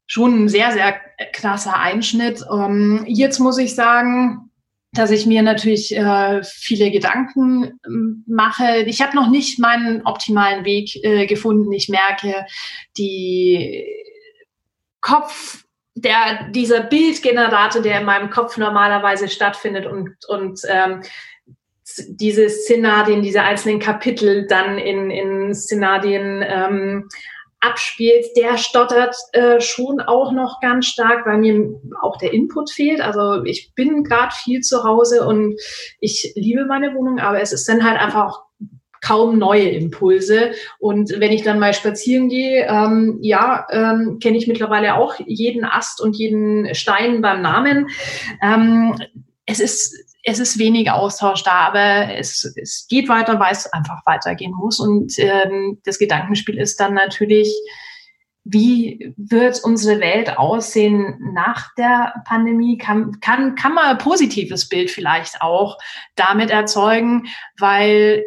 schon 0.06 0.43
ein 0.43 0.50
sehr, 0.50 0.74
sehr 0.74 1.00
krasser 1.32 1.80
Einschnitt. 1.80 2.43
Ähm, 2.52 3.06
jetzt 3.08 3.39
muss 3.39 3.58
ich 3.60 3.76
sagen, 3.76 4.49
dass 4.92 5.12
ich 5.12 5.26
mir 5.26 5.44
natürlich 5.44 5.96
äh, 5.96 6.42
viele 6.44 6.92
Gedanken 6.92 7.80
ähm, 7.86 8.24
mache. 8.28 8.84
Ich 8.88 9.02
habe 9.02 9.16
noch 9.16 9.30
nicht 9.30 9.60
meinen 9.60 10.06
optimalen 10.06 10.66
Weg 10.66 10.96
äh, 11.04 11.28
gefunden. 11.28 11.72
Ich 11.72 11.90
merke, 11.90 12.46
die 12.98 13.86
Kopf, 15.02 15.64
der, 15.96 16.50
dieser 16.52 16.82
Bildgenerator, 16.82 17.82
der 17.82 18.00
in 18.00 18.06
meinem 18.06 18.30
Kopf 18.30 18.58
normalerweise 18.58 19.28
stattfindet 19.28 19.86
und, 19.86 20.16
und 20.28 20.62
ähm, 20.68 21.02
diese 22.08 22.50
Szenarien, 22.50 23.22
diese 23.22 23.42
einzelnen 23.42 23.80
Kapitel 23.80 24.48
dann 24.48 24.78
in, 24.78 25.10
in 25.12 25.54
Szenarien 25.54 26.44
ähm, 26.48 27.10
abspielt, 27.62 28.26
der 28.38 28.57
stottert 28.57 29.16
äh, 29.34 29.60
schon 29.60 29.99
auch 29.99 30.32
noch 30.32 30.60
ganz 30.62 30.88
stark, 30.88 31.26
weil 31.26 31.39
mir 31.39 31.74
auch 32.01 32.18
der 32.18 32.34
Input 32.34 32.72
fehlt. 32.72 33.01
Also 33.01 33.43
ich 33.43 33.74
bin 33.76 34.03
gerade 34.03 34.34
viel 34.34 34.62
zu 34.62 34.84
Hause 34.84 35.28
und 35.28 35.60
ich 35.99 36.32
liebe 36.36 36.66
meine 36.66 36.93
Wohnung, 36.95 37.20
aber 37.20 37.41
es 37.41 37.51
ist 37.51 37.68
dann 37.68 37.84
halt 37.84 37.99
einfach 37.99 38.28
auch 38.28 38.43
kaum 39.01 39.38
neue 39.38 39.70
Impulse. 39.70 40.51
Und 40.80 41.20
wenn 41.20 41.32
ich 41.32 41.43
dann 41.43 41.60
mal 41.60 41.74
spazieren 41.74 42.30
gehe, 42.30 42.66
ähm, 42.68 43.20
ja, 43.22 43.66
ähm, 43.72 44.20
kenne 44.22 44.38
ich 44.38 44.47
mittlerweile 44.47 44.95
auch 44.95 45.16
jeden 45.26 45.64
Ast 45.64 46.01
und 46.01 46.18
jeden 46.18 46.74
Stein 46.76 47.22
beim 47.22 47.41
Namen. 47.41 47.88
Ähm, 48.41 48.95
es 49.45 49.60
ist 49.60 50.09
es 50.24 50.39
ist 50.39 50.59
wenig 50.59 50.91
Austausch 50.91 51.43
da, 51.43 51.67
aber 51.67 52.15
es, 52.15 52.43
es 52.61 52.86
geht 52.89 53.07
weiter, 53.07 53.39
weil 53.39 53.53
es 53.53 53.67
einfach 53.67 54.05
weitergehen 54.05 54.53
muss. 54.53 54.80
Und 54.80 55.17
ähm, 55.17 55.80
das 55.86 55.97
Gedankenspiel 55.97 56.57
ist 56.57 56.80
dann 56.80 56.93
natürlich, 56.93 57.53
wie 58.43 59.13
wird 59.17 59.63
unsere 59.63 59.99
Welt 59.99 60.38
aussehen 60.38 61.32
nach 61.34 61.74
der 61.78 62.13
Pandemie? 62.26 62.78
Kann, 62.78 63.20
kann, 63.22 63.55
kann 63.55 63.74
man 63.74 63.86
ein 63.86 63.97
positives 63.97 64.67
Bild 64.67 64.91
vielleicht 64.91 65.41
auch 65.41 65.78
damit 66.15 66.49
erzeugen, 66.49 67.28
weil 67.57 68.24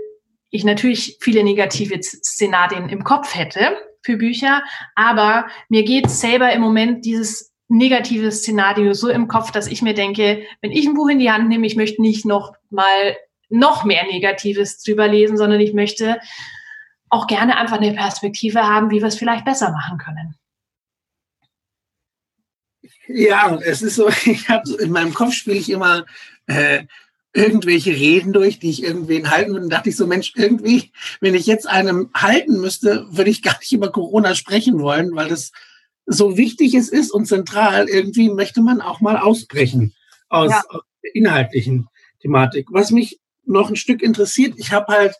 ich 0.50 0.64
natürlich 0.64 1.18
viele 1.20 1.42
negative 1.44 2.00
Szenarien 2.02 2.88
im 2.88 3.04
Kopf 3.04 3.34
hätte 3.34 3.76
für 4.02 4.16
Bücher, 4.16 4.62
aber 4.94 5.46
mir 5.68 5.84
geht 5.84 6.10
selber 6.10 6.52
im 6.52 6.60
Moment 6.60 7.04
dieses 7.04 7.51
negatives 7.72 8.38
Szenario 8.38 8.92
so 8.92 9.08
im 9.08 9.28
Kopf, 9.28 9.50
dass 9.50 9.66
ich 9.66 9.82
mir 9.82 9.94
denke, 9.94 10.44
wenn 10.60 10.72
ich 10.72 10.86
ein 10.86 10.94
Buch 10.94 11.08
in 11.08 11.18
die 11.18 11.30
Hand 11.30 11.48
nehme, 11.48 11.66
ich 11.66 11.74
möchte 11.74 12.02
nicht 12.02 12.26
noch 12.26 12.52
mal 12.70 13.16
noch 13.48 13.84
mehr 13.84 14.04
Negatives 14.04 14.82
drüber 14.82 15.08
lesen, 15.08 15.36
sondern 15.36 15.60
ich 15.60 15.72
möchte 15.72 16.20
auch 17.08 17.26
gerne 17.26 17.56
einfach 17.56 17.78
eine 17.78 17.92
Perspektive 17.92 18.62
haben, 18.62 18.90
wie 18.90 19.00
wir 19.00 19.08
es 19.08 19.16
vielleicht 19.16 19.44
besser 19.44 19.70
machen 19.70 19.98
können. 19.98 20.34
Ja, 23.08 23.58
es 23.64 23.82
ist 23.82 23.96
so, 23.96 24.08
ich 24.24 24.48
habe 24.48 24.70
in 24.80 24.90
meinem 24.90 25.14
Kopf 25.14 25.32
spiele 25.32 25.56
ich 25.56 25.70
immer 25.70 26.04
äh, 26.46 26.84
irgendwelche 27.32 27.92
Reden 27.92 28.34
durch, 28.34 28.58
die 28.58 28.70
ich 28.70 28.82
irgendwen 28.82 29.30
halten 29.30 29.52
würde. 29.52 29.64
Und 29.64 29.72
dachte 29.72 29.88
ich 29.88 29.96
so, 29.96 30.06
Mensch, 30.06 30.32
irgendwie, 30.36 30.92
wenn 31.20 31.34
ich 31.34 31.46
jetzt 31.46 31.66
einem 31.66 32.10
halten 32.14 32.60
müsste, 32.60 33.06
würde 33.10 33.30
ich 33.30 33.42
gar 33.42 33.58
nicht 33.58 33.72
über 33.72 33.90
Corona 33.90 34.34
sprechen 34.34 34.78
wollen, 34.80 35.14
weil 35.14 35.28
das 35.28 35.52
so 36.06 36.36
wichtig 36.36 36.74
es 36.74 36.88
ist 36.88 37.10
und 37.10 37.26
zentral, 37.26 37.88
irgendwie 37.88 38.30
möchte 38.30 38.60
man 38.60 38.80
auch 38.80 39.00
mal 39.00 39.16
ausbrechen 39.16 39.94
aus, 40.28 40.50
ja. 40.50 40.62
aus 40.68 40.82
der 41.02 41.14
inhaltlichen 41.14 41.88
Thematik. 42.20 42.68
Was 42.70 42.90
mich 42.90 43.20
noch 43.44 43.70
ein 43.70 43.76
Stück 43.76 44.02
interessiert, 44.02 44.54
ich 44.56 44.72
habe 44.72 44.92
halt 44.92 45.14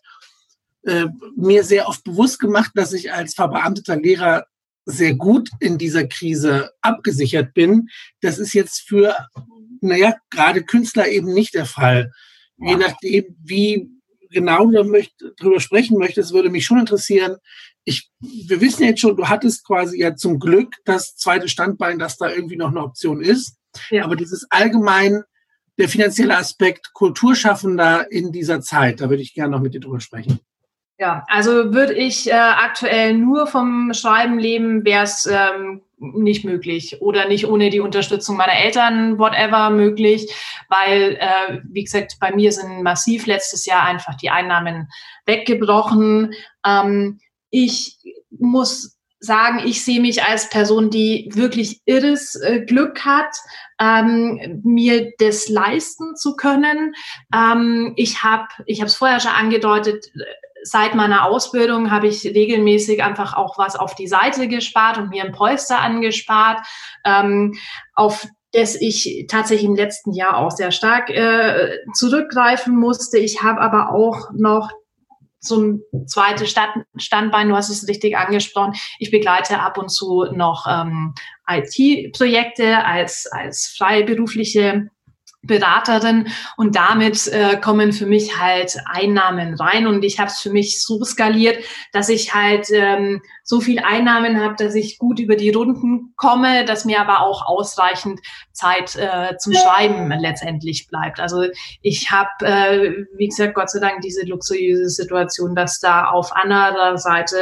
äh, 0.84 1.06
mir 1.36 1.64
sehr 1.64 1.88
oft 1.88 2.04
bewusst 2.04 2.38
gemacht, 2.38 2.72
dass 2.74 2.92
ich 2.92 3.12
als 3.12 3.34
verbeamteter 3.34 3.96
Lehrer 3.96 4.46
sehr 4.84 5.14
gut 5.14 5.48
in 5.60 5.78
dieser 5.78 6.06
Krise 6.06 6.70
abgesichert 6.80 7.54
bin. 7.54 7.88
Das 8.20 8.38
ist 8.38 8.52
jetzt 8.52 8.80
für, 8.80 9.16
naja, 9.80 10.16
gerade 10.30 10.64
Künstler 10.64 11.08
eben 11.08 11.32
nicht 11.32 11.54
der 11.54 11.66
Fall. 11.66 12.12
Ja. 12.58 12.70
Je 12.70 12.76
nachdem, 12.76 13.24
wie 13.42 13.90
genau 14.32 14.70
darüber 14.70 15.60
sprechen 15.60 15.98
möchtest, 15.98 16.32
würde 16.32 16.50
mich 16.50 16.64
schon 16.64 16.78
interessieren, 16.78 17.36
ich, 17.84 18.10
wir 18.20 18.60
wissen 18.60 18.84
jetzt 18.84 19.00
schon, 19.00 19.16
du 19.16 19.28
hattest 19.28 19.66
quasi 19.66 20.00
ja 20.00 20.14
zum 20.14 20.38
Glück 20.38 20.74
das 20.84 21.16
zweite 21.16 21.48
Standbein, 21.48 21.98
dass 21.98 22.16
da 22.16 22.30
irgendwie 22.30 22.56
noch 22.56 22.68
eine 22.68 22.82
Option 22.82 23.20
ist. 23.20 23.56
Ja. 23.90 24.04
Aber 24.04 24.16
dieses 24.16 24.46
allgemein, 24.50 25.22
der 25.78 25.88
finanzielle 25.88 26.36
Aspekt 26.36 26.92
Kulturschaffender 26.92 28.10
in 28.10 28.30
dieser 28.30 28.60
Zeit, 28.60 29.00
da 29.00 29.10
würde 29.10 29.22
ich 29.22 29.34
gerne 29.34 29.52
noch 29.52 29.62
mit 29.62 29.74
dir 29.74 29.80
drüber 29.80 30.00
sprechen. 30.00 30.40
Ja, 30.98 31.24
also 31.28 31.74
würde 31.74 31.94
ich 31.94 32.30
äh, 32.30 32.34
aktuell 32.34 33.14
nur 33.14 33.48
vom 33.48 33.92
Schreiben 33.92 34.38
leben, 34.38 34.84
wäre 34.84 35.02
es 35.04 35.26
ähm, 35.26 35.80
nicht 36.02 36.44
möglich 36.44 37.00
oder 37.00 37.28
nicht 37.28 37.46
ohne 37.46 37.70
die 37.70 37.80
Unterstützung 37.80 38.36
meiner 38.36 38.56
Eltern, 38.56 39.18
whatever, 39.18 39.70
möglich, 39.70 40.32
weil, 40.68 41.16
äh, 41.20 41.60
wie 41.64 41.84
gesagt, 41.84 42.16
bei 42.20 42.34
mir 42.34 42.52
sind 42.52 42.82
massiv 42.82 43.26
letztes 43.26 43.64
Jahr 43.66 43.84
einfach 43.84 44.16
die 44.16 44.30
Einnahmen 44.30 44.88
weggebrochen. 45.26 46.34
Ähm, 46.66 47.20
ich 47.50 47.98
muss 48.30 48.98
sagen, 49.20 49.60
ich 49.64 49.84
sehe 49.84 50.00
mich 50.00 50.24
als 50.24 50.50
Person, 50.50 50.90
die 50.90 51.30
wirklich 51.32 51.80
irres 51.84 52.34
äh, 52.34 52.60
Glück 52.60 53.04
hat, 53.04 53.36
ähm, 53.80 54.60
mir 54.64 55.12
das 55.18 55.48
leisten 55.48 56.16
zu 56.16 56.34
können. 56.34 56.94
Ähm, 57.32 57.92
ich 57.96 58.24
habe, 58.24 58.48
ich 58.66 58.80
habe 58.80 58.88
es 58.88 58.96
vorher 58.96 59.20
schon 59.20 59.30
angedeutet, 59.30 60.10
seit 60.62 60.94
meiner 60.94 61.24
Ausbildung 61.24 61.90
habe 61.90 62.06
ich 62.06 62.24
regelmäßig 62.24 63.02
einfach 63.02 63.34
auch 63.34 63.58
was 63.58 63.76
auf 63.76 63.94
die 63.94 64.06
Seite 64.06 64.48
gespart 64.48 64.98
und 64.98 65.10
mir 65.10 65.24
ein 65.24 65.32
Polster 65.32 65.80
angespart, 65.80 66.66
ähm, 67.04 67.54
auf 67.94 68.26
das 68.52 68.74
ich 68.74 69.26
tatsächlich 69.28 69.68
im 69.68 69.76
letzten 69.76 70.12
Jahr 70.12 70.36
auch 70.36 70.50
sehr 70.50 70.72
stark 70.72 71.08
äh, 71.08 71.78
zurückgreifen 71.94 72.78
musste. 72.78 73.18
Ich 73.18 73.42
habe 73.42 73.60
aber 73.60 73.94
auch 73.94 74.30
noch 74.34 74.70
so 75.40 75.60
ein 75.60 75.82
zweites 76.06 76.50
Stand, 76.50 76.84
Standbein, 76.96 77.48
du 77.48 77.56
hast 77.56 77.68
es 77.68 77.88
richtig 77.88 78.16
angesprochen. 78.16 78.74
Ich 78.98 79.10
begleite 79.10 79.58
ab 79.58 79.76
und 79.76 79.90
zu 79.90 80.24
noch 80.32 80.66
ähm, 80.68 81.14
IT-Projekte 81.48 82.84
als, 82.84 83.26
als 83.30 83.74
freiberufliche 83.76 84.88
Beraterin. 85.42 86.28
Und 86.56 86.76
damit 86.76 87.26
äh, 87.28 87.56
kommen 87.56 87.92
für 87.92 88.06
mich 88.06 88.38
halt 88.38 88.76
Einnahmen 88.86 89.54
rein. 89.54 89.86
Und 89.86 90.04
ich 90.04 90.18
habe 90.18 90.30
es 90.30 90.40
für 90.40 90.50
mich 90.50 90.82
so 90.82 91.04
skaliert, 91.04 91.64
dass 91.92 92.08
ich 92.08 92.34
halt 92.34 92.68
ähm, 92.72 93.22
so 93.44 93.60
viel 93.60 93.80
Einnahmen 93.80 94.40
habe, 94.40 94.54
dass 94.56 94.74
ich 94.74 94.98
gut 94.98 95.18
über 95.18 95.36
die 95.36 95.50
Runden 95.50 96.14
komme, 96.16 96.64
dass 96.64 96.84
mir 96.84 97.00
aber 97.00 97.20
auch 97.20 97.46
ausreichend 97.46 98.20
Zeit 98.52 98.96
äh, 98.96 99.36
zum 99.38 99.52
Schreiben 99.52 100.12
letztendlich 100.20 100.86
bleibt. 100.88 101.18
Also 101.18 101.44
ich 101.80 102.10
habe, 102.10 102.30
äh, 102.42 103.04
wie 103.16 103.28
gesagt, 103.28 103.54
Gott 103.54 103.70
sei 103.70 103.80
Dank 103.80 104.00
diese 104.02 104.24
luxuriöse 104.24 104.88
Situation, 104.88 105.54
dass 105.54 105.80
da 105.80 106.10
auf 106.10 106.34
anderer 106.34 106.96
Seite 106.98 107.36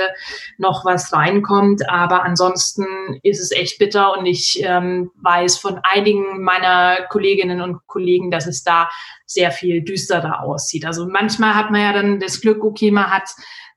noch 0.57 0.85
was 0.85 1.13
reinkommt. 1.13 1.89
Aber 1.91 2.25
ansonsten 2.25 2.87
ist 3.23 3.41
es 3.41 3.51
echt 3.51 3.79
bitter 3.79 4.17
und 4.17 4.25
ich 4.27 4.63
ähm, 4.63 5.11
weiß 5.23 5.59
von 5.59 5.81
einigen 5.83 6.43
meiner 6.43 7.03
Kolleginnen 7.09 7.61
und 7.61 7.87
Kollegen, 7.87 8.31
dass 8.31 8.47
es 8.47 8.63
da 8.63 8.89
sehr 9.27 9.53
viel 9.53 9.83
düsterer 9.83 10.43
aussieht. 10.43 10.85
Also 10.87 11.07
manchmal 11.07 11.55
hat 11.55 11.71
man 11.71 11.83
ja 11.83 11.93
dann 11.93 12.21
das 12.21 12.41
Glück, 12.41 12.65
okay, 12.65 12.91
man 12.91 13.11
hat 13.11 13.31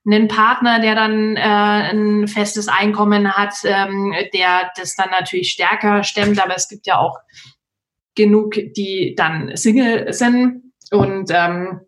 einen 0.06 0.28
Partner, 0.28 0.80
der 0.80 0.96
dann 0.96 1.38
äh, 1.38 1.40
ein 1.40 2.28
festes 2.28 2.68
Einkommen 2.68 3.34
hat, 3.34 3.54
ähm, 3.64 4.14
der 4.34 4.72
das 4.78 4.96
dann 4.96 5.10
natürlich 5.12 5.52
stärker 5.52 6.04
stemmt, 6.04 6.44
aber 6.44 6.56
es 6.56 6.68
gibt 6.68 6.88
ja 6.88 6.98
auch 7.00 7.18
genug, 8.16 8.54
die 8.54 9.16
dann 9.18 9.56
Single 9.56 10.12
sind 10.14 10.74
und 10.92 11.32
ähm, 11.32 11.82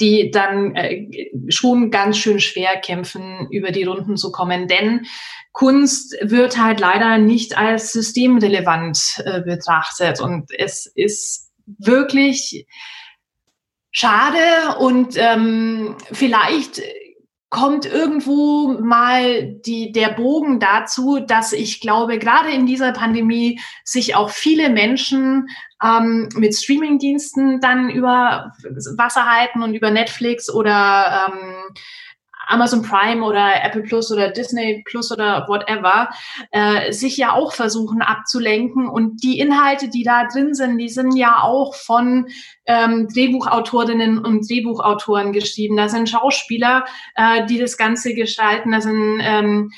die 0.00 0.30
dann 0.30 0.74
äh, 0.76 1.30
schon 1.48 1.90
ganz 1.90 2.16
schön 2.16 2.40
schwer 2.40 2.80
kämpfen, 2.80 3.48
über 3.50 3.72
die 3.72 3.84
Runden 3.84 4.16
zu 4.16 4.30
kommen. 4.30 4.68
Denn 4.68 5.06
Kunst 5.52 6.16
wird 6.22 6.58
halt 6.58 6.80
leider 6.80 7.18
nicht 7.18 7.58
als 7.58 7.92
systemrelevant 7.92 9.22
äh, 9.24 9.42
betrachtet. 9.42 10.20
Und 10.20 10.50
es 10.56 10.86
ist 10.86 11.50
wirklich 11.66 12.66
schade 13.90 14.78
und 14.78 15.16
ähm, 15.16 15.96
vielleicht 16.12 16.80
kommt 17.50 17.84
irgendwo 17.84 18.78
mal 18.80 19.44
die, 19.66 19.90
der 19.90 20.10
Bogen 20.10 20.60
dazu, 20.60 21.18
dass 21.18 21.52
ich 21.52 21.80
glaube, 21.80 22.18
gerade 22.18 22.50
in 22.50 22.64
dieser 22.64 22.92
Pandemie 22.92 23.60
sich 23.84 24.14
auch 24.14 24.30
viele 24.30 24.70
Menschen 24.70 25.48
ähm, 25.82 26.28
mit 26.36 26.54
Streamingdiensten 26.54 27.60
dann 27.60 27.90
über 27.90 28.52
Wasser 28.96 29.26
halten 29.26 29.62
und 29.62 29.74
über 29.74 29.90
Netflix 29.90 30.48
oder 30.48 31.28
ähm, 31.28 31.74
Amazon 32.50 32.82
Prime 32.82 33.22
oder 33.22 33.64
Apple 33.64 33.82
Plus 33.82 34.12
oder 34.12 34.28
Disney 34.30 34.82
Plus 34.86 35.10
oder 35.12 35.46
whatever, 35.48 36.08
äh, 36.50 36.92
sich 36.92 37.16
ja 37.16 37.32
auch 37.32 37.52
versuchen 37.52 38.02
abzulenken. 38.02 38.88
Und 38.88 39.22
die 39.22 39.38
Inhalte, 39.38 39.88
die 39.88 40.02
da 40.02 40.26
drin 40.26 40.54
sind, 40.54 40.78
die 40.78 40.88
sind 40.88 41.16
ja 41.16 41.42
auch 41.42 41.74
von 41.74 42.26
ähm, 42.66 43.08
Drehbuchautorinnen 43.12 44.18
und 44.18 44.48
Drehbuchautoren 44.48 45.32
geschrieben. 45.32 45.76
Da 45.76 45.88
sind 45.88 46.08
Schauspieler, 46.08 46.84
äh, 47.14 47.46
die 47.46 47.58
das 47.58 47.76
Ganze 47.76 48.14
gestalten. 48.14 48.72
Da 48.72 48.80
sind 48.80 49.20
ähm, 49.22 49.70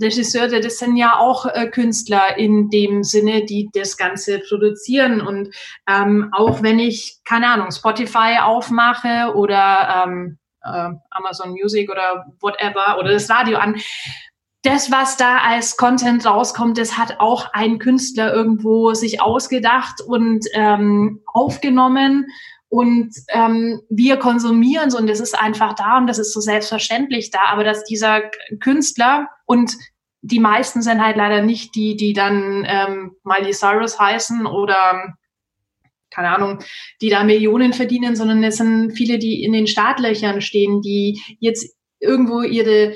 Regisseure, 0.00 0.60
das 0.60 0.78
sind 0.78 0.96
ja 0.96 1.18
auch 1.18 1.46
äh, 1.46 1.68
Künstler 1.68 2.36
in 2.36 2.68
dem 2.68 3.02
Sinne, 3.02 3.44
die 3.44 3.70
das 3.72 3.96
Ganze 3.96 4.40
produzieren. 4.40 5.20
Und 5.20 5.54
ähm, 5.88 6.30
auch 6.32 6.62
wenn 6.62 6.78
ich, 6.78 7.20
keine 7.24 7.48
Ahnung, 7.48 7.70
Spotify 7.70 8.38
aufmache 8.42 9.34
oder 9.34 10.04
ähm, 10.06 10.38
äh, 10.66 10.94
Amazon 11.10 11.50
Music 11.50 11.90
oder 11.90 12.26
whatever 12.40 12.98
oder 12.98 13.12
das 13.12 13.30
Radio 13.30 13.58
an. 13.58 13.76
Das, 14.62 14.90
was 14.90 15.16
da 15.16 15.38
als 15.38 15.76
Content 15.76 16.26
rauskommt, 16.26 16.76
das 16.76 16.98
hat 16.98 17.20
auch 17.20 17.52
ein 17.52 17.78
Künstler 17.78 18.34
irgendwo 18.34 18.94
sich 18.94 19.20
ausgedacht 19.20 20.00
und 20.04 20.44
ähm, 20.54 21.22
aufgenommen. 21.26 22.26
Und 22.68 23.14
ähm, 23.28 23.80
wir 23.88 24.16
konsumieren 24.16 24.90
so 24.90 24.98
und 24.98 25.08
das 25.08 25.20
ist 25.20 25.38
einfach 25.38 25.74
da 25.74 25.98
und 25.98 26.08
das 26.08 26.18
ist 26.18 26.32
so 26.32 26.40
selbstverständlich 26.40 27.30
da. 27.30 27.44
Aber 27.46 27.62
dass 27.62 27.84
dieser 27.84 28.22
Künstler 28.58 29.28
und 29.44 29.76
die 30.22 30.40
meisten 30.40 30.82
sind 30.82 31.02
halt 31.02 31.16
leider 31.16 31.42
nicht 31.42 31.76
die, 31.76 31.96
die 31.96 32.12
dann 32.12 32.66
ähm, 32.66 33.12
Miley 33.22 33.52
Cyrus 33.52 34.00
heißen 34.00 34.46
oder 34.46 35.14
keine 36.16 36.34
Ahnung, 36.34 36.58
die 37.02 37.10
da 37.10 37.22
Millionen 37.22 37.74
verdienen, 37.74 38.16
sondern 38.16 38.42
es 38.42 38.56
sind 38.56 38.92
viele, 38.92 39.18
die 39.18 39.44
in 39.44 39.52
den 39.52 39.66
Startlöchern 39.66 40.40
stehen, 40.40 40.80
die 40.80 41.20
jetzt 41.38 41.76
irgendwo 42.00 42.40
ihre 42.40 42.94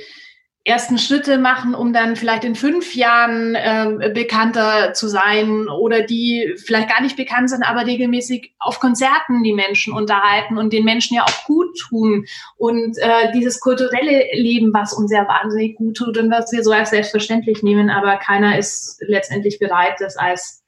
ersten 0.65 0.99
Schritte 0.99 1.39
machen, 1.39 1.75
um 1.75 1.93
dann 1.95 2.17
vielleicht 2.17 2.45
in 2.45 2.55
fünf 2.55 2.95
Jahren 2.95 3.55
äh, 3.55 4.11
bekannter 4.15 4.93
zu 4.93 5.09
sein 5.09 5.69
oder 5.69 6.03
die 6.03 6.55
vielleicht 6.65 6.91
gar 6.91 7.01
nicht 7.01 7.17
bekannt 7.17 7.49
sind, 7.49 7.63
aber 7.63 7.87
regelmäßig 7.87 8.55
auf 8.59 8.79
Konzerten 8.79 9.43
die 9.43 9.55
Menschen 9.55 9.95
unterhalten 9.95 10.59
und 10.59 10.73
den 10.73 10.85
Menschen 10.85 11.17
ja 11.17 11.25
auch 11.25 11.45
gut 11.45 11.79
tun. 11.89 12.27
Und 12.59 12.99
äh, 12.99 13.33
dieses 13.33 13.61
kulturelle 13.61 14.27
Leben, 14.35 14.73
was 14.75 14.93
uns 14.93 15.11
ja 15.11 15.27
wahnsinnig 15.27 15.77
gut 15.77 15.97
tut 15.97 16.19
und 16.19 16.31
was 16.31 16.53
wir 16.53 16.63
so 16.63 16.73
als 16.73 16.91
selbstverständlich 16.91 17.63
nehmen, 17.63 17.89
aber 17.89 18.17
keiner 18.19 18.59
ist 18.59 19.03
letztendlich 19.07 19.59
bereit, 19.59 19.95
das 19.99 20.19
als 20.19 20.60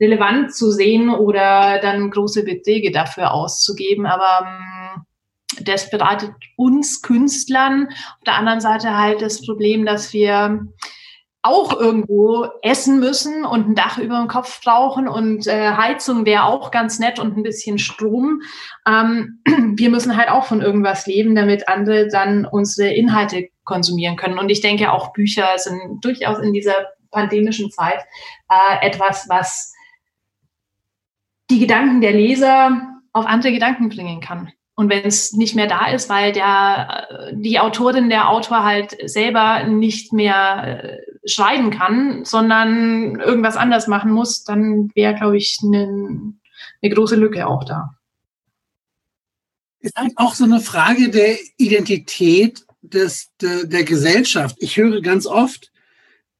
relevant 0.00 0.54
zu 0.54 0.70
sehen 0.70 1.10
oder 1.10 1.78
dann 1.80 2.10
große 2.10 2.44
Beträge 2.44 2.90
dafür 2.90 3.32
auszugeben. 3.32 4.06
Aber 4.06 4.46
ähm, 4.46 5.04
das 5.64 5.90
bereitet 5.90 6.32
uns 6.56 7.02
Künstlern 7.02 7.88
auf 7.88 8.24
der 8.26 8.34
anderen 8.34 8.60
Seite 8.60 8.96
halt 8.96 9.22
das 9.22 9.44
Problem, 9.44 9.86
dass 9.86 10.12
wir 10.12 10.66
auch 11.46 11.78
irgendwo 11.78 12.48
essen 12.62 13.00
müssen 13.00 13.44
und 13.44 13.68
ein 13.68 13.74
Dach 13.74 13.98
über 13.98 14.16
dem 14.18 14.28
Kopf 14.28 14.62
brauchen 14.62 15.06
und 15.06 15.46
äh, 15.46 15.72
Heizung 15.72 16.24
wäre 16.24 16.44
auch 16.44 16.70
ganz 16.70 16.98
nett 16.98 17.18
und 17.18 17.36
ein 17.36 17.42
bisschen 17.42 17.78
Strom. 17.78 18.40
Ähm, 18.88 19.42
wir 19.76 19.90
müssen 19.90 20.16
halt 20.16 20.30
auch 20.30 20.46
von 20.46 20.62
irgendwas 20.62 21.06
leben, 21.06 21.34
damit 21.34 21.68
andere 21.68 22.08
dann 22.08 22.46
unsere 22.46 22.88
Inhalte 22.94 23.48
konsumieren 23.64 24.16
können. 24.16 24.38
Und 24.38 24.48
ich 24.48 24.62
denke, 24.62 24.90
auch 24.90 25.12
Bücher 25.12 25.46
sind 25.58 26.02
durchaus 26.02 26.38
in 26.38 26.54
dieser 26.54 26.76
pandemischen 27.10 27.70
Zeit 27.70 28.00
äh, 28.48 28.86
etwas, 28.86 29.26
was 29.28 29.73
die 31.50 31.58
Gedanken 31.58 32.00
der 32.00 32.12
Leser 32.12 33.00
auf 33.12 33.26
andere 33.26 33.52
Gedanken 33.52 33.88
bringen 33.88 34.20
kann. 34.20 34.52
Und 34.76 34.90
wenn 34.90 35.04
es 35.04 35.32
nicht 35.32 35.54
mehr 35.54 35.68
da 35.68 35.86
ist, 35.92 36.08
weil 36.08 36.32
der, 36.32 37.30
die 37.32 37.60
Autorin, 37.60 38.08
der 38.08 38.28
Autor 38.28 38.64
halt 38.64 38.96
selber 39.08 39.64
nicht 39.64 40.12
mehr 40.12 40.82
äh, 40.82 41.28
schreiben 41.28 41.70
kann, 41.70 42.24
sondern 42.24 43.20
irgendwas 43.20 43.56
anders 43.56 43.86
machen 43.86 44.10
muss, 44.10 44.42
dann 44.42 44.90
wäre, 44.94 45.14
glaube 45.14 45.36
ich, 45.36 45.60
eine, 45.62 46.34
eine 46.82 46.94
große 46.94 47.14
Lücke 47.14 47.46
auch 47.46 47.64
da. 47.64 47.94
Ist 49.78 49.96
halt 49.96 50.12
auch 50.16 50.34
so 50.34 50.44
eine 50.44 50.60
Frage 50.60 51.08
der 51.08 51.36
Identität 51.56 52.66
des, 52.82 53.30
der, 53.40 53.64
der 53.64 53.84
Gesellschaft. 53.84 54.56
Ich 54.58 54.76
höre 54.76 55.00
ganz 55.02 55.26
oft, 55.26 55.70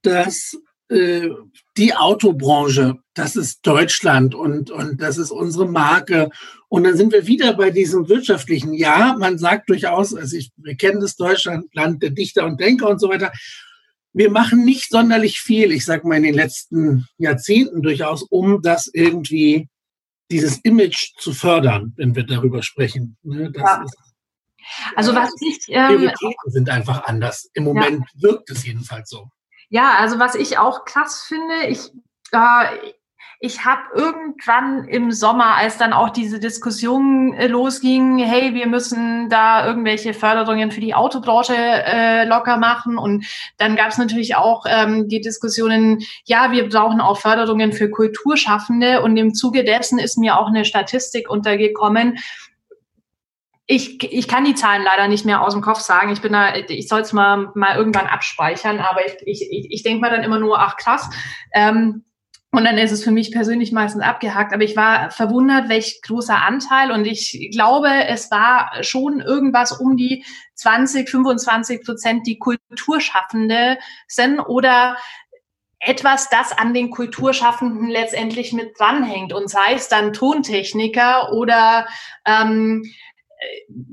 dass 0.01 0.55
äh, 0.55 0.64
die 0.89 1.95
Autobranche, 1.95 2.99
das 3.15 3.35
ist 3.35 3.65
Deutschland 3.65 4.35
und, 4.35 4.69
und 4.69 5.01
das 5.01 5.17
ist 5.17 5.31
unsere 5.31 5.67
Marke. 5.67 6.29
Und 6.69 6.83
dann 6.83 6.95
sind 6.95 7.11
wir 7.11 7.25
wieder 7.25 7.53
bei 7.53 7.71
diesem 7.71 8.07
wirtschaftlichen. 8.07 8.73
Ja, 8.73 9.15
man 9.17 9.37
sagt 9.37 9.69
durchaus, 9.69 10.13
also 10.13 10.37
ich, 10.37 10.51
wir 10.57 10.75
kennen 10.75 11.01
das 11.01 11.15
Deutschland, 11.15 11.73
Land 11.73 12.03
der 12.03 12.11
Dichter 12.11 12.45
und 12.45 12.59
Denker 12.59 12.89
und 12.89 12.99
so 12.99 13.09
weiter. 13.09 13.31
Wir 14.13 14.29
machen 14.29 14.63
nicht 14.63 14.89
sonderlich 14.89 15.39
viel, 15.39 15.71
ich 15.71 15.85
sage 15.85 16.07
mal 16.07 16.17
in 16.17 16.23
den 16.23 16.35
letzten 16.35 17.07
Jahrzehnten 17.17 17.81
durchaus, 17.81 18.23
um 18.23 18.61
das 18.61 18.87
irgendwie, 18.93 19.67
dieses 20.31 20.57
Image 20.59 21.13
zu 21.17 21.33
fördern, 21.33 21.93
wenn 21.97 22.15
wir 22.15 22.23
darüber 22.23 22.63
sprechen. 22.63 23.17
Ne, 23.23 23.51
ja. 23.55 23.83
ist, 23.83 23.97
also 24.95 25.13
was 25.15 25.29
ich... 25.41 25.59
Ähm, 25.67 25.87
Prioritäten 25.87 26.51
sind 26.51 26.69
einfach 26.69 27.03
anders. 27.05 27.49
Im 27.53 27.63
Moment 27.63 28.05
ja. 28.15 28.21
wirkt 28.21 28.49
es 28.51 28.65
jedenfalls 28.65 29.09
so. 29.09 29.29
Ja, 29.75 29.95
also 29.99 30.19
was 30.19 30.35
ich 30.35 30.57
auch 30.57 30.85
krass 30.85 31.25
finde, 31.27 31.67
ich, 31.67 31.91
äh, 32.31 32.65
ich 33.41 33.65
habe 33.65 33.81
irgendwann 33.93 34.85
im 34.85 35.11
Sommer, 35.11 35.57
als 35.57 35.77
dann 35.77 35.91
auch 35.91 36.11
diese 36.11 36.39
Diskussion 36.39 37.33
äh, 37.33 37.47
losging, 37.47 38.17
hey, 38.19 38.53
wir 38.53 38.67
müssen 38.67 39.27
da 39.27 39.67
irgendwelche 39.67 40.13
Förderungen 40.13 40.71
für 40.71 40.79
die 40.79 40.95
Autobranche 40.95 41.57
äh, 41.57 42.23
locker 42.23 42.55
machen. 42.55 42.97
Und 42.97 43.25
dann 43.57 43.75
gab 43.75 43.89
es 43.89 43.97
natürlich 43.97 44.37
auch 44.37 44.65
ähm, 44.65 45.09
die 45.09 45.19
Diskussionen, 45.19 45.99
ja, 46.23 46.53
wir 46.53 46.69
brauchen 46.69 47.01
auch 47.01 47.19
Förderungen 47.19 47.73
für 47.73 47.89
Kulturschaffende. 47.89 49.01
Und 49.01 49.17
im 49.17 49.33
Zuge 49.33 49.65
dessen 49.65 49.99
ist 49.99 50.17
mir 50.17 50.39
auch 50.39 50.47
eine 50.47 50.63
Statistik 50.63 51.29
untergekommen, 51.29 52.17
ich, 53.67 54.03
ich 54.03 54.27
kann 54.27 54.45
die 54.45 54.55
Zahlen 54.55 54.83
leider 54.83 55.07
nicht 55.07 55.25
mehr 55.25 55.41
aus 55.41 55.53
dem 55.53 55.61
Kopf 55.61 55.79
sagen. 55.79 56.11
Ich 56.11 56.21
bin 56.21 56.33
da, 56.33 56.55
ich 56.55 56.87
soll 56.87 57.01
es 57.01 57.13
mal, 57.13 57.51
mal 57.55 57.75
irgendwann 57.75 58.05
abspeichern, 58.07 58.79
aber 58.79 59.01
ich, 59.05 59.41
ich, 59.49 59.71
ich 59.71 59.83
denke 59.83 60.01
mal 60.01 60.11
dann 60.11 60.23
immer 60.23 60.39
nur, 60.39 60.59
ach 60.59 60.77
krass. 60.77 61.09
Ähm, 61.51 62.03
und 62.51 62.63
dann 62.63 62.77
ist 62.77 62.91
es 62.91 63.03
für 63.03 63.11
mich 63.11 63.31
persönlich 63.31 63.73
meistens 63.73 64.01
abgehakt. 64.01 64.53
Aber 64.53 64.63
ich 64.63 64.77
war 64.77 65.11
verwundert, 65.11 65.67
welch 65.67 65.99
großer 66.03 66.41
Anteil. 66.41 66.91
Und 66.91 67.05
ich 67.05 67.49
glaube, 67.51 67.89
es 68.07 68.31
war 68.31 68.71
schon 68.81 69.19
irgendwas 69.19 69.73
um 69.73 69.97
die 69.97 70.23
20, 70.53 71.09
25 71.09 71.83
Prozent, 71.83 72.27
die 72.27 72.39
Kulturschaffende 72.39 73.77
sind 74.07 74.39
oder 74.39 74.95
etwas, 75.79 76.29
das 76.29 76.57
an 76.57 76.73
den 76.73 76.91
Kulturschaffenden 76.91 77.89
letztendlich 77.89 78.53
mit 78.53 78.79
dranhängt. 78.79 79.33
Und 79.33 79.49
sei 79.49 79.73
es 79.73 79.89
dann 79.89 80.13
Tontechniker 80.13 81.33
oder 81.33 81.87
ähm, 82.25 82.83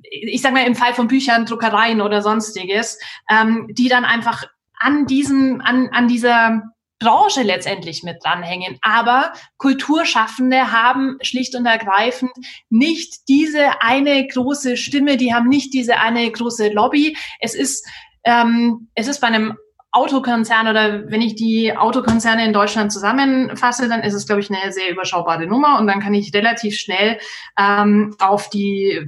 ich 0.03 0.43
sage 0.43 0.55
mal 0.55 0.67
im 0.67 0.75
Fall 0.75 0.95
von 0.95 1.09
Büchern, 1.09 1.47
Druckereien 1.47 2.01
oder 2.01 2.23
sonstiges, 2.23 2.99
ähm, 3.31 3.69
die 3.71 3.89
dann 3.89 4.05
einfach 4.05 4.45
an 4.79 5.07
diesem, 5.07 5.61
an, 5.61 5.89
an 5.93 6.09
dieser 6.09 6.63
Branche 6.99 7.43
letztendlich 7.43 8.03
mit 8.03 8.23
dranhängen. 8.23 8.79
Aber 8.81 9.33
Kulturschaffende 9.59 10.73
haben 10.73 11.19
schlicht 11.23 11.55
und 11.57 11.67
ergreifend 11.67 12.31
nicht 12.71 13.29
diese 13.29 13.83
eine 13.83 14.27
große 14.27 14.77
Stimme, 14.77 15.17
die 15.17 15.35
haben 15.35 15.49
nicht 15.49 15.75
diese 15.75 15.99
eine 15.99 16.31
große 16.31 16.73
Lobby. 16.73 17.17
Es 17.41 17.55
ist, 17.55 17.87
ähm, 18.25 18.89
es 18.95 19.09
ist 19.09 19.21
bei 19.21 19.27
einem 19.27 19.57
Autokonzern 19.91 20.69
oder 20.69 21.11
wenn 21.11 21.21
ich 21.21 21.35
die 21.35 21.77
Autokonzerne 21.77 22.47
in 22.47 22.55
Deutschland 22.55 22.93
zusammenfasse, 22.93 23.89
dann 23.89 24.03
ist 24.03 24.15
es, 24.15 24.27
glaube 24.27 24.41
ich, 24.41 24.51
eine 24.51 24.73
sehr 24.73 24.91
überschaubare 24.91 25.47
Nummer 25.47 25.79
und 25.79 25.87
dann 25.87 26.01
kann 26.01 26.15
ich 26.15 26.33
relativ 26.33 26.79
schnell 26.79 27.19
ähm, 27.59 28.17
auf 28.19 28.49
die 28.49 29.07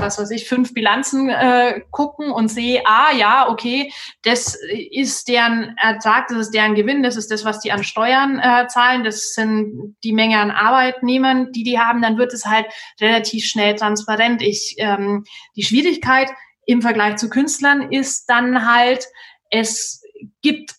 was 0.00 0.18
weiß 0.18 0.30
ich, 0.30 0.48
fünf 0.48 0.74
Bilanzen 0.74 1.28
äh, 1.28 1.80
gucken 1.90 2.30
und 2.30 2.48
sehe, 2.48 2.82
ah 2.86 3.12
ja, 3.14 3.48
okay, 3.48 3.92
das 4.22 4.58
ist 4.90 5.28
deren 5.28 5.76
Ertrag, 5.76 6.28
das 6.28 6.38
ist 6.38 6.54
deren 6.54 6.74
Gewinn, 6.74 7.02
das 7.02 7.16
ist 7.16 7.30
das, 7.30 7.44
was 7.44 7.60
die 7.60 7.72
an 7.72 7.84
Steuern 7.84 8.38
äh, 8.38 8.66
zahlen, 8.68 9.04
das 9.04 9.34
sind 9.34 9.96
die 10.04 10.12
Menge 10.12 10.38
an 10.38 10.50
Arbeitnehmern, 10.50 11.52
die 11.52 11.64
die 11.64 11.78
haben, 11.78 12.02
dann 12.02 12.18
wird 12.18 12.32
es 12.32 12.46
halt 12.46 12.66
relativ 13.00 13.44
schnell 13.44 13.74
transparent. 13.74 14.42
Ich, 14.42 14.76
ähm, 14.78 15.24
die 15.56 15.64
Schwierigkeit 15.64 16.30
im 16.66 16.82
Vergleich 16.82 17.16
zu 17.16 17.30
Künstlern 17.30 17.92
ist 17.92 18.26
dann 18.26 18.66
halt, 18.70 19.06
es 19.50 20.02
gibt 20.42 20.77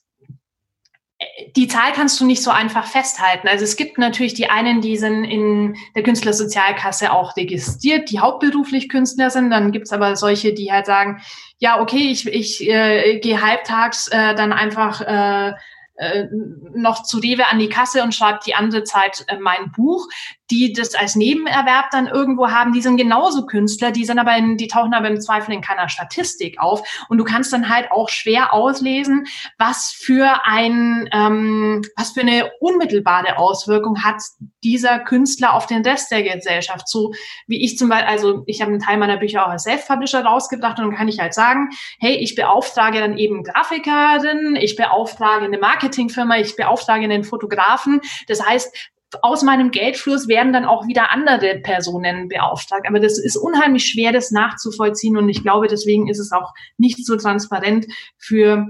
die 1.55 1.67
Zahl 1.67 1.91
kannst 1.93 2.19
du 2.19 2.25
nicht 2.25 2.43
so 2.43 2.51
einfach 2.51 2.85
festhalten. 2.85 3.47
Also 3.47 3.63
es 3.63 3.75
gibt 3.75 3.97
natürlich 3.97 4.33
die 4.33 4.49
einen, 4.49 4.81
die 4.81 4.97
sind 4.97 5.23
in 5.23 5.75
der 5.95 6.03
Künstlersozialkasse 6.03 7.11
auch 7.11 7.35
registriert, 7.35 8.09
die 8.11 8.19
hauptberuflich 8.19 8.89
Künstler 8.89 9.29
sind. 9.29 9.49
Dann 9.49 9.71
gibt's 9.71 9.91
aber 9.91 10.15
solche, 10.15 10.53
die 10.53 10.71
halt 10.71 10.85
sagen, 10.85 11.21
ja, 11.57 11.79
okay, 11.81 12.09
ich, 12.11 12.27
ich 12.27 12.67
äh, 12.67 13.19
gehe 13.19 13.41
halbtags 13.41 14.07
äh, 14.07 14.35
dann 14.35 14.53
einfach 14.53 15.01
äh, 15.01 15.53
äh, 15.95 16.27
noch 16.73 17.03
zu 17.03 17.17
Rewe 17.17 17.47
an 17.47 17.59
die 17.59 17.69
Kasse 17.69 18.03
und 18.03 18.15
schreibe 18.15 18.39
die 18.45 18.55
andere 18.55 18.83
Zeit 18.83 19.25
äh, 19.27 19.37
mein 19.37 19.71
Buch 19.75 20.07
die 20.51 20.73
das 20.73 20.95
als 20.95 21.15
Nebenerwerb 21.15 21.89
dann 21.91 22.07
irgendwo 22.07 22.49
haben, 22.49 22.73
die 22.73 22.81
sind 22.81 22.97
genauso 22.97 23.45
Künstler, 23.45 23.91
die 23.91 24.05
sind 24.05 24.19
aber 24.19 24.35
in, 24.35 24.57
die 24.57 24.67
tauchen 24.67 24.93
aber 24.93 25.07
im 25.07 25.21
Zweifel 25.21 25.53
in 25.53 25.61
keiner 25.61 25.89
Statistik 25.89 26.59
auf. 26.59 26.81
Und 27.07 27.17
du 27.17 27.23
kannst 27.23 27.53
dann 27.53 27.69
halt 27.69 27.91
auch 27.91 28.09
schwer 28.09 28.53
auslesen, 28.53 29.25
was 29.57 29.91
für 29.91 30.45
ein, 30.45 31.09
ähm, 31.11 31.81
was 31.95 32.11
für 32.11 32.21
eine 32.21 32.51
unmittelbare 32.59 33.37
Auswirkung 33.37 34.03
hat 34.03 34.21
dieser 34.63 34.99
Künstler 34.99 35.53
auf 35.53 35.67
den 35.67 35.83
Rest 35.83 36.11
der 36.11 36.23
Gesellschaft. 36.23 36.87
So 36.87 37.13
wie 37.47 37.63
ich 37.63 37.77
zum 37.77 37.89
Beispiel, 37.89 38.09
also 38.09 38.43
ich 38.47 38.61
habe 38.61 38.71
einen 38.71 38.81
Teil 38.81 38.97
meiner 38.97 39.17
Bücher 39.17 39.45
auch 39.45 39.51
als 39.51 39.63
Self-Publisher 39.63 40.23
rausgebracht 40.23 40.79
und 40.79 40.85
dann 40.85 40.95
kann 40.95 41.07
ich 41.07 41.19
halt 41.19 41.33
sagen, 41.33 41.69
hey, 41.99 42.15
ich 42.15 42.35
beauftrage 42.35 42.99
dann 42.99 43.17
eben 43.17 43.43
Grafikerin, 43.43 44.55
ich 44.55 44.75
beauftrage 44.75 45.45
eine 45.45 45.57
Marketingfirma, 45.57 46.37
ich 46.37 46.55
beauftrage 46.55 47.03
einen 47.03 47.23
Fotografen. 47.23 48.01
Das 48.27 48.45
heißt, 48.45 48.91
aus 49.21 49.43
meinem 49.43 49.71
Geldfluss 49.71 50.27
werden 50.27 50.53
dann 50.53 50.65
auch 50.65 50.87
wieder 50.87 51.11
andere 51.11 51.59
Personen 51.59 52.27
beauftragt. 52.27 52.85
Aber 52.87 52.99
das 52.99 53.17
ist 53.17 53.37
unheimlich 53.37 53.85
schwer, 53.85 54.11
das 54.11 54.31
nachzuvollziehen. 54.31 55.17
Und 55.17 55.29
ich 55.29 55.41
glaube, 55.41 55.67
deswegen 55.67 56.07
ist 56.07 56.19
es 56.19 56.31
auch 56.31 56.53
nicht 56.77 57.05
so 57.05 57.15
transparent 57.15 57.87
für 58.17 58.67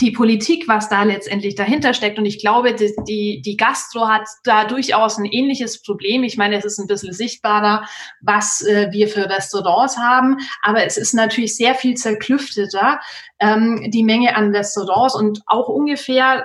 die 0.00 0.12
Politik, 0.12 0.66
was 0.66 0.88
da 0.88 1.02
letztendlich 1.02 1.54
dahinter 1.54 1.92
steckt. 1.92 2.18
Und 2.18 2.24
ich 2.24 2.40
glaube, 2.40 2.74
die, 2.74 2.92
die, 3.06 3.42
die 3.42 3.56
Gastro 3.56 4.08
hat 4.08 4.26
da 4.42 4.64
durchaus 4.64 5.18
ein 5.18 5.26
ähnliches 5.26 5.82
Problem. 5.82 6.24
Ich 6.24 6.36
meine, 6.36 6.56
es 6.56 6.64
ist 6.64 6.78
ein 6.78 6.86
bisschen 6.86 7.12
sichtbarer, 7.12 7.86
was 8.22 8.62
äh, 8.62 8.88
wir 8.92 9.08
für 9.08 9.28
Restaurants 9.28 9.98
haben, 9.98 10.38
aber 10.62 10.84
es 10.84 10.96
ist 10.96 11.12
natürlich 11.12 11.56
sehr 11.56 11.74
viel 11.74 11.94
zerklüfteter, 11.94 12.98
ähm, 13.38 13.90
die 13.90 14.04
Menge 14.04 14.34
an 14.36 14.54
Restaurants 14.54 15.14
und 15.14 15.42
auch 15.46 15.68
ungefähr 15.68 16.44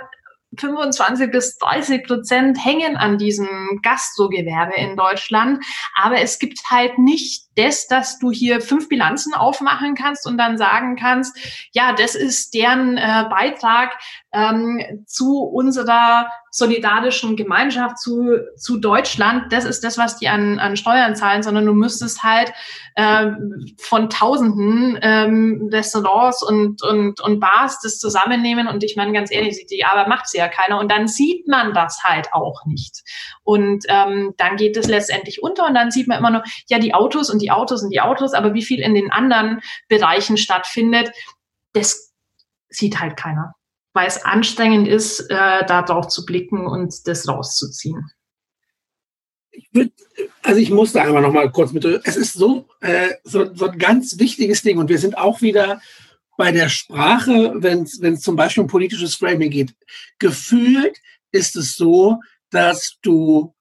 25 0.58 1.32
bis 1.32 1.58
30 1.58 2.06
Prozent 2.06 2.64
hängen 2.64 2.98
an 2.98 3.18
diesem 3.18 3.80
Gastrogewerbe 3.84 4.74
in 4.76 4.96
Deutschland. 4.96 5.64
Aber 5.96 6.20
es 6.20 6.40
gibt 6.40 6.60
halt 6.70 6.98
nicht 6.98 7.48
das, 7.56 7.88
dass 7.88 8.20
du 8.20 8.32
hier 8.32 8.62
fünf 8.62 8.90
Bilanzen 8.90 9.34
aufmachen 9.34 9.96
kannst 9.96 10.26
und 10.26 10.38
dann 10.38 10.58
sagen 10.58 10.96
kannst, 10.96 11.38
ja, 11.72 11.94
das 11.94 12.16
ist 12.16 12.54
deren 12.54 12.98
äh, 12.98 13.26
Beitrag 13.30 13.98
ähm, 14.32 15.04
zu 15.06 15.40
unserer 15.44 16.28
solidarischen 16.52 17.36
Gemeinschaft, 17.36 18.00
zu, 18.00 18.38
zu 18.58 18.78
Deutschland. 18.78 19.52
Das 19.52 19.66
ist 19.66 19.84
das, 19.84 19.98
was 19.98 20.18
die 20.18 20.28
an, 20.28 20.60
an 20.60 20.78
Steuern 20.78 21.16
zahlen, 21.16 21.44
sondern 21.44 21.66
du 21.66 21.74
müsstest 21.74 22.24
halt 22.24 22.52
äh, 22.96 23.32
von 23.78 24.10
Tausenden 24.10 25.00
ähm, 25.02 25.70
Restaurants 25.72 26.44
und, 26.44 26.82
und, 26.84 27.22
und 27.22 27.40
Bars 27.40 27.80
das 27.82 28.00
zusammennehmen. 28.00 28.68
Und 28.68 28.84
ich 28.84 28.96
meine, 28.96 29.14
ganz 29.14 29.32
ehrlich, 29.32 29.66
die 29.70 29.86
Arbeit 29.86 30.08
macht 30.08 30.28
sie 30.28 30.38
ja 30.38 30.48
keiner. 30.48 30.80
Und 30.80 30.92
dann 30.92 31.08
sieht 31.08 31.48
man 31.48 31.74
das 31.74 32.04
halt 32.04 32.34
auch 32.34 32.66
nicht. 32.66 33.04
Und 33.44 33.86
ähm, 33.88 34.34
dann 34.38 34.58
geht 34.58 34.78
es 34.78 34.88
letztendlich 34.88 35.42
unter 35.44 35.68
und 35.68 35.74
dann 35.74 35.92
sieht 35.92 36.08
man 36.08 36.20
immer 36.20 36.32
nur, 36.32 36.44
ja, 36.68 36.80
die 36.80 36.94
Autos 36.94 37.30
und 37.30 37.42
die 37.42 37.52
Autos 37.52 37.84
und 37.84 37.90
die 37.90 38.02
Autos, 38.02 38.34
aber 38.34 38.54
wie 38.54 38.64
viel 38.64 38.80
in 38.80 38.96
den 38.96 39.12
anderen 39.12 39.62
Bereichen 39.88 40.38
stattfindet, 40.38 41.12
das 41.74 42.14
sieht 42.70 43.00
halt 43.00 43.18
keiner 43.18 43.56
weil 44.00 44.08
es 44.08 44.24
anstrengend 44.24 44.88
ist, 44.88 45.20
äh, 45.30 45.66
da 45.66 45.82
drauf 45.82 46.08
zu 46.08 46.26
blicken 46.26 46.66
und 46.66 47.06
das 47.06 47.28
rauszuziehen. 47.28 48.10
Ich 49.52 49.68
würd, 49.74 49.92
also 50.42 50.62
ich 50.62 50.70
musste 50.70 51.02
einmal 51.02 51.22
noch 51.22 51.34
mal 51.34 51.52
kurz 51.52 51.74
mit. 51.74 51.84
Es 51.84 52.16
ist 52.16 52.32
so, 52.32 52.70
äh, 52.80 53.10
so, 53.26 53.54
so 53.54 53.68
ein 53.68 53.78
ganz 53.78 54.18
wichtiges 54.18 54.62
Ding 54.62 54.78
und 54.78 54.88
wir 54.88 55.00
sind 55.00 55.18
auch 55.18 55.42
wieder 55.42 55.82
bei 56.38 56.54
der 56.54 56.70
Sprache, 56.70 57.56
wenn 57.56 57.84
es 57.84 58.22
zum 58.22 58.38
Beispiel 58.38 58.62
um 58.62 58.70
politisches 58.70 59.16
Framing 59.16 59.50
geht. 59.50 59.76
Gefühlt 60.18 60.98
ist 61.34 61.58
es 61.58 61.76
so, 61.76 62.22
dass 62.52 63.00
du, 63.02 63.54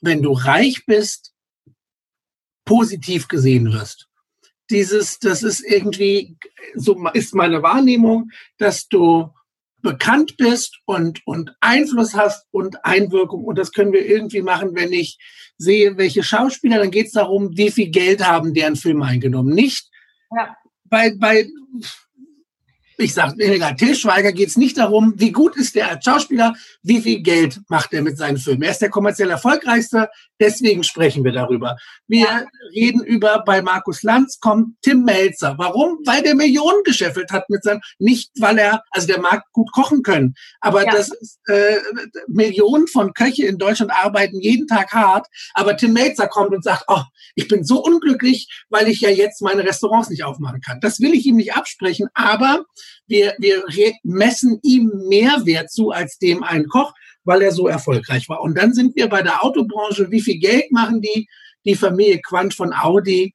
wenn 0.00 0.22
du 0.22 0.30
reich 0.30 0.86
bist, 0.86 1.32
positiv 2.64 3.26
gesehen 3.26 3.72
wirst. 3.72 4.06
Dieses, 4.70 5.18
das 5.18 5.42
ist 5.42 5.60
irgendwie, 5.60 6.36
so 6.76 7.04
ist 7.14 7.34
meine 7.34 7.64
Wahrnehmung, 7.64 8.30
dass 8.58 8.86
du 8.86 9.32
bekannt 9.82 10.36
bist 10.36 10.78
und, 10.86 11.20
und 11.26 11.54
Einfluss 11.60 12.14
hast 12.14 12.46
und 12.50 12.84
Einwirkung. 12.84 13.44
Und 13.44 13.58
das 13.58 13.72
können 13.72 13.92
wir 13.92 14.06
irgendwie 14.06 14.42
machen, 14.42 14.74
wenn 14.74 14.92
ich 14.92 15.18
sehe, 15.58 15.96
welche 15.96 16.22
Schauspieler, 16.22 16.78
dann 16.78 16.90
geht 16.90 17.06
es 17.06 17.12
darum, 17.12 17.56
wie 17.56 17.70
viel 17.70 17.90
Geld 17.90 18.26
haben 18.26 18.54
deren 18.54 18.76
Film 18.76 19.02
eingenommen. 19.02 19.54
Nicht 19.54 19.90
ja. 20.36 20.56
bei, 20.84 21.14
bei 21.16 21.46
ich 23.02 23.14
sage, 23.14 23.34
egal, 23.38 23.76
Till 23.76 23.94
Schweiger 23.94 24.32
geht 24.32 24.48
es 24.48 24.56
nicht 24.56 24.78
darum, 24.78 25.14
wie 25.16 25.32
gut 25.32 25.56
ist 25.56 25.74
der 25.74 25.90
als 25.90 26.04
Schauspieler, 26.04 26.54
wie 26.82 27.00
viel 27.00 27.20
Geld 27.20 27.60
macht 27.68 27.92
er 27.92 28.02
mit 28.02 28.16
seinen 28.16 28.38
Filmen. 28.38 28.62
Er 28.62 28.70
ist 28.70 28.80
der 28.80 28.90
kommerziell 28.90 29.30
erfolgreichste, 29.30 30.08
deswegen 30.40 30.84
sprechen 30.84 31.24
wir 31.24 31.32
darüber. 31.32 31.76
Wir 32.06 32.26
ja. 32.26 32.46
reden 32.74 33.02
über, 33.02 33.42
bei 33.44 33.62
Markus 33.62 34.02
Lanz 34.02 34.38
kommt 34.40 34.76
Tim 34.82 35.04
Melzer. 35.04 35.54
Warum? 35.58 35.98
Weil 36.04 36.22
der 36.22 36.34
Millionen 36.34 36.82
gescheffelt 36.84 37.30
hat 37.32 37.48
mit 37.50 37.62
seinem, 37.62 37.80
nicht 37.98 38.30
weil 38.38 38.58
er, 38.58 38.82
also 38.90 39.06
der 39.06 39.20
mag 39.20 39.44
gut 39.52 39.72
kochen 39.72 40.02
können, 40.02 40.34
aber 40.60 40.84
ja. 40.84 40.92
das 40.92 41.10
ist, 41.10 41.38
äh, 41.46 41.76
Millionen 42.28 42.86
von 42.86 43.12
Köche 43.14 43.46
in 43.46 43.58
Deutschland 43.58 43.92
arbeiten 43.92 44.40
jeden 44.40 44.66
Tag 44.66 44.92
hart, 44.92 45.26
aber 45.54 45.76
Tim 45.76 45.92
Melzer 45.92 46.28
kommt 46.28 46.54
und 46.54 46.64
sagt, 46.64 46.84
oh, 46.88 47.02
ich 47.34 47.48
bin 47.48 47.64
so 47.64 47.82
unglücklich, 47.82 48.48
weil 48.68 48.88
ich 48.88 49.00
ja 49.00 49.10
jetzt 49.10 49.42
meine 49.42 49.64
Restaurants 49.64 50.10
nicht 50.10 50.24
aufmachen 50.24 50.60
kann. 50.60 50.80
Das 50.80 51.00
will 51.00 51.14
ich 51.14 51.26
ihm 51.26 51.36
nicht 51.36 51.54
absprechen, 51.54 52.08
aber 52.14 52.64
wir, 53.06 53.34
wir 53.38 53.92
messen 54.02 54.58
ihm 54.62 54.90
mehr 55.08 55.44
Wert 55.44 55.70
zu 55.70 55.90
als 55.90 56.18
dem 56.18 56.42
einen 56.42 56.68
Koch, 56.68 56.92
weil 57.24 57.42
er 57.42 57.52
so 57.52 57.68
erfolgreich 57.68 58.28
war. 58.28 58.40
Und 58.40 58.56
dann 58.58 58.74
sind 58.74 58.96
wir 58.96 59.08
bei 59.08 59.22
der 59.22 59.44
Autobranche. 59.44 60.10
Wie 60.10 60.20
viel 60.20 60.38
Geld 60.38 60.70
machen 60.72 61.00
die? 61.00 61.28
Die 61.64 61.74
Familie 61.74 62.20
Quant 62.20 62.54
von 62.54 62.72
Audi 62.72 63.34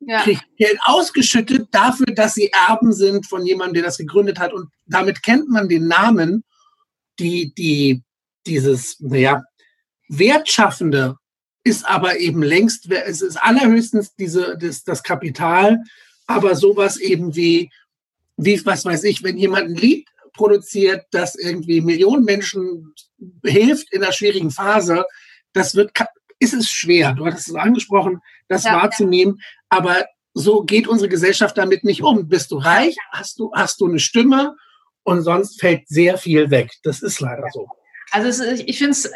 ja. 0.00 0.22
kriegt 0.22 0.44
Geld 0.56 0.78
ausgeschüttet 0.84 1.68
dafür, 1.70 2.06
dass 2.14 2.34
sie 2.34 2.50
Erben 2.68 2.92
sind 2.92 3.26
von 3.26 3.44
jemandem, 3.46 3.74
der 3.74 3.84
das 3.84 3.98
gegründet 3.98 4.38
hat. 4.38 4.52
Und 4.52 4.68
damit 4.86 5.22
kennt 5.22 5.48
man 5.48 5.68
den 5.68 5.86
Namen, 5.86 6.44
die, 7.18 7.54
die, 7.54 8.02
dieses, 8.46 9.00
naja, 9.00 9.42
Wertschaffende 10.08 11.16
ist 11.64 11.86
aber 11.86 12.18
eben 12.18 12.42
längst, 12.42 12.90
es 12.90 13.22
ist 13.22 13.36
allerhöchstens 13.42 14.14
diese, 14.16 14.58
das, 14.58 14.84
das 14.84 15.02
Kapital, 15.02 15.78
aber 16.26 16.56
sowas 16.56 16.98
eben 16.98 17.34
wie 17.34 17.70
wie, 18.36 18.64
was 18.64 18.84
weiß 18.84 19.04
ich, 19.04 19.22
wenn 19.22 19.38
jemand 19.38 19.68
ein 19.68 19.74
Lied 19.74 20.08
produziert, 20.32 21.06
das 21.10 21.34
irgendwie 21.34 21.80
Millionen 21.80 22.24
Menschen 22.24 22.94
hilft 23.44 23.92
in 23.92 24.02
einer 24.02 24.12
schwierigen 24.12 24.50
Phase, 24.50 25.04
das 25.52 25.74
wird, 25.74 25.92
ist 26.40 26.54
es 26.54 26.68
schwer. 26.68 27.12
Du 27.12 27.24
hattest 27.26 27.48
es 27.48 27.54
angesprochen, 27.54 28.20
das 28.48 28.64
ja, 28.64 28.74
wahrzunehmen. 28.74 29.36
Ja. 29.38 29.78
Aber 29.78 30.04
so 30.34 30.64
geht 30.64 30.88
unsere 30.88 31.08
Gesellschaft 31.08 31.56
damit 31.56 31.84
nicht 31.84 32.02
um. 32.02 32.28
Bist 32.28 32.50
du 32.50 32.58
reich, 32.58 32.96
hast 33.12 33.38
du, 33.38 33.52
hast 33.54 33.80
du 33.80 33.86
eine 33.86 34.00
Stimme 34.00 34.56
und 35.04 35.22
sonst 35.22 35.60
fällt 35.60 35.88
sehr 35.88 36.18
viel 36.18 36.50
weg. 36.50 36.72
Das 36.82 37.02
ist 37.02 37.20
leider 37.20 37.46
so. 37.52 37.68
Also 38.10 38.28
es, 38.28 38.60
ich 38.60 38.78
finde 38.78 38.92
es 38.92 39.10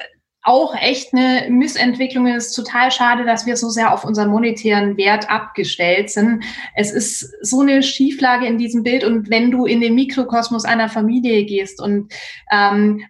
auch 0.49 0.75
echt 0.75 1.13
eine 1.13 1.51
Missentwicklung. 1.51 2.27
Es 2.27 2.47
ist 2.47 2.55
total 2.55 2.91
schade, 2.91 3.25
dass 3.25 3.45
wir 3.45 3.57
so 3.57 3.69
sehr 3.69 3.93
auf 3.93 4.05
unseren 4.05 4.31
monetären 4.31 4.97
Wert 4.97 5.29
abgestellt 5.31 6.09
sind. 6.11 6.43
Es 6.75 6.91
ist 6.91 7.35
so 7.43 7.61
eine 7.61 7.83
Schieflage 7.83 8.47
in 8.47 8.57
diesem 8.57 8.83
Bild. 8.83 9.05
Und 9.05 9.29
wenn 9.29 9.51
du 9.51 9.67
in 9.67 9.83
den 9.83 9.95
Mikrokosmos 9.95 10.65
einer 10.65 10.89
Familie 10.89 11.45
gehst 11.45 11.83
und 11.83 12.13
ähm, 12.51 13.05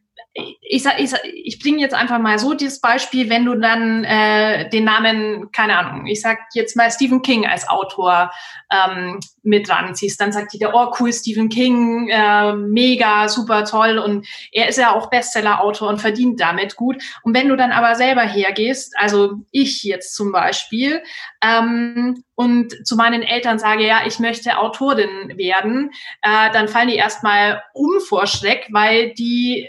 ich, 0.60 0.82
sag, 0.82 1.00
ich, 1.00 1.12
ich 1.24 1.58
bringe 1.58 1.80
jetzt 1.80 1.94
einfach 1.94 2.18
mal 2.18 2.38
so 2.38 2.54
dieses 2.54 2.80
Beispiel, 2.80 3.30
wenn 3.30 3.44
du 3.44 3.54
dann 3.54 4.04
äh, 4.04 4.68
den 4.70 4.84
Namen, 4.84 5.50
keine 5.52 5.78
Ahnung, 5.78 6.06
ich 6.06 6.20
sag 6.20 6.38
jetzt 6.54 6.76
mal 6.76 6.90
Stephen 6.90 7.22
King 7.22 7.46
als 7.46 7.68
Autor 7.68 8.30
ähm, 8.70 9.18
mit 9.42 9.68
ranziehst, 9.68 10.20
dann 10.20 10.32
sagt 10.32 10.52
jeder, 10.52 10.74
oh 10.74 10.92
cool, 10.98 11.12
Stephen 11.12 11.48
King, 11.48 12.08
äh, 12.08 12.52
mega, 12.54 13.28
super 13.28 13.64
toll 13.64 13.98
und 13.98 14.26
er 14.52 14.68
ist 14.68 14.78
ja 14.78 14.94
auch 14.94 15.10
Bestseller-Autor 15.10 15.88
und 15.88 16.00
verdient 16.00 16.40
damit 16.40 16.76
gut. 16.76 17.02
Und 17.22 17.34
wenn 17.34 17.48
du 17.48 17.56
dann 17.56 17.72
aber 17.72 17.94
selber 17.94 18.22
hergehst, 18.22 18.94
also 18.98 19.34
ich 19.50 19.82
jetzt 19.84 20.14
zum 20.14 20.32
Beispiel, 20.32 21.02
ähm, 21.42 22.24
und 22.34 22.86
zu 22.86 22.94
meinen 22.94 23.22
Eltern 23.22 23.58
sage, 23.58 23.84
ja, 23.84 24.02
ich 24.06 24.20
möchte 24.20 24.58
Autorin 24.58 25.36
werden, 25.36 25.90
äh, 26.22 26.52
dann 26.52 26.68
fallen 26.68 26.88
die 26.88 26.94
erstmal 26.94 27.62
um 27.74 28.00
vor 28.00 28.26
Schreck, 28.26 28.68
weil 28.70 29.12
die 29.14 29.68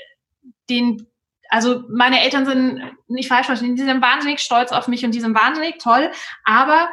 den, 0.70 1.08
also 1.50 1.84
meine 1.90 2.22
Eltern 2.22 2.46
sind 2.46 2.82
nicht 3.08 3.28
falsch 3.28 3.48
verstehen, 3.48 3.76
die 3.76 3.84
sind 3.84 4.02
wahnsinnig 4.02 4.40
stolz 4.40 4.72
auf 4.72 4.88
mich 4.88 5.04
und 5.06 5.14
die 5.14 5.22
sind 5.22 5.36
wahnsinnig 5.36 5.78
toll, 5.80 6.12
aber 6.44 6.90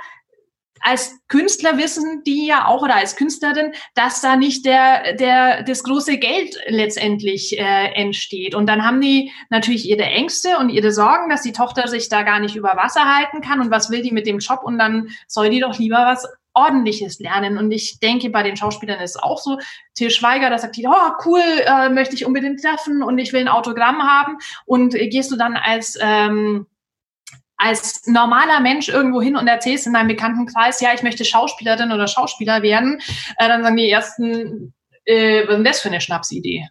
als 0.81 1.19
Künstler 1.29 1.79
wissen 1.79 2.23
die 2.25 2.47
ja 2.47 2.67
auch 2.67 2.83
oder 2.83 2.97
als 2.97 3.17
Künstlerin, 3.17 3.73
dass 3.95 4.21
da 4.21 4.37
nicht 4.37 4.65
der, 4.65 5.15
der, 5.15 5.63
das 5.63 5.83
große 5.83 6.19
Geld 6.19 6.57
letztendlich 6.67 7.59
äh, 7.59 7.93
entsteht. 7.95 8.55
Und 8.55 8.67
dann 8.67 8.85
haben 8.85 9.01
die 9.01 9.33
natürlich 9.51 9.89
ihre 9.89 10.05
Ängste 10.05 10.59
und 10.59 10.69
ihre 10.69 10.93
Sorgen, 10.93 11.31
dass 11.31 11.43
die 11.43 11.53
Tochter 11.53 11.89
sich 11.89 12.09
da 12.09 12.23
gar 12.23 12.41
nicht 12.41 12.57
über 12.57 12.77
Wasser 12.77 13.05
halten 13.17 13.41
kann 13.41 13.61
und 13.61 13.71
was 13.71 13.91
will 13.91 14.03
die 14.03 14.13
mit 14.13 14.27
dem 14.27 14.39
Job 14.39 14.61
und 14.63 14.79
dann 14.79 15.09
soll 15.27 15.51
die 15.51 15.61
doch 15.61 15.79
lieber 15.79 16.07
was 16.07 16.29
Ordentliches 16.57 17.21
lernen. 17.21 17.59
Und 17.59 17.71
ich 17.71 18.01
denke, 18.01 18.31
bei 18.31 18.43
den 18.43 18.57
Schauspielern 18.57 19.01
ist 19.01 19.17
es 19.17 19.23
auch 19.23 19.39
so. 19.39 19.59
Till 19.95 20.11
Schweiger, 20.11 20.51
da 20.51 20.59
sagt 20.59 20.77
die, 20.77 20.87
oh 20.87 21.13
cool, 21.25 21.43
äh, 21.67 21.91
möchte 21.91 22.15
ich 22.15 22.27
unbedingt 22.27 22.63
treffen 22.63 23.03
und 23.03 23.19
ich 23.19 23.33
will 23.33 23.43
ein 23.43 23.49
Autogramm 23.49 24.03
haben. 24.03 24.39
Und 24.65 24.95
äh, 24.95 25.09
gehst 25.09 25.31
du 25.31 25.37
dann 25.37 25.57
als 25.57 25.99
ähm, 26.01 26.67
als 27.59 28.07
normaler 28.07 28.61
Mensch 28.61 28.89
irgendwo 28.89 29.23
hin 29.23 29.37
und 29.37 29.49
erzählst 29.49 29.87
in 29.87 29.95
deinem 29.95 30.09
Bekanntenkreis, 30.09 30.81
ja, 30.81 30.91
ich 30.95 31.03
möchte 31.03 31.25
Schauspielerin 31.25 31.93
oder 31.93 32.07
Schauspieler 32.07 32.63
werden, 32.63 33.01
äh, 33.39 33.49
dann 33.49 33.63
sagen 33.63 33.77
die 33.77 33.91
ersten, 33.91 34.75
äh, 35.05 35.47
was 35.47 35.49
ist 35.49 35.57
denn 35.57 35.65
das 35.65 35.81
für 35.81 35.89
eine 35.89 36.01
Schnapsidee? 36.01 36.69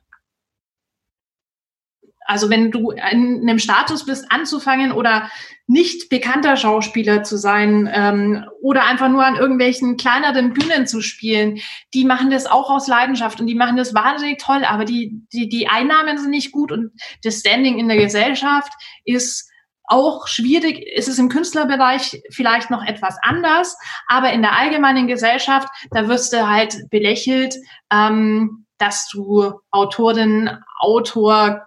Also 2.25 2.49
wenn 2.49 2.71
du 2.71 2.91
in 2.91 2.99
einem 3.01 3.59
Status 3.59 4.05
bist, 4.05 4.25
anzufangen 4.29 4.91
oder 4.91 5.29
nicht 5.67 6.09
bekannter 6.09 6.57
Schauspieler 6.57 7.23
zu 7.23 7.37
sein 7.37 7.89
ähm, 7.91 8.45
oder 8.61 8.85
einfach 8.85 9.09
nur 9.09 9.25
an 9.25 9.35
irgendwelchen 9.35 9.97
kleineren 9.97 10.53
Bühnen 10.53 10.87
zu 10.87 11.01
spielen, 11.01 11.59
die 11.93 12.05
machen 12.05 12.29
das 12.29 12.45
auch 12.45 12.69
aus 12.69 12.87
Leidenschaft 12.87 13.39
und 13.39 13.47
die 13.47 13.55
machen 13.55 13.77
das 13.77 13.93
wahnsinnig 13.93 14.39
toll, 14.39 14.63
aber 14.63 14.85
die, 14.85 15.21
die, 15.33 15.49
die 15.49 15.67
Einnahmen 15.67 16.17
sind 16.17 16.31
nicht 16.31 16.51
gut 16.51 16.71
und 16.71 16.91
das 17.23 17.39
Standing 17.39 17.79
in 17.79 17.87
der 17.87 17.97
Gesellschaft 17.97 18.71
ist 19.05 19.49
auch 19.87 20.27
schwierig. 20.27 20.83
ist 20.95 21.07
Es 21.07 21.19
im 21.19 21.29
Künstlerbereich 21.29 22.21
vielleicht 22.31 22.71
noch 22.71 22.83
etwas 22.83 23.17
anders, 23.21 23.77
aber 24.07 24.33
in 24.33 24.41
der 24.41 24.57
allgemeinen 24.57 25.07
Gesellschaft, 25.07 25.67
da 25.91 26.07
wirst 26.07 26.33
du 26.33 26.47
halt 26.47 26.89
belächelt, 26.89 27.55
ähm, 27.91 28.65
dass 28.77 29.07
du 29.09 29.53
Autorin, 29.71 30.49
Autor, 30.79 31.61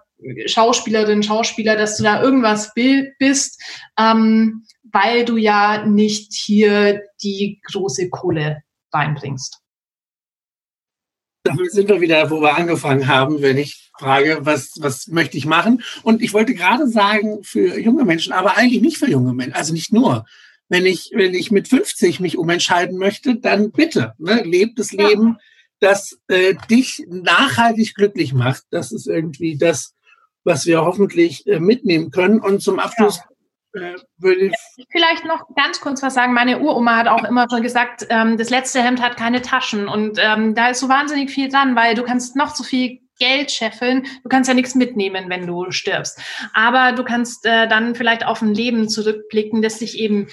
Schauspielerin, 0.45 1.23
Schauspieler, 1.23 1.75
dass 1.75 1.97
du 1.97 2.03
da 2.03 2.21
irgendwas 2.21 2.73
bist, 2.73 3.61
ähm, 3.97 4.65
weil 4.91 5.25
du 5.25 5.37
ja 5.37 5.85
nicht 5.85 6.33
hier 6.33 7.03
die 7.23 7.61
große 7.71 8.09
Kohle 8.09 8.63
reinbringst. 8.93 9.59
Damit 11.43 11.71
sind 11.71 11.87
wir 11.87 12.01
wieder, 12.01 12.29
wo 12.29 12.41
wir 12.41 12.55
angefangen 12.55 13.07
haben, 13.07 13.41
wenn 13.41 13.57
ich 13.57 13.91
frage, 13.97 14.39
was, 14.41 14.73
was 14.79 15.07
möchte 15.07 15.37
ich 15.37 15.45
machen? 15.45 15.83
Und 16.03 16.21
ich 16.21 16.33
wollte 16.33 16.53
gerade 16.53 16.87
sagen, 16.87 17.43
für 17.43 17.79
junge 17.79 18.03
Menschen, 18.03 18.33
aber 18.33 18.57
eigentlich 18.57 18.81
nicht 18.81 18.97
für 18.97 19.09
junge 19.09 19.33
Menschen, 19.33 19.53
also 19.53 19.73
nicht 19.73 19.93
nur. 19.93 20.25
Wenn 20.67 20.85
ich, 20.85 21.11
wenn 21.13 21.33
ich 21.33 21.49
mit 21.49 21.67
50 21.67 22.19
mich 22.19 22.37
umentscheiden 22.37 22.97
möchte, 22.97 23.35
dann 23.35 23.71
bitte, 23.71 24.13
ne, 24.19 24.43
lebt 24.43 24.77
das 24.79 24.91
Leben, 24.91 25.27
ja. 25.27 25.37
das 25.79 26.19
äh, 26.27 26.55
dich 26.69 27.05
nachhaltig 27.07 27.95
glücklich 27.95 28.33
macht. 28.33 28.63
Das 28.69 28.91
ist 28.91 29.07
irgendwie 29.07 29.57
das, 29.57 29.95
was 30.43 30.65
wir 30.65 30.81
hoffentlich 30.81 31.45
äh, 31.47 31.59
mitnehmen 31.59 32.11
können. 32.11 32.39
Und 32.39 32.61
zum 32.61 32.79
Abschluss 32.79 33.21
ja. 33.73 33.81
äh, 33.81 33.95
würde 34.17 34.47
ich 34.47 34.85
vielleicht 34.91 35.25
noch 35.25 35.43
ganz 35.55 35.79
kurz 35.81 36.01
was 36.01 36.13
sagen. 36.13 36.33
Meine 36.33 36.59
Uroma 36.59 36.95
hat 36.95 37.07
auch 37.07 37.23
immer 37.23 37.47
schon 37.49 37.61
gesagt, 37.61 38.07
ähm, 38.09 38.37
das 38.37 38.49
letzte 38.49 38.81
Hemd 38.81 39.01
hat 39.01 39.17
keine 39.17 39.41
Taschen. 39.41 39.87
Und 39.87 40.19
ähm, 40.21 40.55
da 40.55 40.69
ist 40.69 40.79
so 40.79 40.89
wahnsinnig 40.89 41.29
viel 41.29 41.49
dran, 41.49 41.75
weil 41.75 41.95
du 41.95 42.03
kannst 42.03 42.35
noch 42.35 42.55
so 42.55 42.63
viel 42.63 42.99
Geld 43.19 43.51
scheffeln. 43.51 44.07
Du 44.23 44.29
kannst 44.29 44.47
ja 44.47 44.53
nichts 44.53 44.75
mitnehmen, 44.75 45.29
wenn 45.29 45.45
du 45.45 45.69
stirbst. 45.71 46.19
Aber 46.53 46.93
du 46.93 47.03
kannst 47.03 47.45
äh, 47.45 47.67
dann 47.67 47.93
vielleicht 47.93 48.25
auf 48.25 48.41
ein 48.41 48.53
Leben 48.53 48.89
zurückblicken, 48.89 49.61
das 49.61 49.79
dich 49.79 49.99
eben 49.99 50.27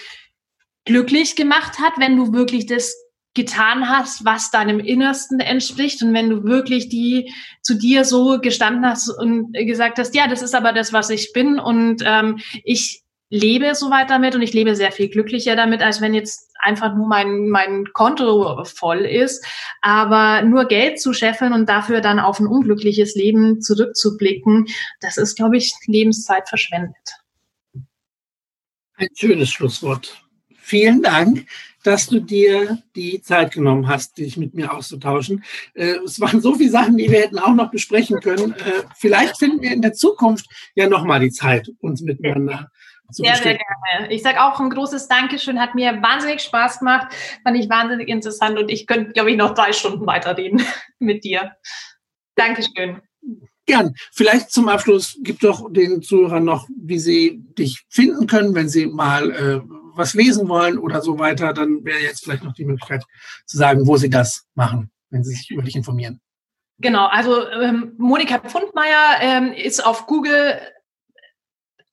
glücklich 0.85 1.35
gemacht 1.37 1.81
hat, 1.81 1.95
wenn 1.99 2.17
du 2.17 2.33
wirklich 2.33 2.67
das 2.67 2.95
getan 3.37 3.89
hast, 3.89 4.25
was 4.25 4.51
deinem 4.51 4.81
Innersten 4.81 5.39
entspricht 5.39 6.03
und 6.03 6.13
wenn 6.15 6.31
du 6.31 6.43
wirklich 6.43 6.89
die 6.89 7.33
zu 7.63 7.75
dir 7.75 8.05
so 8.05 8.41
gestanden 8.41 8.85
hast 8.85 9.09
und 9.09 9.53
gesagt 9.53 9.99
hast, 9.99 10.15
ja, 10.17 10.27
das 10.27 10.43
ist 10.43 10.55
aber 10.55 10.73
das, 10.73 10.93
was 10.93 11.11
ich 11.11 11.33
bin 11.33 11.61
und 11.61 12.03
ähm, 12.05 12.41
ich 12.65 13.03
lebe 13.29 13.75
soweit 13.75 14.11
damit 14.11 14.35
und 14.35 14.43
ich 14.43 14.55
lebe 14.55 14.75
sehr 14.75 14.93
viel 14.93 15.09
glücklicher 15.09 15.55
damit, 15.57 15.83
als 15.83 16.01
wenn 16.01 16.15
jetzt 16.15 16.51
einfach 16.61 16.95
nur 16.95 17.07
mein, 17.07 17.49
mein 17.49 17.87
Konto 17.93 18.65
voll 18.65 19.01
ist. 19.05 19.45
Aber 19.83 20.43
nur 20.43 20.67
Geld 20.67 21.01
zu 21.01 21.13
scheffeln 21.13 21.53
und 21.53 21.69
dafür 21.69 22.01
dann 22.01 22.19
auf 22.21 22.39
ein 22.41 22.47
unglückliches 22.47 23.15
Leben 23.15 23.61
zurückzublicken, 23.61 24.67
das 25.01 25.17
ist, 25.17 25.37
glaube 25.37 25.57
ich, 25.57 25.75
Lebenszeit 25.87 26.49
verschwendet. 26.49 26.97
Ein 28.95 29.09
schönes 29.15 29.51
Schlusswort. 29.51 30.23
Vielen 30.55 31.03
Dank 31.03 31.47
dass 31.87 32.09
du 32.09 32.21
dir 32.21 32.83
die 32.97 33.23
Zeit 33.23 33.53
genommen 33.53 33.87
hast, 33.89 34.19
dich 34.19 34.37
mit 34.37 34.55
mir 34.55 34.73
auszutauschen. 34.73 35.45
Äh, 35.75 35.99
es 36.05 36.21
waren 36.21 36.41
so 36.41 36.55
viele 36.55 36.71
Sachen, 36.71 36.97
die 36.97 37.11
wir 37.11 37.21
hätten 37.21 37.39
auch 37.39 37.55
noch 37.55 37.71
besprechen 37.71 38.21
können. 38.21 38.53
Äh, 38.53 38.83
vielleicht 38.97 39.39
finden 39.39 39.63
wir 39.63 39.73
in 39.73 39.83
der 39.83 39.93
Zukunft 39.93 40.47
ja 40.75 40.89
nochmal 40.89 41.21
die 41.21 41.31
Zeit, 41.31 41.71
uns 41.81 42.01
miteinander 42.03 42.71
zu 43.13 43.23
Sehr, 43.23 43.37
sehr 43.37 43.59
gerne. 43.59 44.13
Ich 44.13 44.23
sage 44.23 44.43
auch 44.43 44.59
ein 44.59 44.71
großes 44.71 45.07
Dankeschön, 45.07 45.61
hat 45.61 45.75
mir 45.77 46.03
wahnsinnig 46.03 46.41
Spaß 46.41 46.81
gemacht, 46.81 47.15
fand 47.45 47.57
ich 47.57 47.69
wahnsinnig 47.69 48.09
interessant 48.09 48.59
und 48.59 48.69
ich 48.69 48.87
könnte, 48.87 49.13
glaube 49.13 49.31
ich, 49.31 49.37
noch 49.37 49.55
drei 49.55 49.73
Stunden 49.73 50.07
weiterreden 50.07 50.63
mit 50.99 51.23
dir. 51.23 51.53
Dankeschön. 52.35 53.01
Gern. 53.67 53.95
Vielleicht 54.13 54.51
zum 54.51 54.69
Abschluss 54.69 55.19
gibt 55.23 55.43
doch 55.43 55.73
den 55.73 56.01
Zuhörern 56.01 56.45
noch, 56.45 56.69
wie 56.77 57.01
sie 57.01 57.43
dich 57.59 57.85
finden 57.89 58.27
können, 58.29 58.55
wenn 58.55 58.69
sie 58.69 58.87
mal 58.87 59.31
äh, 59.31 59.61
was 59.97 60.15
lesen 60.15 60.49
wollen 60.49 60.79
oder 60.79 61.03
so 61.03 61.19
weiter, 61.19 61.53
dann 61.53 61.85
wäre 61.85 62.01
jetzt 62.01 62.25
vielleicht 62.25 62.45
noch 62.45 62.55
die 62.55 62.65
Möglichkeit 62.65 63.05
zu 63.47 63.57
sagen, 63.57 63.87
wo 63.87 63.97
sie 63.97 64.11
das 64.11 64.47
machen, 64.55 64.91
wenn 65.11 65.25
sie 65.25 65.35
sich 65.35 65.51
über 65.51 65.63
dich 65.63 65.77
informieren. 65.77 66.21
Genau, 66.79 67.07
also 67.07 67.49
ähm, 67.49 67.95
Monika 67.97 68.39
Pfundmeier 68.39 69.19
ähm, 69.21 69.53
ist 69.53 69.85
auf 69.85 70.07
Google 70.07 70.61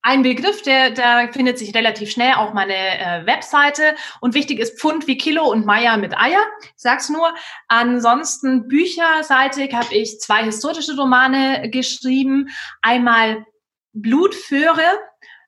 ein 0.06 0.22
Begriff, 0.22 0.62
der, 0.64 0.92
da 0.92 1.30
findet 1.32 1.58
sich 1.58 1.74
relativ 1.74 2.12
schnell 2.12 2.34
auch 2.34 2.54
meine 2.54 2.76
äh, 2.76 3.26
Webseite. 3.26 3.96
Und 4.20 4.34
wichtig 4.34 4.60
ist 4.60 4.78
Pfund 4.78 5.08
wie 5.08 5.18
Kilo 5.18 5.50
und 5.50 5.66
Meier 5.66 5.96
mit 5.96 6.18
Eier. 6.18 6.42
Ich 6.62 6.72
sag's 6.76 7.10
nur. 7.10 7.34
Ansonsten 7.70 8.68
bücherseitig 8.68 9.74
habe 9.74 9.96
ich 9.96 10.20
zwei 10.20 10.44
historische 10.44 10.98
Romane 10.98 11.70
geschrieben. 11.70 12.50
Einmal 12.82 13.46
Blutföhre. 13.94 14.84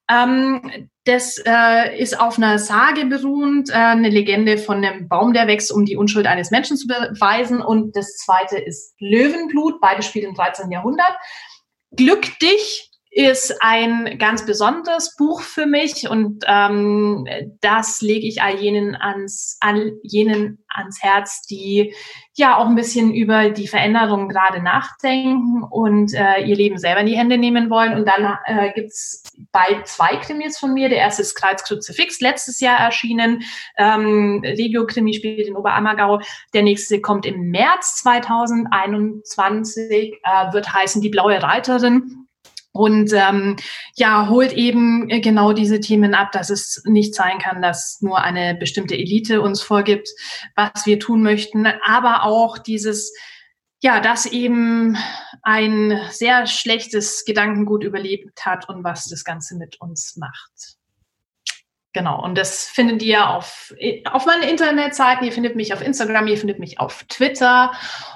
Ähm, 0.09 0.89
das 1.05 1.41
äh, 1.45 1.99
ist 1.99 2.19
auf 2.19 2.37
einer 2.37 2.57
Sage 2.57 3.05
beruhend, 3.05 3.69
äh, 3.69 3.73
eine 3.73 4.09
Legende 4.09 4.57
von 4.57 4.83
einem 4.83 5.07
Baum, 5.07 5.33
der 5.33 5.47
wächst, 5.47 5.71
um 5.71 5.85
die 5.85 5.97
Unschuld 5.97 6.27
eines 6.27 6.51
Menschen 6.51 6.77
zu 6.77 6.87
beweisen. 6.87 7.61
Und 7.61 7.95
das 7.95 8.17
zweite 8.17 8.57
ist 8.57 8.95
Löwenblut, 8.99 9.79
beide 9.81 10.01
spielen 10.01 10.29
im 10.29 10.35
13. 10.35 10.71
Jahrhundert. 10.71 11.15
Glück 11.95 12.39
dich 12.39 12.91
ist 13.11 13.55
ein 13.61 14.17
ganz 14.17 14.45
besonderes 14.45 15.15
Buch 15.15 15.41
für 15.41 15.65
mich 15.65 16.09
und 16.09 16.43
ähm, 16.47 17.25
das 17.61 18.01
lege 18.01 18.27
ich 18.27 18.41
all 18.41 18.59
jenen 18.59 18.93
ans, 18.93 19.57
all 19.61 19.93
jenen 20.03 20.64
ans 20.75 21.01
Herz, 21.01 21.45
die 21.47 21.93
ja 22.33 22.57
auch 22.57 22.67
ein 22.67 22.75
bisschen 22.75 23.13
über 23.13 23.49
die 23.49 23.67
Veränderungen 23.67 24.29
gerade 24.29 24.61
nachdenken 24.61 25.63
und 25.63 26.13
äh, 26.13 26.41
ihr 26.41 26.55
Leben 26.55 26.77
selber 26.77 27.01
in 27.01 27.07
die 27.07 27.17
Hände 27.17 27.37
nehmen 27.37 27.69
wollen. 27.69 27.93
Und 27.93 28.07
dann 28.07 28.37
äh, 28.45 28.71
gibt's 28.73 29.23
bald 29.51 29.87
zwei 29.87 30.15
Krimis 30.17 30.57
von 30.57 30.73
mir. 30.73 30.89
Der 30.89 30.97
erste 30.97 31.21
ist 31.21 31.35
Kreuz 31.35 31.63
Kruzifix, 31.63 32.19
letztes 32.19 32.59
Jahr 32.59 32.79
erschienen. 32.79 33.43
Ähm, 33.77 34.41
Regio-Krimi 34.43 35.13
spielt 35.13 35.47
in 35.47 35.55
Oberammergau. 35.55 36.19
Der 36.53 36.63
nächste 36.63 36.99
kommt 36.99 37.25
im 37.25 37.51
März 37.51 38.01
2021, 38.03 40.19
äh, 40.23 40.53
wird 40.53 40.73
heißen 40.73 41.01
Die 41.01 41.09
blaue 41.09 41.41
Reiterin 41.41 42.24
und 42.75 43.13
ähm, 43.13 43.55
ja, 43.95 44.27
holt 44.27 44.51
eben 44.51 45.09
äh, 45.09 45.21
genau 45.21 45.53
diese 45.53 45.79
Themen 45.79 46.13
ab, 46.13 46.33
dass 46.33 46.49
es 46.49 46.83
nicht 46.85 47.15
sein 47.15 47.39
kann, 47.39 47.61
dass 47.61 48.01
nur 48.01 48.21
eine 48.21 48.53
bestimmte 48.53 48.95
Elite 48.95 49.41
uns 49.41 49.61
vorgibt, 49.61 50.09
was 50.57 50.85
wir 50.85 50.99
tun 50.99 51.23
möchten, 51.23 51.67
aber 51.85 52.23
auch 52.23 52.57
dieses, 52.57 53.13
ja, 53.81 54.01
dass 54.01 54.25
eben 54.25 54.97
ein 55.41 55.97
sehr 56.09 56.47
schlechtes 56.47 57.23
Gedankengut 57.23 57.81
überlebt 57.81 58.45
hat 58.45 58.67
und 58.67 58.83
was 58.83 59.07
das 59.07 59.23
Ganze 59.23 59.55
mit 59.55 59.79
uns 59.79 60.17
macht. 60.17 60.75
Genau, 61.93 62.21
und 62.21 62.37
das 62.37 62.65
findet 62.65 63.01
ihr 63.03 63.29
auf, 63.29 63.73
auf 64.11 64.25
meinen 64.25 64.43
Internetseiten. 64.43 65.25
Ihr 65.25 65.31
findet 65.31 65.55
mich 65.55 65.73
auf 65.73 65.81
Instagram, 65.81 66.27
ihr 66.27 66.37
findet 66.37 66.59
mich 66.59 66.77
auf 66.77 67.05
Twitter 67.05 67.71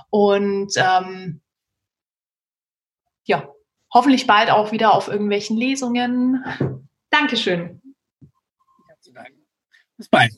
und 0.10 0.74
ähm, 0.76 1.40
ja, 3.24 3.48
hoffentlich 3.94 4.28
bald 4.28 4.52
auch 4.52 4.72
wieder 4.72 4.94
auf 4.94 5.08
irgendwelchen 5.08 5.58
Lesungen. 5.58 6.44
Dankeschön. 7.10 7.82
Bis 9.98 10.08
bald. 10.10 10.32